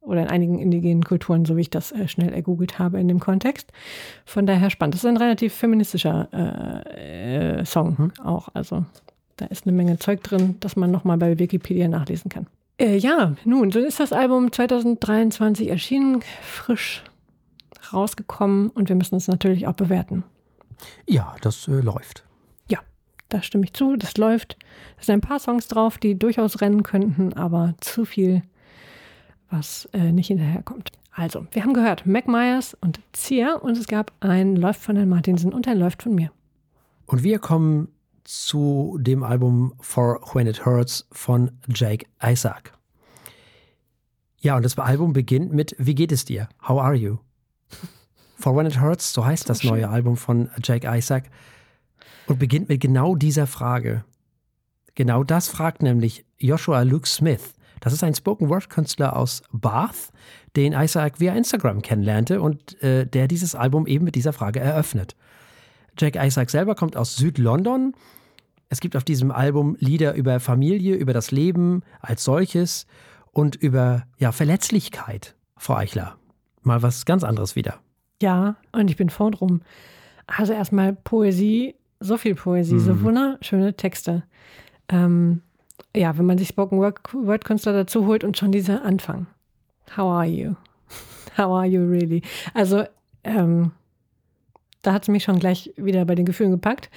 oder 0.00 0.22
in 0.22 0.28
einigen 0.28 0.58
indigenen 0.58 1.02
Kulturen, 1.02 1.44
so 1.44 1.56
wie 1.56 1.62
ich 1.62 1.70
das 1.70 1.92
äh, 1.92 2.06
schnell 2.06 2.32
ergoogelt 2.32 2.78
habe 2.78 3.00
in 3.00 3.08
dem 3.08 3.18
Kontext. 3.18 3.72
Von 4.24 4.46
daher 4.46 4.70
spannend. 4.70 4.94
Das 4.94 5.02
ist 5.02 5.08
ein 5.08 5.16
relativ 5.16 5.52
feministischer 5.52 6.28
äh, 6.32 7.58
äh, 7.58 7.64
Song 7.64 7.96
mhm. 7.98 8.12
auch. 8.24 8.48
Also 8.54 8.84
da 9.36 9.46
ist 9.46 9.66
eine 9.66 9.76
Menge 9.76 9.98
Zeug 9.98 10.22
drin, 10.22 10.56
das 10.60 10.76
man 10.76 10.90
nochmal 10.90 11.18
bei 11.18 11.38
Wikipedia 11.38 11.88
nachlesen 11.88 12.28
kann. 12.28 12.46
Äh, 12.78 12.96
ja, 12.98 13.34
nun, 13.44 13.70
so 13.72 13.80
ist 13.80 13.98
das 14.00 14.12
Album 14.12 14.52
2023 14.52 15.68
erschienen, 15.68 16.22
frisch 16.42 17.02
rausgekommen 17.92 18.70
und 18.70 18.88
wir 18.88 18.96
müssen 18.96 19.16
es 19.16 19.28
natürlich 19.28 19.66
auch 19.66 19.74
bewerten. 19.74 20.24
Ja, 21.06 21.34
das 21.40 21.68
äh, 21.68 21.80
läuft. 21.80 22.25
Da 23.28 23.42
stimme 23.42 23.64
ich 23.64 23.72
zu. 23.72 23.96
Das 23.96 24.16
läuft. 24.16 24.56
Es 24.98 25.06
sind 25.06 25.16
ein 25.16 25.20
paar 25.20 25.40
Songs 25.40 25.68
drauf, 25.68 25.98
die 25.98 26.18
durchaus 26.18 26.60
rennen 26.60 26.82
könnten, 26.82 27.32
aber 27.32 27.74
zu 27.80 28.04
viel 28.04 28.42
was 29.50 29.88
äh, 29.92 30.12
nicht 30.12 30.28
hinterherkommt. 30.28 30.90
Also, 31.12 31.46
wir 31.52 31.62
haben 31.62 31.72
gehört 31.72 32.04
Mac 32.04 32.28
Myers 32.28 32.76
und 32.80 33.00
Zia 33.12 33.54
und 33.54 33.76
es 33.76 33.86
gab 33.86 34.12
ein 34.20 34.56
Läuft 34.56 34.80
von 34.80 34.96
Herrn 34.96 35.08
Martinsen 35.08 35.52
und 35.52 35.66
ein 35.66 35.78
Läuft 35.78 36.02
von 36.02 36.14
mir. 36.14 36.30
Und 37.06 37.22
wir 37.22 37.38
kommen 37.38 37.88
zu 38.24 38.98
dem 39.00 39.22
Album 39.22 39.72
For 39.80 40.20
When 40.34 40.46
It 40.46 40.66
Hurts 40.66 41.06
von 41.12 41.52
Jake 41.68 42.06
Isaac. 42.22 42.72
Ja, 44.40 44.56
und 44.56 44.64
das 44.64 44.78
Album 44.78 45.12
beginnt 45.12 45.52
mit 45.52 45.74
Wie 45.78 45.94
geht 45.94 46.12
es 46.12 46.24
dir? 46.24 46.48
How 46.68 46.80
are 46.80 46.94
you? 46.94 47.18
For 48.38 48.54
When 48.54 48.66
It 48.66 48.80
Hurts, 48.80 49.12
so 49.12 49.24
heißt 49.24 49.48
das 49.48 49.64
neue 49.64 49.88
Album 49.88 50.16
von 50.16 50.50
Jake 50.62 50.86
Isaac. 50.86 51.30
Und 52.26 52.38
beginnt 52.38 52.68
mit 52.68 52.80
genau 52.80 53.14
dieser 53.14 53.46
Frage. 53.46 54.04
Genau 54.94 55.22
das 55.24 55.48
fragt 55.48 55.82
nämlich 55.82 56.24
Joshua 56.38 56.82
Luke 56.82 57.06
Smith. 57.06 57.54
Das 57.80 57.92
ist 57.92 58.02
ein 58.02 58.14
Spoken-Word-Künstler 58.14 59.16
aus 59.16 59.42
Bath, 59.52 60.10
den 60.56 60.72
Isaac 60.72 61.20
via 61.20 61.34
Instagram 61.34 61.82
kennenlernte 61.82 62.40
und 62.40 62.82
äh, 62.82 63.06
der 63.06 63.28
dieses 63.28 63.54
Album 63.54 63.86
eben 63.86 64.04
mit 64.04 64.14
dieser 64.14 64.32
Frage 64.32 64.60
eröffnet. 64.60 65.14
Jack 65.98 66.16
Isaac 66.16 66.50
selber 66.50 66.74
kommt 66.74 66.96
aus 66.96 67.16
Südlondon. 67.16 67.94
Es 68.68 68.80
gibt 68.80 68.96
auf 68.96 69.04
diesem 69.04 69.30
Album 69.30 69.76
Lieder 69.78 70.14
über 70.14 70.40
Familie, 70.40 70.96
über 70.96 71.12
das 71.12 71.30
Leben 71.30 71.82
als 72.00 72.24
solches 72.24 72.86
und 73.32 73.54
über 73.54 74.04
ja, 74.18 74.32
Verletzlichkeit, 74.32 75.36
Frau 75.56 75.74
Eichler. 75.74 76.16
Mal 76.62 76.82
was 76.82 77.04
ganz 77.04 77.22
anderes 77.22 77.54
wieder. 77.54 77.80
Ja, 78.20 78.56
und 78.72 78.90
ich 78.90 78.96
bin 78.96 79.10
froh 79.10 79.30
drum. 79.30 79.60
Also 80.26 80.52
erstmal 80.52 80.94
Poesie, 80.94 81.76
so 82.00 82.16
viel 82.16 82.34
Poesie, 82.34 82.74
mhm. 82.74 82.80
so 82.80 83.02
wunderschöne 83.02 83.74
Texte. 83.74 84.22
Ähm, 84.88 85.42
ja, 85.94 86.16
wenn 86.18 86.26
man 86.26 86.38
sich 86.38 86.48
Spoken 86.48 86.78
Word 86.78 87.44
Künstler 87.44 87.72
dazu 87.72 88.06
holt 88.06 88.24
und 88.24 88.36
schon 88.36 88.52
dieser 88.52 88.84
Anfang. 88.84 89.26
How 89.96 90.12
are 90.12 90.26
you? 90.26 90.54
How 91.36 91.52
are 91.52 91.66
you 91.66 91.88
really? 91.88 92.22
Also, 92.54 92.84
ähm, 93.24 93.72
da 94.82 94.92
hat 94.92 95.02
es 95.02 95.08
mich 95.08 95.24
schon 95.24 95.38
gleich 95.38 95.72
wieder 95.76 96.04
bei 96.04 96.14
den 96.14 96.26
Gefühlen 96.26 96.52
gepackt. 96.52 96.90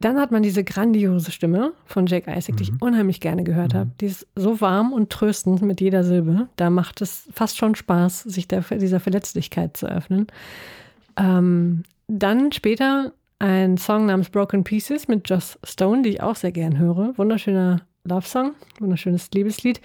Dann 0.00 0.18
hat 0.18 0.30
man 0.32 0.42
diese 0.42 0.64
grandiose 0.64 1.30
Stimme 1.30 1.74
von 1.84 2.06
Jake 2.06 2.30
Isaac, 2.30 2.54
mhm. 2.54 2.56
die 2.56 2.62
ich 2.62 2.72
mhm. 2.72 2.78
unheimlich 2.80 3.20
gerne 3.20 3.44
gehört 3.44 3.74
mhm. 3.74 3.78
habe. 3.78 3.90
Die 4.00 4.06
ist 4.06 4.26
so 4.34 4.60
warm 4.60 4.92
und 4.92 5.10
tröstend 5.10 5.60
mit 5.62 5.80
jeder 5.80 6.04
Silbe. 6.04 6.48
Da 6.56 6.70
macht 6.70 7.02
es 7.02 7.28
fast 7.32 7.58
schon 7.58 7.74
Spaß, 7.74 8.22
sich 8.22 8.48
der, 8.48 8.62
dieser 8.62 8.98
Verletzlichkeit 8.98 9.76
zu 9.76 9.86
öffnen. 9.86 10.26
Ähm, 11.16 11.82
dann 12.08 12.50
später 12.52 13.12
ein 13.40 13.78
Song 13.78 14.06
namens 14.06 14.28
Broken 14.28 14.64
Pieces 14.64 15.08
mit 15.08 15.28
Joss 15.28 15.58
Stone, 15.64 16.02
die 16.02 16.10
ich 16.10 16.22
auch 16.22 16.36
sehr 16.36 16.52
gern 16.52 16.78
höre. 16.78 17.16
Wunderschöner 17.18 17.80
Love-Song, 18.04 18.52
wunderschönes 18.78 19.30
Liebeslied. 19.32 19.80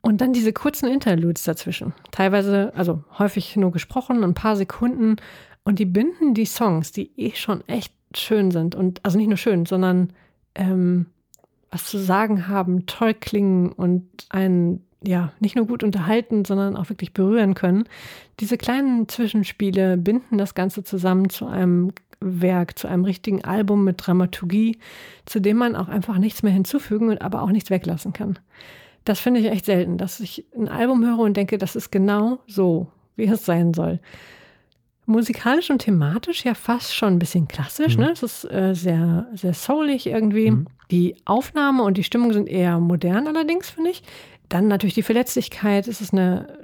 Und 0.00 0.20
dann 0.20 0.32
diese 0.32 0.52
kurzen 0.52 0.88
Interludes 0.88 1.44
dazwischen. 1.44 1.94
Teilweise, 2.10 2.72
also 2.76 3.02
häufig 3.18 3.56
nur 3.56 3.72
gesprochen, 3.72 4.22
ein 4.22 4.34
paar 4.34 4.56
Sekunden. 4.56 5.16
Und 5.64 5.78
die 5.78 5.86
binden 5.86 6.34
die 6.34 6.46
Songs, 6.46 6.92
die 6.92 7.10
eh 7.16 7.32
schon 7.34 7.66
echt 7.68 7.92
schön 8.14 8.50
sind 8.50 8.74
und 8.74 9.04
also 9.04 9.18
nicht 9.18 9.28
nur 9.28 9.36
schön, 9.36 9.66
sondern 9.66 10.12
ähm, 10.54 11.06
was 11.70 11.86
zu 11.86 11.98
sagen 11.98 12.46
haben, 12.46 12.86
toll 12.86 13.14
klingen 13.14 13.72
und 13.72 14.04
einen 14.28 14.84
ja 15.08 15.32
nicht 15.40 15.56
nur 15.56 15.66
gut 15.66 15.82
unterhalten, 15.82 16.44
sondern 16.44 16.76
auch 16.76 16.88
wirklich 16.88 17.12
berühren 17.12 17.54
können. 17.54 17.84
Diese 18.40 18.56
kleinen 18.56 19.08
Zwischenspiele 19.08 19.96
binden 19.96 20.38
das 20.38 20.54
Ganze 20.54 20.84
zusammen 20.84 21.30
zu 21.30 21.46
einem 21.46 21.92
Werk, 22.24 22.78
zu 22.78 22.88
einem 22.88 23.04
richtigen 23.04 23.44
Album 23.44 23.84
mit 23.84 24.04
Dramaturgie, 24.04 24.78
zu 25.26 25.40
dem 25.40 25.58
man 25.58 25.76
auch 25.76 25.88
einfach 25.88 26.18
nichts 26.18 26.42
mehr 26.42 26.52
hinzufügen 26.52 27.08
und 27.10 27.22
aber 27.22 27.42
auch 27.42 27.50
nichts 27.50 27.70
weglassen 27.70 28.12
kann. 28.12 28.38
Das 29.04 29.20
finde 29.20 29.40
ich 29.40 29.46
echt 29.46 29.66
selten, 29.66 29.98
dass 29.98 30.20
ich 30.20 30.46
ein 30.56 30.68
Album 30.68 31.04
höre 31.04 31.18
und 31.18 31.36
denke, 31.36 31.58
das 31.58 31.76
ist 31.76 31.90
genau 31.90 32.38
so, 32.46 32.88
wie 33.16 33.26
es 33.26 33.44
sein 33.44 33.74
soll 33.74 34.00
musikalisch 35.06 35.70
und 35.70 35.80
thematisch 35.80 36.44
ja 36.44 36.54
fast 36.54 36.94
schon 36.94 37.14
ein 37.14 37.18
bisschen 37.18 37.48
klassisch. 37.48 37.96
Mhm. 37.96 38.04
Ne? 38.04 38.12
Es 38.12 38.22
ist 38.22 38.50
äh, 38.50 38.74
sehr, 38.74 39.26
sehr 39.34 39.54
soulig 39.54 40.06
irgendwie. 40.06 40.50
Mhm. 40.50 40.66
Die 40.90 41.16
Aufnahme 41.24 41.82
und 41.82 41.96
die 41.96 42.04
Stimmung 42.04 42.32
sind 42.32 42.48
eher 42.48 42.78
modern 42.78 43.26
allerdings, 43.26 43.70
finde 43.70 43.90
ich. 43.90 44.02
Dann 44.48 44.68
natürlich 44.68 44.94
die 44.94 45.02
Verletzlichkeit. 45.02 45.88
Es 45.88 46.00
ist 46.00 46.12
eine, 46.12 46.58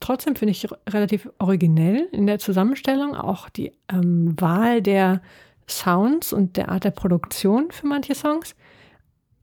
trotzdem 0.00 0.36
finde 0.36 0.52
ich 0.52 0.66
relativ 0.88 1.28
originell 1.38 2.08
in 2.12 2.26
der 2.26 2.38
Zusammenstellung. 2.38 3.14
Auch 3.14 3.48
die 3.48 3.72
ähm, 3.92 4.34
Wahl 4.40 4.82
der 4.82 5.20
Sounds 5.68 6.32
und 6.32 6.56
der 6.56 6.68
Art 6.70 6.84
der 6.84 6.90
Produktion 6.90 7.70
für 7.70 7.86
manche 7.86 8.14
Songs. 8.14 8.54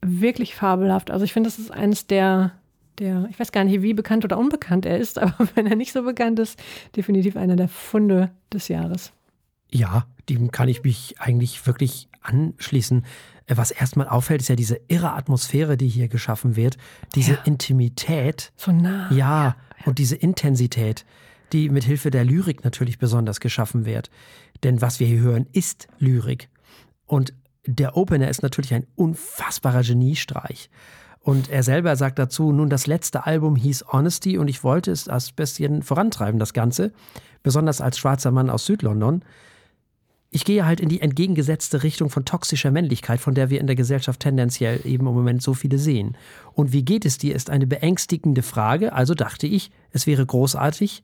Wirklich 0.02 0.56
fabelhaft. 0.56 1.12
Also 1.12 1.26
ich 1.26 1.34
finde, 1.34 1.48
das 1.48 1.60
ist 1.60 1.72
eines 1.72 2.08
der 2.08 2.54
der, 3.00 3.28
ich 3.30 3.40
weiß 3.40 3.52
gar 3.52 3.64
nicht, 3.64 3.82
wie 3.82 3.94
bekannt 3.94 4.24
oder 4.24 4.38
unbekannt 4.38 4.86
er 4.86 4.98
ist, 4.98 5.20
aber 5.20 5.48
wenn 5.56 5.68
er 5.68 5.76
nicht 5.76 5.92
so 5.92 6.04
bekannt 6.04 6.40
ist, 6.40 6.60
definitiv 6.96 7.36
einer 7.36 7.56
der 7.56 7.68
Funde 7.68 8.32
des 8.54 8.68
Jahres. 8.68 9.12
Ja, 9.70 10.06
dem 10.30 10.52
kann 10.52 10.70
ich 10.70 10.84
mich 10.84 11.16
eigentlich 11.20 11.66
wirklich 11.66 12.10
anschließen. 12.22 13.06
Was 13.54 13.72
erstmal 13.72 14.08
auffällt, 14.08 14.42
ist 14.42 14.48
ja 14.48 14.56
diese 14.56 14.80
irre 14.88 15.14
Atmosphäre, 15.14 15.76
die 15.76 15.88
hier 15.88 16.08
geschaffen 16.08 16.56
wird, 16.56 16.78
diese 17.16 17.34
ja. 17.34 17.40
Intimität. 17.44 18.54
So 18.56 18.72
nah. 18.72 19.12
Ja, 19.12 19.16
ja, 19.16 19.56
und 19.86 20.00
diese 20.00 20.16
Intensität, 20.16 21.06
die 21.52 21.70
mit 21.70 21.84
Hilfe 21.84 22.12
der 22.12 22.24
Lyrik 22.24 22.64
natürlich 22.64 22.98
besonders 22.98 23.40
geschaffen 23.40 23.86
wird. 23.86 24.10
Denn 24.64 24.82
was 24.82 25.00
wir 25.00 25.08
hier 25.08 25.20
hören, 25.20 25.48
ist 25.52 25.88
Lyrik. 26.00 26.50
Und 27.06 27.34
der 27.66 27.98
Opener 27.98 28.30
ist 28.30 28.42
natürlich 28.42 28.74
ein 28.74 28.88
unfassbarer 28.96 29.84
Geniestreich. 29.84 30.70
Und 31.20 31.50
er 31.50 31.62
selber 31.62 31.96
sagt 31.96 32.18
dazu, 32.18 32.52
nun 32.52 32.70
das 32.70 32.88
letzte 32.88 33.26
Album 33.28 33.56
hieß 33.56 33.86
Honesty 33.92 34.38
und 34.40 34.48
ich 34.48 34.64
wollte 34.64 34.92
es 34.92 35.08
als 35.08 35.32
bisschen 35.32 35.84
vorantreiben, 35.84 36.40
das 36.40 36.54
Ganze, 36.54 36.94
besonders 37.44 37.80
als 37.80 38.00
schwarzer 38.00 38.32
Mann 38.32 38.50
aus 38.50 38.66
Südlondon. 38.66 39.24
Ich 40.34 40.46
gehe 40.46 40.65
halt 40.65 40.80
in 40.80 40.88
die 40.88 41.02
entgegengesetzte 41.02 41.84
Richtung 41.84 42.10
von 42.10 42.24
toxischer 42.24 42.72
Männlichkeit, 42.72 43.20
von 43.20 43.36
der 43.36 43.50
wir 43.50 43.60
in 43.60 43.67
der 43.67 43.76
Gesellschaft 43.76 44.22
tendenziell 44.22 44.80
eben 44.86 45.06
im 45.06 45.13
Moment 45.13 45.44
so 45.44 45.54
viele 45.54 45.78
sehen. 45.78 46.15
Und 46.54 46.72
wie 46.72 46.84
geht 46.86 47.04
es 47.04 47.17
dir, 47.17 47.36
ist 47.36 47.50
eine 47.50 47.67
beängstigende 47.67 48.41
Frage, 48.41 48.94
also 48.94 49.13
dachte 49.13 49.46
ich, 49.46 49.72
es 49.91 50.08
wäre 50.08 50.26
großartig, 50.26 51.04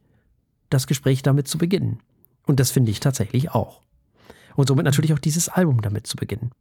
das 0.69 0.87
Gespräch 0.87 1.23
damit 1.23 1.49
zu 1.49 1.57
beginnen. 1.57 1.99
Und 2.45 2.61
das 2.61 2.71
finde 2.71 2.89
ich 2.89 3.01
tatsächlich 3.01 3.51
auch. 3.51 3.81
Und 4.55 4.69
somit 4.69 4.85
natürlich 4.85 5.11
auch 5.13 5.19
dieses 5.19 5.49
Album 5.49 5.81
damit 5.81 6.07
zu 6.07 6.15
beginnen. 6.15 6.51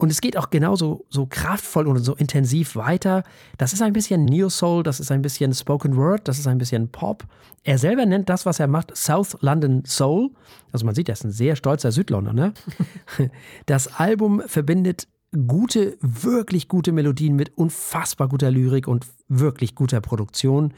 Und 0.00 0.10
es 0.10 0.22
geht 0.22 0.38
auch 0.38 0.48
genauso 0.48 1.04
so 1.10 1.26
kraftvoll 1.26 1.86
und 1.86 1.98
so 1.98 2.14
intensiv 2.14 2.74
weiter. 2.74 3.22
Das 3.58 3.74
ist 3.74 3.82
ein 3.82 3.92
bisschen 3.92 4.24
Neo 4.24 4.48
Soul, 4.48 4.82
das 4.82 4.98
ist 4.98 5.12
ein 5.12 5.20
bisschen 5.20 5.52
Spoken 5.52 5.94
Word, 5.94 6.26
das 6.26 6.38
ist 6.38 6.46
ein 6.46 6.56
bisschen 6.56 6.88
Pop. 6.88 7.24
Er 7.64 7.76
selber 7.76 8.06
nennt 8.06 8.30
das, 8.30 8.46
was 8.46 8.60
er 8.60 8.66
macht, 8.66 8.96
South 8.96 9.36
London 9.40 9.84
Soul. 9.84 10.30
Also 10.72 10.86
man 10.86 10.94
sieht, 10.94 11.10
er 11.10 11.12
ist 11.12 11.24
ein 11.24 11.32
sehr 11.32 11.54
stolzer 11.54 11.92
Südlondoner. 11.92 12.54
Das 13.66 13.98
Album 14.00 14.42
verbindet 14.46 15.06
gute, 15.46 15.98
wirklich 16.00 16.68
gute 16.68 16.92
Melodien 16.92 17.36
mit 17.36 17.58
unfassbar 17.58 18.28
guter 18.28 18.50
Lyrik 18.50 18.88
und 18.88 19.06
wirklich 19.28 19.74
guter 19.74 20.00
Produktion. 20.00 20.72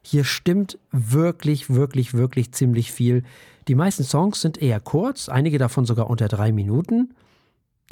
Hier 0.00 0.24
stimmt 0.24 0.78
wirklich, 0.92 1.68
wirklich, 1.68 2.14
wirklich 2.14 2.52
ziemlich 2.52 2.90
viel. 2.90 3.22
Die 3.68 3.74
meisten 3.74 4.02
Songs 4.02 4.40
sind 4.40 4.62
eher 4.62 4.80
kurz, 4.80 5.28
einige 5.28 5.58
davon 5.58 5.84
sogar 5.84 6.08
unter 6.08 6.28
drei 6.28 6.52
Minuten. 6.52 7.12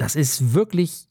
Das 0.00 0.16
ist 0.16 0.54
wirklich 0.54 1.06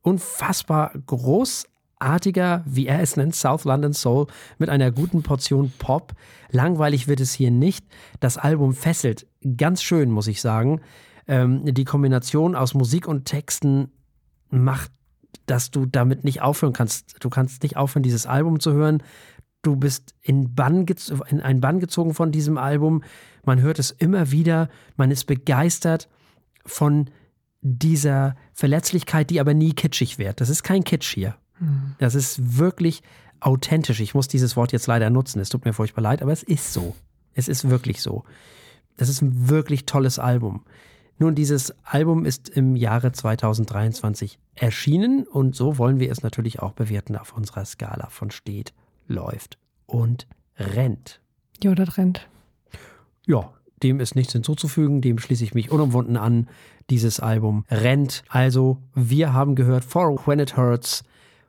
unfassbar 0.00 0.92
großartiger, 1.04 2.64
wie 2.64 2.86
er 2.86 3.00
es 3.02 3.18
nennt, 3.18 3.34
South 3.34 3.64
London 3.64 3.92
Soul 3.92 4.26
mit 4.56 4.70
einer 4.70 4.90
guten 4.90 5.22
Portion 5.22 5.70
Pop. 5.78 6.14
Langweilig 6.50 7.08
wird 7.08 7.20
es 7.20 7.34
hier 7.34 7.50
nicht. 7.50 7.84
Das 8.20 8.38
Album 8.38 8.72
fesselt 8.72 9.26
ganz 9.58 9.82
schön, 9.82 10.10
muss 10.10 10.28
ich 10.28 10.40
sagen. 10.40 10.80
Ähm, 11.28 11.74
die 11.74 11.84
Kombination 11.84 12.56
aus 12.56 12.72
Musik 12.72 13.06
und 13.06 13.26
Texten 13.26 13.92
macht, 14.48 14.90
dass 15.44 15.70
du 15.70 15.84
damit 15.84 16.24
nicht 16.24 16.40
aufhören 16.40 16.72
kannst. 16.72 17.16
Du 17.22 17.28
kannst 17.28 17.62
nicht 17.62 17.76
aufhören, 17.76 18.02
dieses 18.02 18.24
Album 18.24 18.60
zu 18.60 18.72
hören. 18.72 19.02
Du 19.60 19.76
bist 19.76 20.14
in, 20.22 20.54
Bann 20.54 20.86
in 21.28 21.42
einen 21.42 21.60
Bann 21.60 21.80
gezogen 21.80 22.14
von 22.14 22.32
diesem 22.32 22.56
Album. 22.56 23.04
Man 23.44 23.60
hört 23.60 23.78
es 23.78 23.90
immer 23.90 24.30
wieder. 24.30 24.70
Man 24.96 25.10
ist 25.10 25.26
begeistert 25.26 26.08
von 26.64 27.10
dieser 27.62 28.36
Verletzlichkeit, 28.52 29.30
die 29.30 29.40
aber 29.40 29.54
nie 29.54 29.72
kitschig 29.72 30.18
wird. 30.18 30.40
Das 30.40 30.48
ist 30.48 30.62
kein 30.62 30.84
Kitsch 30.84 31.14
hier. 31.14 31.36
Mhm. 31.58 31.94
Das 31.98 32.14
ist 32.14 32.58
wirklich 32.58 33.02
authentisch. 33.40 34.00
Ich 34.00 34.14
muss 34.14 34.28
dieses 34.28 34.56
Wort 34.56 34.72
jetzt 34.72 34.86
leider 34.86 35.10
nutzen. 35.10 35.40
Es 35.40 35.48
tut 35.48 35.64
mir 35.64 35.72
furchtbar 35.72 36.02
leid, 36.02 36.22
aber 36.22 36.32
es 36.32 36.42
ist 36.42 36.72
so. 36.72 36.94
Es 37.34 37.48
ist 37.48 37.70
wirklich 37.70 38.02
so. 38.02 38.24
Das 38.96 39.08
ist 39.08 39.22
ein 39.22 39.48
wirklich 39.48 39.86
tolles 39.86 40.18
Album. 40.18 40.64
Nun, 41.18 41.34
dieses 41.34 41.72
Album 41.84 42.24
ist 42.24 42.48
im 42.48 42.74
Jahre 42.74 43.12
2023 43.12 44.38
erschienen 44.54 45.24
und 45.24 45.54
so 45.54 45.78
wollen 45.78 46.00
wir 46.00 46.10
es 46.10 46.22
natürlich 46.22 46.60
auch 46.60 46.72
bewerten 46.72 47.16
auf 47.16 47.32
unserer 47.32 47.64
Skala 47.64 48.08
von 48.10 48.30
steht, 48.30 48.72
läuft 49.06 49.58
und 49.86 50.26
rennt. 50.56 51.20
Ja, 51.62 51.74
das 51.74 51.96
rennt. 51.96 52.28
Ja, 53.26 53.52
dem 53.82 54.00
ist 54.00 54.16
nichts 54.16 54.32
hinzuzufügen, 54.32 55.00
dem 55.00 55.18
schließe 55.18 55.44
ich 55.44 55.54
mich 55.54 55.70
unumwunden 55.70 56.16
an. 56.16 56.48
Dieses 56.92 57.20
Album 57.20 57.64
rennt. 57.70 58.22
Also, 58.28 58.76
wir 58.94 59.32
haben 59.32 59.54
gehört 59.54 59.82
For 59.82 60.26
When 60.26 60.40
It 60.40 60.58
Hurts 60.58 61.04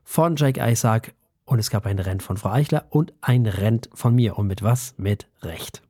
von 0.05 0.37
Jake 0.37 0.57
Isaac 0.57 1.13
und 1.43 1.59
es 1.59 1.69
gab 1.69 1.85
ein 1.85 1.99
Rent 1.99 2.23
von 2.23 2.37
Frau 2.37 2.51
Eichler 2.51 2.85
und 2.89 3.11
ein 3.19 3.45
Rent 3.45 3.89
von 3.93 4.15
mir. 4.15 4.37
Und 4.37 4.47
mit 4.47 4.63
was? 4.63 4.93
Mit 4.95 5.27
Recht. 5.41 5.81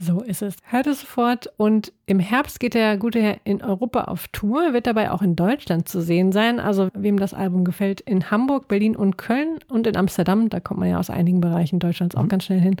So 0.00 0.20
ist 0.20 0.42
es. 0.42 0.56
Hört 0.64 0.88
es 0.88 1.02
sofort. 1.02 1.46
Und 1.58 1.92
im 2.06 2.18
Herbst 2.18 2.58
geht 2.58 2.74
der 2.74 2.96
gute 2.96 3.22
Herr 3.22 3.36
in 3.44 3.62
Europa 3.62 4.06
auf 4.06 4.26
Tour, 4.26 4.72
wird 4.72 4.88
dabei 4.88 5.12
auch 5.12 5.22
in 5.22 5.36
Deutschland 5.36 5.88
zu 5.88 6.00
sehen 6.00 6.32
sein. 6.32 6.58
Also 6.58 6.88
wem 6.92 7.20
das 7.20 7.34
Album 7.34 7.64
gefällt, 7.64 8.00
in 8.00 8.32
Hamburg, 8.32 8.66
Berlin 8.66 8.96
und 8.96 9.16
Köln 9.16 9.60
und 9.68 9.86
in 9.86 9.96
Amsterdam, 9.96 10.48
da 10.48 10.58
kommt 10.58 10.80
man 10.80 10.88
ja 10.88 10.98
aus 10.98 11.08
einigen 11.08 11.40
Bereichen 11.40 11.78
Deutschlands 11.78 12.16
auch 12.16 12.24
mhm. 12.24 12.30
ganz 12.30 12.46
schnell 12.46 12.60
hin, 12.60 12.78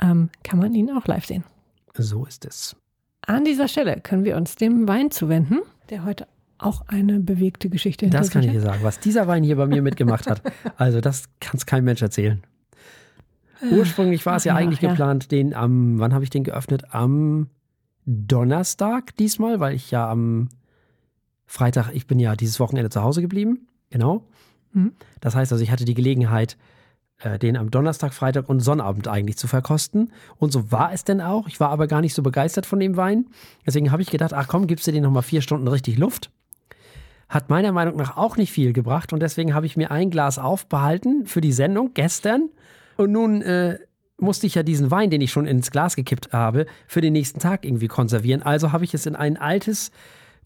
ähm, 0.00 0.30
kann 0.42 0.58
man 0.58 0.74
ihn 0.74 0.90
auch 0.90 1.06
live 1.06 1.24
sehen. 1.24 1.44
So 1.94 2.26
ist 2.26 2.44
es. 2.44 2.74
An 3.28 3.44
dieser 3.44 3.68
Stelle 3.68 4.00
können 4.00 4.24
wir 4.24 4.38
uns 4.38 4.56
dem 4.56 4.88
Wein 4.88 5.10
zuwenden, 5.10 5.58
der 5.90 6.06
heute 6.06 6.26
auch 6.56 6.88
eine 6.88 7.20
bewegte 7.20 7.68
Geschichte 7.68 8.06
hinter 8.06 8.18
Das 8.18 8.30
kann 8.30 8.42
ich 8.42 8.52
dir 8.52 8.62
sagen, 8.62 8.82
was 8.82 9.00
dieser 9.00 9.28
Wein 9.28 9.44
hier 9.44 9.56
bei 9.56 9.66
mir 9.66 9.82
mitgemacht 9.82 10.26
hat. 10.26 10.40
Also 10.78 11.02
das 11.02 11.28
kann 11.38 11.56
es 11.58 11.66
kein 11.66 11.84
Mensch 11.84 12.00
erzählen. 12.00 12.42
Ursprünglich 13.70 14.24
war 14.24 14.36
es 14.36 14.44
ja, 14.44 14.54
ja 14.54 14.58
eigentlich 14.58 14.80
ja. 14.80 14.88
geplant, 14.88 15.30
den 15.30 15.52
am, 15.52 15.98
wann 15.98 16.14
habe 16.14 16.24
ich 16.24 16.30
den 16.30 16.42
geöffnet? 16.42 16.94
Am 16.94 17.48
Donnerstag 18.06 19.14
diesmal, 19.16 19.60
weil 19.60 19.74
ich 19.74 19.90
ja 19.90 20.10
am 20.10 20.48
Freitag, 21.44 21.90
ich 21.92 22.06
bin 22.06 22.18
ja 22.18 22.34
dieses 22.34 22.58
Wochenende 22.60 22.88
zu 22.88 23.02
Hause 23.02 23.20
geblieben. 23.20 23.68
Genau. 23.90 24.24
Mhm. 24.72 24.92
Das 25.20 25.34
heißt 25.34 25.52
also, 25.52 25.62
ich 25.62 25.70
hatte 25.70 25.84
die 25.84 25.94
Gelegenheit, 25.94 26.54
äh, 26.54 26.77
den 27.42 27.56
am 27.56 27.70
Donnerstag, 27.70 28.14
Freitag 28.14 28.48
und 28.48 28.60
Sonnabend 28.60 29.08
eigentlich 29.08 29.36
zu 29.36 29.48
verkosten. 29.48 30.12
Und 30.36 30.52
so 30.52 30.70
war 30.70 30.92
es 30.92 31.04
denn 31.04 31.20
auch. 31.20 31.48
Ich 31.48 31.58
war 31.58 31.70
aber 31.70 31.86
gar 31.86 32.00
nicht 32.00 32.14
so 32.14 32.22
begeistert 32.22 32.64
von 32.64 32.78
dem 32.78 32.96
Wein. 32.96 33.26
Deswegen 33.66 33.90
habe 33.90 34.02
ich 34.02 34.10
gedacht, 34.10 34.32
ach 34.32 34.46
komm, 34.46 34.66
gibst 34.66 34.86
du 34.86 34.92
den 34.92 35.02
nochmal 35.02 35.24
vier 35.24 35.42
Stunden 35.42 35.66
richtig 35.66 35.98
Luft. 35.98 36.30
Hat 37.28 37.50
meiner 37.50 37.72
Meinung 37.72 37.96
nach 37.96 38.16
auch 38.16 38.36
nicht 38.36 38.52
viel 38.52 38.72
gebracht. 38.72 39.12
Und 39.12 39.20
deswegen 39.20 39.52
habe 39.52 39.66
ich 39.66 39.76
mir 39.76 39.90
ein 39.90 40.10
Glas 40.10 40.38
aufbehalten 40.38 41.26
für 41.26 41.40
die 41.40 41.52
Sendung 41.52 41.92
gestern 41.92 42.50
und 42.96 43.12
nun 43.12 43.42
äh, 43.42 43.78
musste 44.18 44.46
ich 44.46 44.56
ja 44.56 44.62
diesen 44.62 44.90
Wein, 44.90 45.10
den 45.10 45.20
ich 45.20 45.30
schon 45.30 45.46
ins 45.46 45.70
Glas 45.70 45.96
gekippt 45.96 46.32
habe, 46.32 46.66
für 46.86 47.00
den 47.00 47.12
nächsten 47.12 47.38
Tag 47.38 47.64
irgendwie 47.64 47.88
konservieren. 47.88 48.42
Also 48.42 48.72
habe 48.72 48.84
ich 48.84 48.92
es 48.92 49.06
in 49.06 49.16
ein 49.16 49.36
altes 49.36 49.92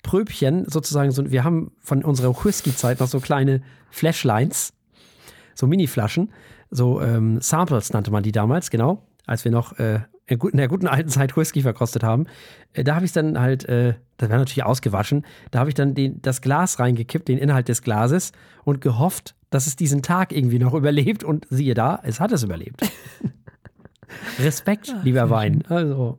Pröbchen, 0.03 0.69
sozusagen, 0.69 1.11
so, 1.13 1.31
wir 1.31 1.45
haben 1.45 1.73
von 1.81 2.05
unserer 2.05 2.35
Whisky-Zeit 2.45 3.01
noch 3.01 3.09
so 3.09 3.21
kleine 3.21 3.63
Flashlines, 3.91 4.75
so 5.55 5.67
Mini-Flaschen, 5.67 6.31
so 6.73 7.01
ähm, 7.01 7.41
Samples 7.41 7.93
nannte 7.93 8.11
man 8.11 8.23
die 8.23 8.33
damals, 8.33 8.71
genau, 8.71 9.07
als 9.27 9.45
wir 9.45 9.53
noch 9.53 9.79
äh, 9.79 10.01
in 10.27 10.57
der 10.57 10.69
guten 10.69 10.89
alten 10.89 11.11
Zeit 11.11 11.37
Whisky 11.37 11.63
verkostet 11.63 12.03
haben. 12.03 12.27
Äh, 12.73 12.85
da 12.85 12.95
habe 12.95 13.05
ich 13.05 13.11
es 13.11 13.13
dann 13.13 13.39
halt, 13.39 13.69
äh, 13.69 13.95
das 14.17 14.31
wäre 14.31 14.39
natürlich 14.39 14.65
ausgewaschen, 14.65 15.25
da 15.51 15.61
habe 15.61 15.71
ich 15.71 15.75
dann 15.75 15.95
den, 15.95 16.23
das 16.23 16.41
Glas 16.41 16.79
reingekippt, 16.79 17.29
den 17.29 17.39
Inhalt 17.39 17.69
des 17.69 17.83
Glases 17.83 18.33
und 18.65 18.81
gehofft, 18.81 19.35
dass 19.51 19.67
es 19.67 19.77
diesen 19.77 20.03
Tag 20.03 20.33
irgendwie 20.33 20.59
noch 20.59 20.75
überlebt 20.75 21.23
und 21.23 21.47
siehe 21.51 21.75
da, 21.75 22.01
es 22.03 22.21
hat 22.21 22.33
es 22.33 22.43
überlebt. 22.43 22.81
Respekt, 24.39 24.95
Ach, 24.97 25.05
lieber 25.05 25.31
Wein. 25.31 25.63
Also. 25.69 26.19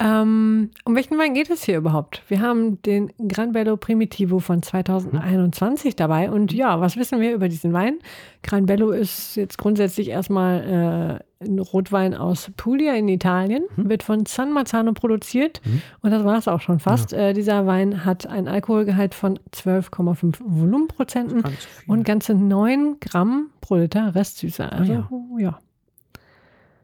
Ähm, 0.00 0.70
um 0.84 0.96
welchen 0.96 1.18
Wein 1.18 1.34
geht 1.34 1.50
es 1.50 1.62
hier 1.62 1.78
überhaupt? 1.78 2.22
Wir 2.28 2.40
haben 2.40 2.82
den 2.82 3.12
Gran 3.28 3.52
Bello 3.52 3.76
Primitivo 3.76 4.40
von 4.40 4.62
2021 4.62 5.92
mhm. 5.92 5.96
dabei. 5.96 6.30
Und 6.30 6.52
ja, 6.52 6.80
was 6.80 6.96
wissen 6.96 7.20
wir 7.20 7.32
über 7.32 7.48
diesen 7.48 7.72
Wein? 7.72 7.98
Gran 8.42 8.66
Bello 8.66 8.90
ist 8.90 9.36
jetzt 9.36 9.56
grundsätzlich 9.56 10.08
erstmal 10.08 11.20
äh, 11.40 11.44
ein 11.44 11.58
Rotwein 11.58 12.14
aus 12.14 12.50
Puglia 12.56 12.94
in 12.94 13.08
Italien, 13.08 13.64
mhm. 13.76 13.88
wird 13.88 14.02
von 14.02 14.26
San 14.26 14.52
Marzano 14.52 14.92
produziert. 14.92 15.60
Mhm. 15.64 15.82
Und 16.02 16.10
das 16.10 16.24
war 16.24 16.38
es 16.38 16.48
auch 16.48 16.60
schon 16.60 16.80
fast. 16.80 17.12
Ja. 17.12 17.28
Äh, 17.28 17.32
dieser 17.32 17.66
Wein 17.66 18.04
hat 18.04 18.26
einen 18.26 18.48
Alkoholgehalt 18.48 19.14
von 19.14 19.38
12,5 19.52 20.38
Volumenprozenten 20.44 21.44
und 21.86 22.04
ganze 22.04 22.34
9 22.34 22.98
Gramm 23.00 23.50
pro 23.60 23.76
Liter 23.76 24.14
Restsüße. 24.14 24.72
Also, 24.72 24.92
ah, 24.92 25.16
ja. 25.38 25.38
ja. 25.38 25.58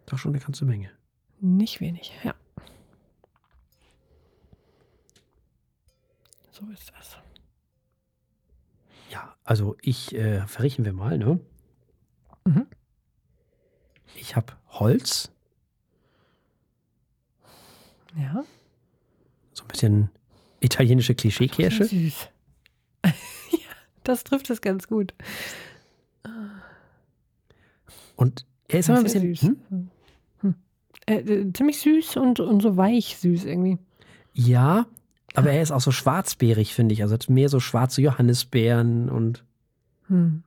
Doch 0.07 0.18
schon 0.18 0.33
eine 0.33 0.40
ganze 0.40 0.64
Menge. 0.64 0.90
Nicht 1.40 1.81
wenig, 1.81 2.12
ja. 2.23 2.35
So 6.61 6.66
ist 6.70 6.92
das. 6.96 7.16
Ja, 9.11 9.35
also 9.44 9.77
ich 9.81 10.14
äh, 10.14 10.46
verriechen 10.46 10.85
wir 10.85 10.92
mal, 10.92 11.16
ne? 11.16 11.40
Mhm. 12.44 12.66
Ich 14.14 14.37
habe 14.37 14.53
Holz. 14.68 15.33
Ja. 18.14 18.44
So 19.55 19.64
ein 19.64 19.68
bisschen 19.68 20.11
italienische 20.61 21.14
Klischeekirsche. 21.14 21.85
Süß. 21.85 22.29
ja, 23.05 23.59
das 24.05 24.25
trifft 24.25 24.51
es 24.51 24.61
ganz 24.61 24.87
gut. 24.87 25.14
Und 28.16 28.44
er 28.68 28.81
ist 28.81 28.88
immer 28.90 28.99
ein 28.99 29.05
bisschen 29.05 29.35
süß. 29.35 29.42
Hm? 29.42 29.90
Hm. 30.40 30.55
Äh, 31.07 31.20
äh, 31.20 31.53
ziemlich 31.55 31.81
süß 31.81 32.18
und, 32.18 32.38
und 32.38 32.61
so 32.61 32.77
weich 32.77 33.16
süß 33.16 33.46
irgendwie. 33.46 33.79
Ja, 34.35 34.87
aber 35.35 35.51
er 35.51 35.62
ist 35.62 35.71
auch 35.71 35.81
so 35.81 35.93
schwarzbeerig, 35.93 36.75
finde 36.75 36.93
ich. 36.93 37.03
Also 37.03 37.16
mehr 37.29 37.49
so 37.49 37.61
schwarze 37.61 38.03
Johannisbeeren 38.03 39.09
und. 39.09 39.45
Hm. 40.09 40.43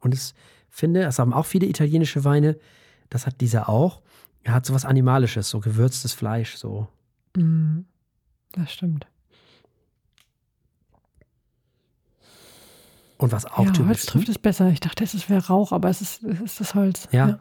Und 0.00 0.14
ich 0.14 0.34
finde, 0.68 1.02
das 1.02 1.18
haben 1.18 1.32
auch 1.32 1.46
viele 1.46 1.66
italienische 1.66 2.24
Weine. 2.24 2.56
Das 3.10 3.26
hat 3.26 3.40
dieser 3.40 3.68
auch. 3.68 4.02
Er 4.42 4.54
hat 4.54 4.66
so 4.66 4.74
was 4.74 4.84
Animalisches, 4.84 5.50
so 5.50 5.60
gewürztes 5.60 6.12
Fleisch, 6.12 6.56
so. 6.56 6.86
Hm. 7.36 7.86
Das 8.52 8.72
stimmt. 8.72 9.06
Und 13.18 13.32
was 13.32 13.46
auch 13.46 13.64
ja, 13.64 13.72
typisch 13.72 13.88
Holz 13.88 14.06
trifft 14.06 14.28
es 14.28 14.38
besser. 14.38 14.68
Ich 14.68 14.80
dachte, 14.80 15.02
es 15.02 15.30
wäre 15.30 15.46
Rauch, 15.46 15.72
aber 15.72 15.88
es 15.88 16.00
ist, 16.00 16.22
es 16.22 16.40
ist 16.40 16.60
das 16.60 16.74
Holz. 16.74 17.08
Ja. 17.12 17.28
ja. 17.28 17.38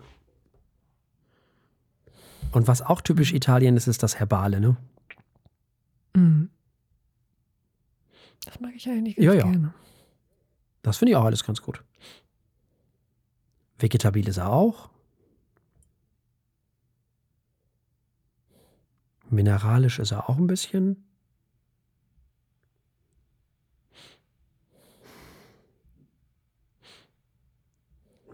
Und 2.52 2.68
was 2.68 2.82
auch 2.82 3.02
typisch 3.02 3.34
Italien 3.34 3.76
ist, 3.76 3.88
ist 3.88 4.02
das 4.02 4.18
Herbale, 4.18 4.62
ne? 4.62 4.78
Mhm. 6.16 6.50
Das 8.46 8.60
mag 8.60 8.74
ich 8.76 8.88
eigentlich 8.88 9.16
ganz 9.16 9.26
ja, 9.26 9.34
ja. 9.34 9.44
gerne. 9.44 9.74
Das 10.82 10.98
finde 10.98 11.12
ich 11.12 11.16
auch 11.18 11.26
alles 11.26 11.44
ganz 11.44 11.62
gut. 11.62 11.84
Vegetabil 13.80 14.28
ist 14.28 14.38
er 14.38 14.52
auch. 14.52 14.90
Mineralisch 19.30 20.00
ist 20.00 20.12
er 20.12 20.30
auch 20.30 20.38
ein 20.38 20.48
bisschen. 20.48 21.04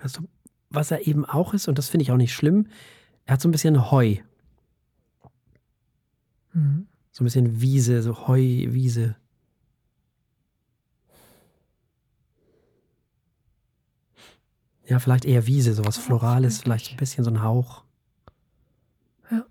Also, 0.02 0.24
was 0.70 0.92
er 0.92 1.08
eben 1.08 1.26
auch 1.26 1.54
ist, 1.54 1.68
und 1.68 1.78
das 1.78 1.90
finde 1.90 2.04
ich 2.04 2.12
auch 2.12 2.18
nicht 2.18 2.34
schlimm, 2.34 2.68
er 3.26 3.34
hat 3.34 3.42
so 3.42 3.48
ein 3.48 3.52
bisschen 3.52 3.92
Heu. 3.92 4.18
Mhm. 6.54 6.88
So 7.22 7.24
ein 7.24 7.26
bisschen 7.26 7.62
Wiese, 7.62 8.02
so 8.02 8.28
Heuwiese. 8.28 9.16
Ja, 14.88 14.98
vielleicht 14.98 15.26
eher 15.26 15.46
Wiese, 15.46 15.76
sowas 15.76 16.00
Florales, 16.00 16.62
vielleicht 16.62 16.90
ein 16.90 16.98
bisschen 16.98 17.24
so 17.24 17.30
ein 17.30 17.44
Hauch. 17.44 17.84
Ja. 19.30 19.46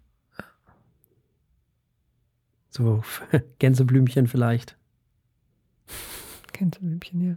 So 2.71 3.05
Gänseblümchen 3.61 4.27
vielleicht. 4.27 4.77
Gänseblümchen, 6.53 7.21
ja. 7.21 7.37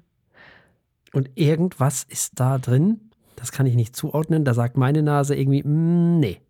Und 1.12 1.30
irgendwas 1.36 2.06
ist 2.06 2.40
da 2.40 2.58
drin, 2.58 3.12
das 3.36 3.52
kann 3.52 3.68
ich 3.68 3.76
nicht 3.76 3.96
zuordnen, 3.96 4.46
da 4.46 4.56
sagt 4.56 4.78
meine 4.78 5.04
Nase 5.04 5.36
irgendwie, 5.36 5.62
mm, 5.62 6.20
nee. 6.20 6.42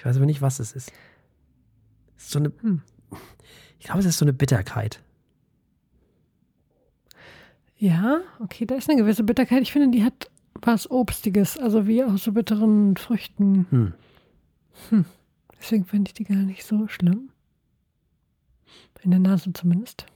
Ich 0.00 0.06
weiß 0.06 0.16
aber 0.16 0.24
nicht, 0.24 0.40
was 0.40 0.60
es 0.60 0.72
ist. 0.72 0.90
Es 2.16 2.24
ist 2.24 2.30
so 2.30 2.38
eine, 2.38 2.50
hm. 2.62 2.80
ich 3.78 3.84
glaube, 3.84 4.00
es 4.00 4.06
ist 4.06 4.16
so 4.16 4.24
eine 4.24 4.32
Bitterkeit. 4.32 5.02
Ja, 7.76 8.22
okay, 8.38 8.64
da 8.64 8.76
ist 8.76 8.88
eine 8.88 8.98
gewisse 8.98 9.24
Bitterkeit. 9.24 9.60
Ich 9.60 9.72
finde, 9.72 9.94
die 9.94 10.02
hat 10.02 10.30
was 10.54 10.90
Obstiges, 10.90 11.58
also 11.58 11.86
wie 11.86 12.02
aus 12.02 12.24
so 12.24 12.32
bitteren 12.32 12.96
Früchten. 12.96 13.66
Hm. 13.68 13.92
Hm. 14.88 15.04
Deswegen 15.60 15.84
finde 15.84 16.08
ich 16.08 16.14
die 16.14 16.24
gar 16.24 16.36
nicht 16.36 16.64
so 16.64 16.88
schlimm. 16.88 17.28
In 19.02 19.10
der 19.10 19.20
Nase 19.20 19.52
zumindest. 19.52 20.06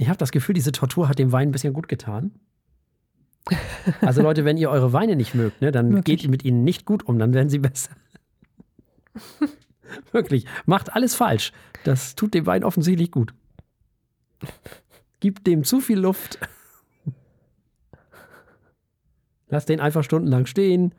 Ich 0.00 0.08
habe 0.08 0.16
das 0.16 0.32
Gefühl, 0.32 0.54
diese 0.54 0.72
Tortur 0.72 1.10
hat 1.10 1.18
dem 1.18 1.30
Wein 1.30 1.50
ein 1.50 1.52
bisschen 1.52 1.74
gut 1.74 1.86
getan. 1.86 2.32
Also 4.00 4.22
Leute, 4.22 4.46
wenn 4.46 4.56
ihr 4.56 4.70
eure 4.70 4.94
Weine 4.94 5.14
nicht 5.14 5.34
mögt, 5.34 5.60
ne, 5.60 5.72
dann 5.72 5.90
Wirklich? 5.90 6.04
geht 6.04 6.24
ihr 6.24 6.30
mit 6.30 6.42
ihnen 6.42 6.64
nicht 6.64 6.86
gut 6.86 7.02
um, 7.02 7.18
dann 7.18 7.34
werden 7.34 7.50
sie 7.50 7.58
besser. 7.58 7.90
Wirklich, 10.12 10.46
macht 10.64 10.94
alles 10.94 11.14
falsch. 11.14 11.52
Das 11.84 12.14
tut 12.14 12.32
dem 12.32 12.46
Wein 12.46 12.64
offensichtlich 12.64 13.10
gut. 13.10 13.34
Gibt 15.20 15.46
dem 15.46 15.64
zu 15.64 15.80
viel 15.80 15.98
Luft. 15.98 16.38
Lasst 19.48 19.68
den 19.68 19.80
einfach 19.80 20.02
stundenlang 20.02 20.46
stehen. 20.46 20.94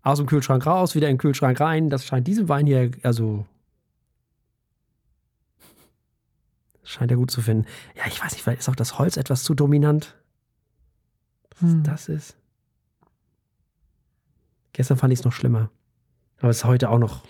Aus 0.00 0.16
dem 0.16 0.26
Kühlschrank 0.26 0.64
raus, 0.64 0.94
wieder 0.94 1.08
in 1.08 1.16
den 1.16 1.20
Kühlschrank 1.20 1.60
rein. 1.60 1.90
Das 1.90 2.06
scheint 2.06 2.26
diesem 2.26 2.48
Wein 2.48 2.64
hier, 2.66 2.92
also 3.02 3.44
Scheint 6.86 7.10
er 7.10 7.16
gut 7.16 7.30
zu 7.32 7.42
finden. 7.42 7.66
Ja, 7.96 8.04
ich 8.06 8.22
weiß 8.22 8.32
nicht, 8.32 8.42
vielleicht 8.42 8.60
ist 8.60 8.68
auch 8.68 8.76
das 8.76 8.98
Holz 8.98 9.16
etwas 9.16 9.42
zu 9.42 9.54
dominant. 9.54 10.14
Was 11.60 11.72
Hm. 11.72 11.82
das 11.82 12.08
ist. 12.08 12.36
Gestern 14.72 14.96
fand 14.96 15.12
ich 15.12 15.18
es 15.18 15.24
noch 15.24 15.32
schlimmer. 15.32 15.70
Aber 16.38 16.50
es 16.50 16.58
ist 16.58 16.64
heute 16.64 16.90
auch 16.90 16.98
noch. 16.98 17.24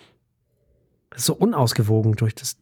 Es 1.11 1.19
ist 1.21 1.27
so 1.27 1.35
unausgewogen 1.35 2.13
durch 2.13 2.35
das. 2.35 2.57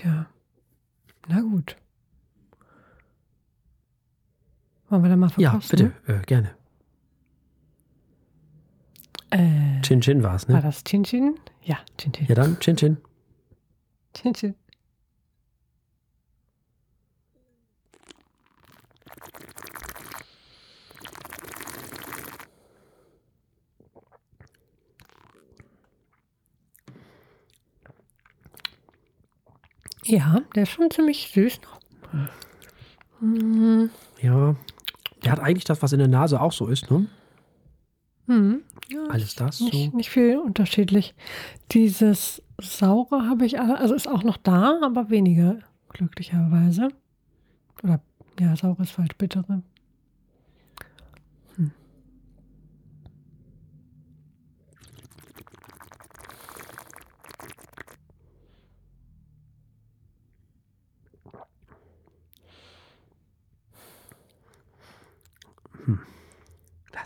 Tja. 0.00 0.26
Na 1.28 1.40
gut. 1.42 1.76
Wollen 4.88 5.02
wir 5.02 5.10
da 5.10 5.16
mal 5.16 5.30
Ja, 5.36 5.50
verkosten? 5.50 5.92
bitte, 6.06 6.20
äh, 6.20 6.22
gerne. 6.24 6.54
Äh, 9.30 9.80
Chin 9.82 10.00
Chin 10.00 10.22
war 10.22 10.34
es, 10.34 10.48
war 10.48 10.56
ne? 10.56 10.62
das 10.62 10.82
Chin 10.84 11.04
Chin? 11.04 11.38
Ja, 11.62 11.78
Chin 11.98 12.12
Chin. 12.12 12.26
Ja, 12.26 12.34
dann 12.34 12.58
Chin 12.60 12.76
Chin. 12.76 12.96
Chin 14.14 14.32
Chin. 14.34 14.54
Ja, 30.10 30.40
der 30.54 30.64
ist 30.64 30.70
schon 30.70 30.90
ziemlich 30.90 31.30
süß 31.32 31.60
noch. 31.62 31.80
Mhm. 33.20 33.90
Ja. 34.20 34.56
Der 35.24 35.32
hat 35.32 35.40
eigentlich 35.40 35.64
das, 35.64 35.82
was 35.82 35.92
in 35.92 35.98
der 35.98 36.08
Nase 36.08 36.40
auch 36.40 36.52
so 36.52 36.66
ist, 36.66 36.90
ne? 36.90 37.06
Mhm. 38.26 38.62
Ja, 38.90 39.04
Alles 39.08 39.34
das 39.34 39.60
nicht, 39.60 39.90
so. 39.90 39.96
nicht 39.96 40.10
viel 40.10 40.38
unterschiedlich. 40.38 41.14
Dieses 41.72 42.42
Saure 42.60 43.28
habe 43.28 43.44
ich, 43.46 43.60
also 43.60 43.94
ist 43.94 44.08
auch 44.08 44.22
noch 44.22 44.36
da, 44.36 44.80
aber 44.82 45.10
weniger, 45.10 45.58
glücklicherweise. 45.90 46.88
Oder, 47.82 48.00
ja, 48.38 48.56
saure 48.56 48.82
ist 48.82 48.92
falsch, 48.92 49.16
bittere. 49.18 49.62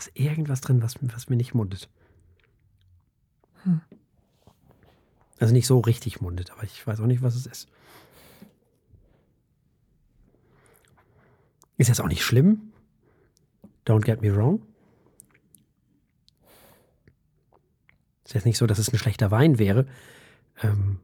Ist 0.07 0.17
irgendwas 0.17 0.61
drin, 0.61 0.81
was, 0.81 0.95
was 1.01 1.29
mir 1.29 1.35
nicht 1.35 1.53
mundet. 1.53 1.89
Hm. 3.63 3.81
Also 5.39 5.53
nicht 5.53 5.67
so 5.67 5.79
richtig 5.79 6.21
mundet, 6.21 6.51
aber 6.51 6.63
ich 6.63 6.85
weiß 6.85 6.99
auch 6.99 7.07
nicht, 7.07 7.21
was 7.21 7.35
es 7.35 7.45
ist. 7.45 7.67
Ist 11.77 11.89
jetzt 11.89 11.99
auch 11.99 12.07
nicht 12.07 12.23
schlimm. 12.23 12.71
Don't 13.85 14.05
get 14.05 14.21
me 14.21 14.33
wrong. 14.35 14.61
Ist 18.23 18.33
jetzt 18.33 18.45
nicht 18.45 18.57
so, 18.57 18.65
dass 18.65 18.79
es 18.79 18.91
ein 18.91 18.97
schlechter 18.97 19.29
Wein 19.29 19.59
wäre. 19.59 19.85
Ähm, 20.61 20.99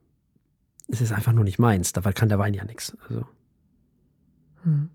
es 0.87 1.01
ist 1.01 1.11
einfach 1.11 1.33
nur 1.33 1.43
nicht 1.43 1.59
meins. 1.59 1.93
Dabei 1.93 2.13
kann 2.13 2.29
der 2.29 2.39
Wein 2.39 2.53
ja 2.53 2.63
nichts. 2.63 2.97
Also, 3.07 3.25
Hm. 4.63 4.89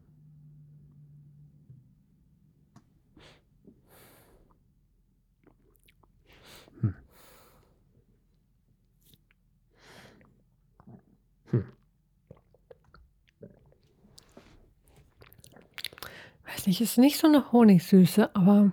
Weiß 16.56 16.66
nicht, 16.66 16.80
ist 16.80 16.96
nicht 16.96 17.18
so 17.18 17.26
eine 17.26 17.52
Honigsüße, 17.52 18.34
aber 18.34 18.72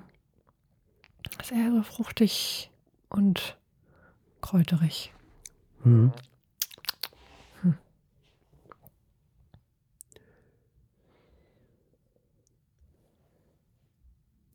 ist 1.42 1.52
eher 1.52 1.70
so 1.70 1.84
fruchtig 1.84 2.72
und 3.10 3.58
kräuterig. 4.40 5.12
hm. 7.62 7.74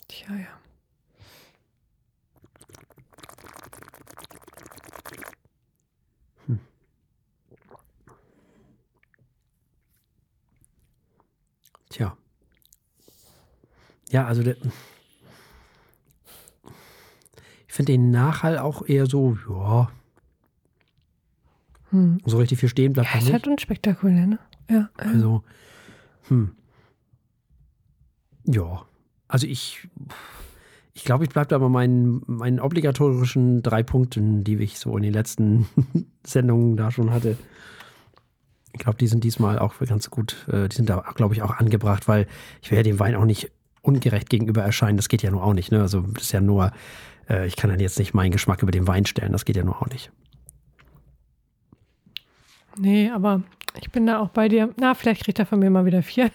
Tja, 0.09 0.35
ja. 0.35 0.59
Tja. 11.91 12.17
Ja, 14.11 14.27
also 14.27 14.43
der, 14.43 14.57
ich 17.67 17.75
finde 17.75 17.93
den 17.93 18.11
Nachhall 18.11 18.59
auch 18.59 18.87
eher 18.87 19.07
so, 19.07 19.37
ja, 19.49 19.91
Hm. 21.91 22.19
so 22.27 22.37
richtig 22.39 22.59
viel 22.59 22.69
stehen 22.69 22.93
bleibt 22.93 23.09
Ja, 23.15 23.19
ist 23.21 23.33
halt 23.33 23.47
unspektakulär, 23.49 24.27
ne? 24.27 24.39
Ja. 24.69 24.91
Also, 24.97 25.43
hm. 26.29 26.53
Ja, 28.45 28.83
also 29.27 29.47
ich, 29.47 29.89
ich 30.95 31.05
glaube, 31.05 31.25
ich 31.25 31.31
bleibe 31.31 31.49
da 31.49 31.59
bei 31.59 31.69
meinen, 31.69 32.23
meinen 32.27 32.61
obligatorischen 32.61 33.63
drei 33.63 33.83
Punkten, 33.83 34.45
die 34.45 34.57
ich 34.57 34.79
so 34.79 34.97
in 34.97 35.03
den 35.03 35.13
letzten 35.13 35.67
Sendungen 36.27 36.77
da 36.77 36.91
schon 36.91 37.11
hatte. 37.11 37.39
Ich 38.73 38.81
glaube, 38.81 38.99
die 38.99 39.07
sind 39.07 39.25
diesmal 39.25 39.59
auch 39.59 39.79
ganz 39.79 40.11
gut, 40.11 40.47
äh, 40.49 40.69
die 40.69 40.77
sind 40.77 40.89
da, 40.91 41.01
glaube 41.15 41.35
ich, 41.35 41.43
auch 41.43 41.53
angebracht, 41.57 42.07
weil 42.09 42.27
ich 42.63 42.71
ja 42.71 42.83
dem 42.83 42.99
Wein 42.99 43.15
auch 43.17 43.25
nicht 43.25 43.51
ungerecht 43.83 44.31
gegenüber 44.31 44.63
erscheinen. 44.63 44.97
Das 44.97 45.09
geht 45.09 45.23
ja 45.23 45.31
nur 45.31 45.43
auch 45.45 45.55
nicht. 45.55 45.73
Ne? 45.73 45.81
Also, 45.81 46.01
das 46.01 46.25
ist 46.25 46.33
ja 46.33 46.41
nur, 46.41 46.73
äh, 47.29 47.47
ich 47.47 47.57
kann 47.57 47.71
dann 47.71 47.81
jetzt 47.81 47.99
nicht 47.99 48.15
meinen 48.15 48.31
Geschmack 48.31 48.63
über 48.63 48.73
den 48.73 48.87
Wein 48.87 49.07
stellen. 49.07 49.33
Das 49.33 49.45
geht 49.45 49.57
ja 49.57 49.65
nur 49.65 49.81
auch 49.81 49.89
nicht. 49.89 50.11
Nee, 52.79 53.11
aber 53.11 53.43
ich 53.81 53.91
bin 53.91 54.07
da 54.07 54.19
auch 54.19 54.31
bei 54.31 54.49
dir. 54.49 54.73
Na, 54.79 54.95
vielleicht 54.95 55.25
kriegt 55.25 55.39
er 55.39 55.47
von 55.47 55.59
mir 55.59 55.71
mal 55.71 55.85
wieder 55.85 56.03
vier. 56.03 56.31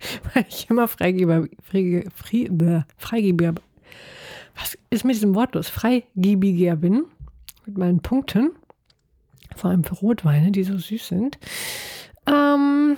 Weil 0.34 0.46
ich 0.48 0.68
immer 0.70 0.88
Freigeber, 0.88 1.46
Freige, 1.62 2.08
Frei, 2.14 2.48
bäh, 2.50 2.82
Freigeber. 2.96 3.54
Was 4.56 4.76
ist 4.90 5.04
mit 5.04 5.16
diesem 5.16 5.34
Wort 5.34 5.54
los? 5.54 5.68
Freigebiger 5.68 6.76
bin. 6.76 7.04
Mit 7.66 7.78
meinen 7.78 8.00
Punkten. 8.00 8.52
Vor 9.56 9.70
allem 9.70 9.84
für 9.84 9.94
Rotweine, 9.96 10.50
die 10.52 10.64
so 10.64 10.76
süß 10.76 11.08
sind. 11.08 11.38
Ähm, 12.26 12.96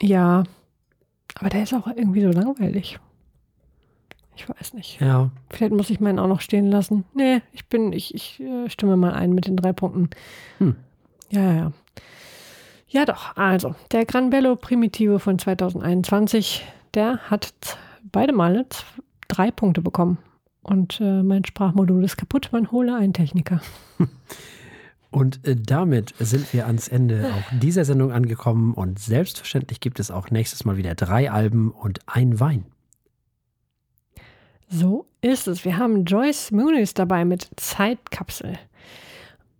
ja. 0.00 0.44
Aber 1.38 1.48
der 1.48 1.62
ist 1.62 1.74
auch 1.74 1.86
irgendwie 1.86 2.22
so 2.22 2.30
langweilig. 2.30 2.98
Ich 4.36 4.48
weiß 4.48 4.74
nicht. 4.74 5.00
Ja, 5.00 5.30
Vielleicht 5.50 5.72
muss 5.72 5.90
ich 5.90 5.98
meinen 5.98 6.18
auch 6.18 6.28
noch 6.28 6.40
stehen 6.40 6.66
lassen. 6.70 7.04
Nee, 7.12 7.42
ich 7.52 7.66
bin, 7.66 7.92
ich, 7.92 8.14
ich 8.14 8.40
äh, 8.40 8.70
stimme 8.70 8.96
mal 8.96 9.12
ein 9.12 9.32
mit 9.32 9.46
den 9.46 9.56
drei 9.56 9.72
Punkten. 9.72 10.10
Hm. 10.58 10.76
Ja, 11.30 11.52
ja, 11.52 11.72
ja. 12.88 13.04
Doch. 13.04 13.36
Also, 13.36 13.74
der 13.90 14.04
Gran 14.06 14.30
Bello 14.30 14.54
Primitive 14.54 15.18
von 15.18 15.38
2021, 15.38 16.64
der 16.94 17.18
hat 17.30 17.52
beide 18.12 18.32
Male 18.32 18.66
drei 19.26 19.50
Punkte 19.50 19.82
bekommen. 19.82 20.18
Und 20.62 21.00
äh, 21.00 21.22
mein 21.22 21.44
Sprachmodul 21.44 22.04
ist 22.04 22.16
kaputt, 22.16 22.50
man 22.52 22.70
hole 22.70 22.94
einen 22.94 23.12
Techniker. 23.12 23.60
Und 25.10 25.46
äh, 25.46 25.56
damit 25.56 26.14
sind 26.18 26.52
wir 26.52 26.66
ans 26.66 26.88
Ende 26.88 27.32
auch 27.34 27.58
dieser 27.58 27.84
Sendung 27.84 28.12
angekommen 28.12 28.74
und 28.74 28.98
selbstverständlich 28.98 29.80
gibt 29.80 30.00
es 30.00 30.10
auch 30.10 30.30
nächstes 30.30 30.64
Mal 30.64 30.76
wieder 30.76 30.94
drei 30.94 31.30
Alben 31.30 31.70
und 31.70 32.00
ein 32.06 32.40
Wein. 32.40 32.66
So 34.68 35.06
ist 35.22 35.48
es. 35.48 35.64
Wir 35.64 35.78
haben 35.78 36.04
Joyce 36.04 36.50
Muniz 36.50 36.92
dabei 36.92 37.24
mit 37.24 37.48
Zeitkapsel. 37.56 38.58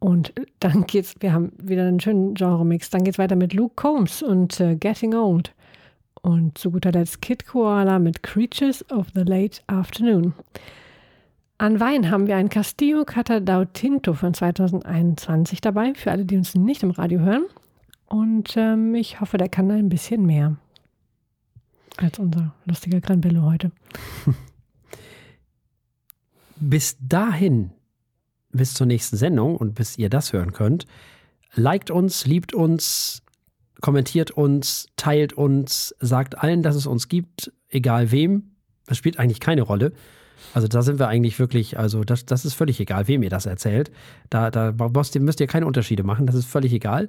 Und 0.01 0.33
dann 0.61 0.87
geht's, 0.87 1.15
wir 1.21 1.33
haben 1.33 1.53
wieder 1.59 1.87
einen 1.87 2.01
schönen 2.01 2.35
Genre-Mix. 2.35 2.91
Dann 2.91 3.05
geht's 3.05 3.19
weiter 3.19 3.37
mit 3.37 3.55
Luke 3.55 3.75
Combs 3.75 4.23
und 4.23 4.61
äh, 4.61 4.77
Getting 4.77 5.15
Old. 5.15 5.55
Und 6.21 6.59
zu 6.59 6.71
guter 6.71 6.93
Letzt 6.93 7.23
Kid 7.23 7.47
Koala 7.47 7.99
mit 7.99 8.23
Creatures 8.23 8.89
of 8.91 9.07
the 9.15 9.23
Late 9.23 9.61
Afternoon. 9.67 10.35
An 11.61 11.81
Wein 11.81 12.09
haben 12.09 12.29
wir 12.29 12.37
ein 12.37 12.51
Castillo 12.51 13.05
Catadau 13.05 13.65
Tinto 13.65 14.15
von 14.15 14.33
2021 14.33 15.61
dabei, 15.61 15.93
für 15.95 16.13
alle, 16.13 16.25
die 16.25 16.37
uns 16.37 16.55
nicht 16.55 16.85
im 16.85 16.93
Radio 16.93 17.19
hören. 17.19 17.47
Und 18.07 18.57
ähm, 18.57 18.95
ich 18.95 19.21
hoffe, 19.21 19.39
der 19.39 19.49
kann 19.49 19.69
ein 19.73 19.89
bisschen 19.89 20.25
mehr 20.25 20.57
als 21.97 22.21
unser 22.21 22.55
lustiger 22.65 23.01
Gran 23.01 23.21
Bello 23.21 23.43
heute. 23.43 23.73
bis 26.61 26.97
dahin, 27.01 27.73
bis 28.53 28.75
zur 28.75 28.87
nächsten 28.87 29.17
Sendung 29.17 29.57
und 29.57 29.75
bis 29.75 29.99
ihr 29.99 30.11
das 30.11 30.33
hören 30.33 30.53
könnt, 30.53 30.87
liked 31.55 31.91
uns, 31.91 32.25
liebt 32.25 32.55
uns, 32.55 33.25
kommentiert 33.81 34.31
uns, 34.31 34.87
teilt 34.95 35.33
uns, 35.33 35.93
sagt 35.99 36.39
allen, 36.39 36.63
dass 36.63 36.77
es 36.77 36.87
uns 36.87 37.09
gibt, 37.09 37.53
egal 37.69 38.13
wem. 38.13 38.53
Das 38.87 38.97
spielt 38.97 39.19
eigentlich 39.19 39.41
keine 39.41 39.63
Rolle. 39.63 39.93
Also 40.55 40.69
da 40.69 40.83
sind 40.83 40.99
wir 40.99 41.09
eigentlich 41.09 41.39
wirklich, 41.39 41.79
also 41.79 42.05
das, 42.05 42.27
das 42.27 42.45
ist 42.45 42.55
völlig 42.55 42.81
egal, 42.81 43.09
wem 43.09 43.23
ihr 43.23 43.31
das 43.31 43.47
erzählt. 43.47 43.91
Da, 44.31 44.51
da 44.51 44.73
müsst 44.73 45.19
müsst 45.19 45.41
ihr 45.41 45.47
keine 45.47 45.67
Unterschiede 45.67 46.03
machen, 46.03 46.27
das 46.27 46.37
ist 46.37 46.47
völlig 46.47 46.73
egal. 46.73 47.09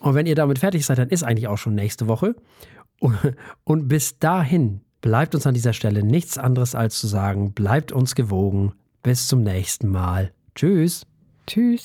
Und 0.00 0.14
wenn 0.14 0.26
ihr 0.26 0.34
damit 0.34 0.58
fertig 0.58 0.84
seid, 0.84 0.98
dann 0.98 1.08
ist 1.08 1.22
eigentlich 1.22 1.48
auch 1.48 1.58
schon 1.58 1.74
nächste 1.74 2.06
Woche. 2.06 2.34
Und 3.64 3.88
bis 3.88 4.18
dahin 4.18 4.80
bleibt 5.00 5.34
uns 5.34 5.46
an 5.46 5.54
dieser 5.54 5.72
Stelle 5.72 6.02
nichts 6.02 6.38
anderes 6.38 6.74
als 6.74 6.98
zu 6.98 7.06
sagen, 7.06 7.52
bleibt 7.52 7.92
uns 7.92 8.14
gewogen. 8.14 8.72
Bis 9.02 9.28
zum 9.28 9.42
nächsten 9.42 9.88
Mal. 9.88 10.32
Tschüss. 10.54 11.06
Tschüss. 11.46 11.84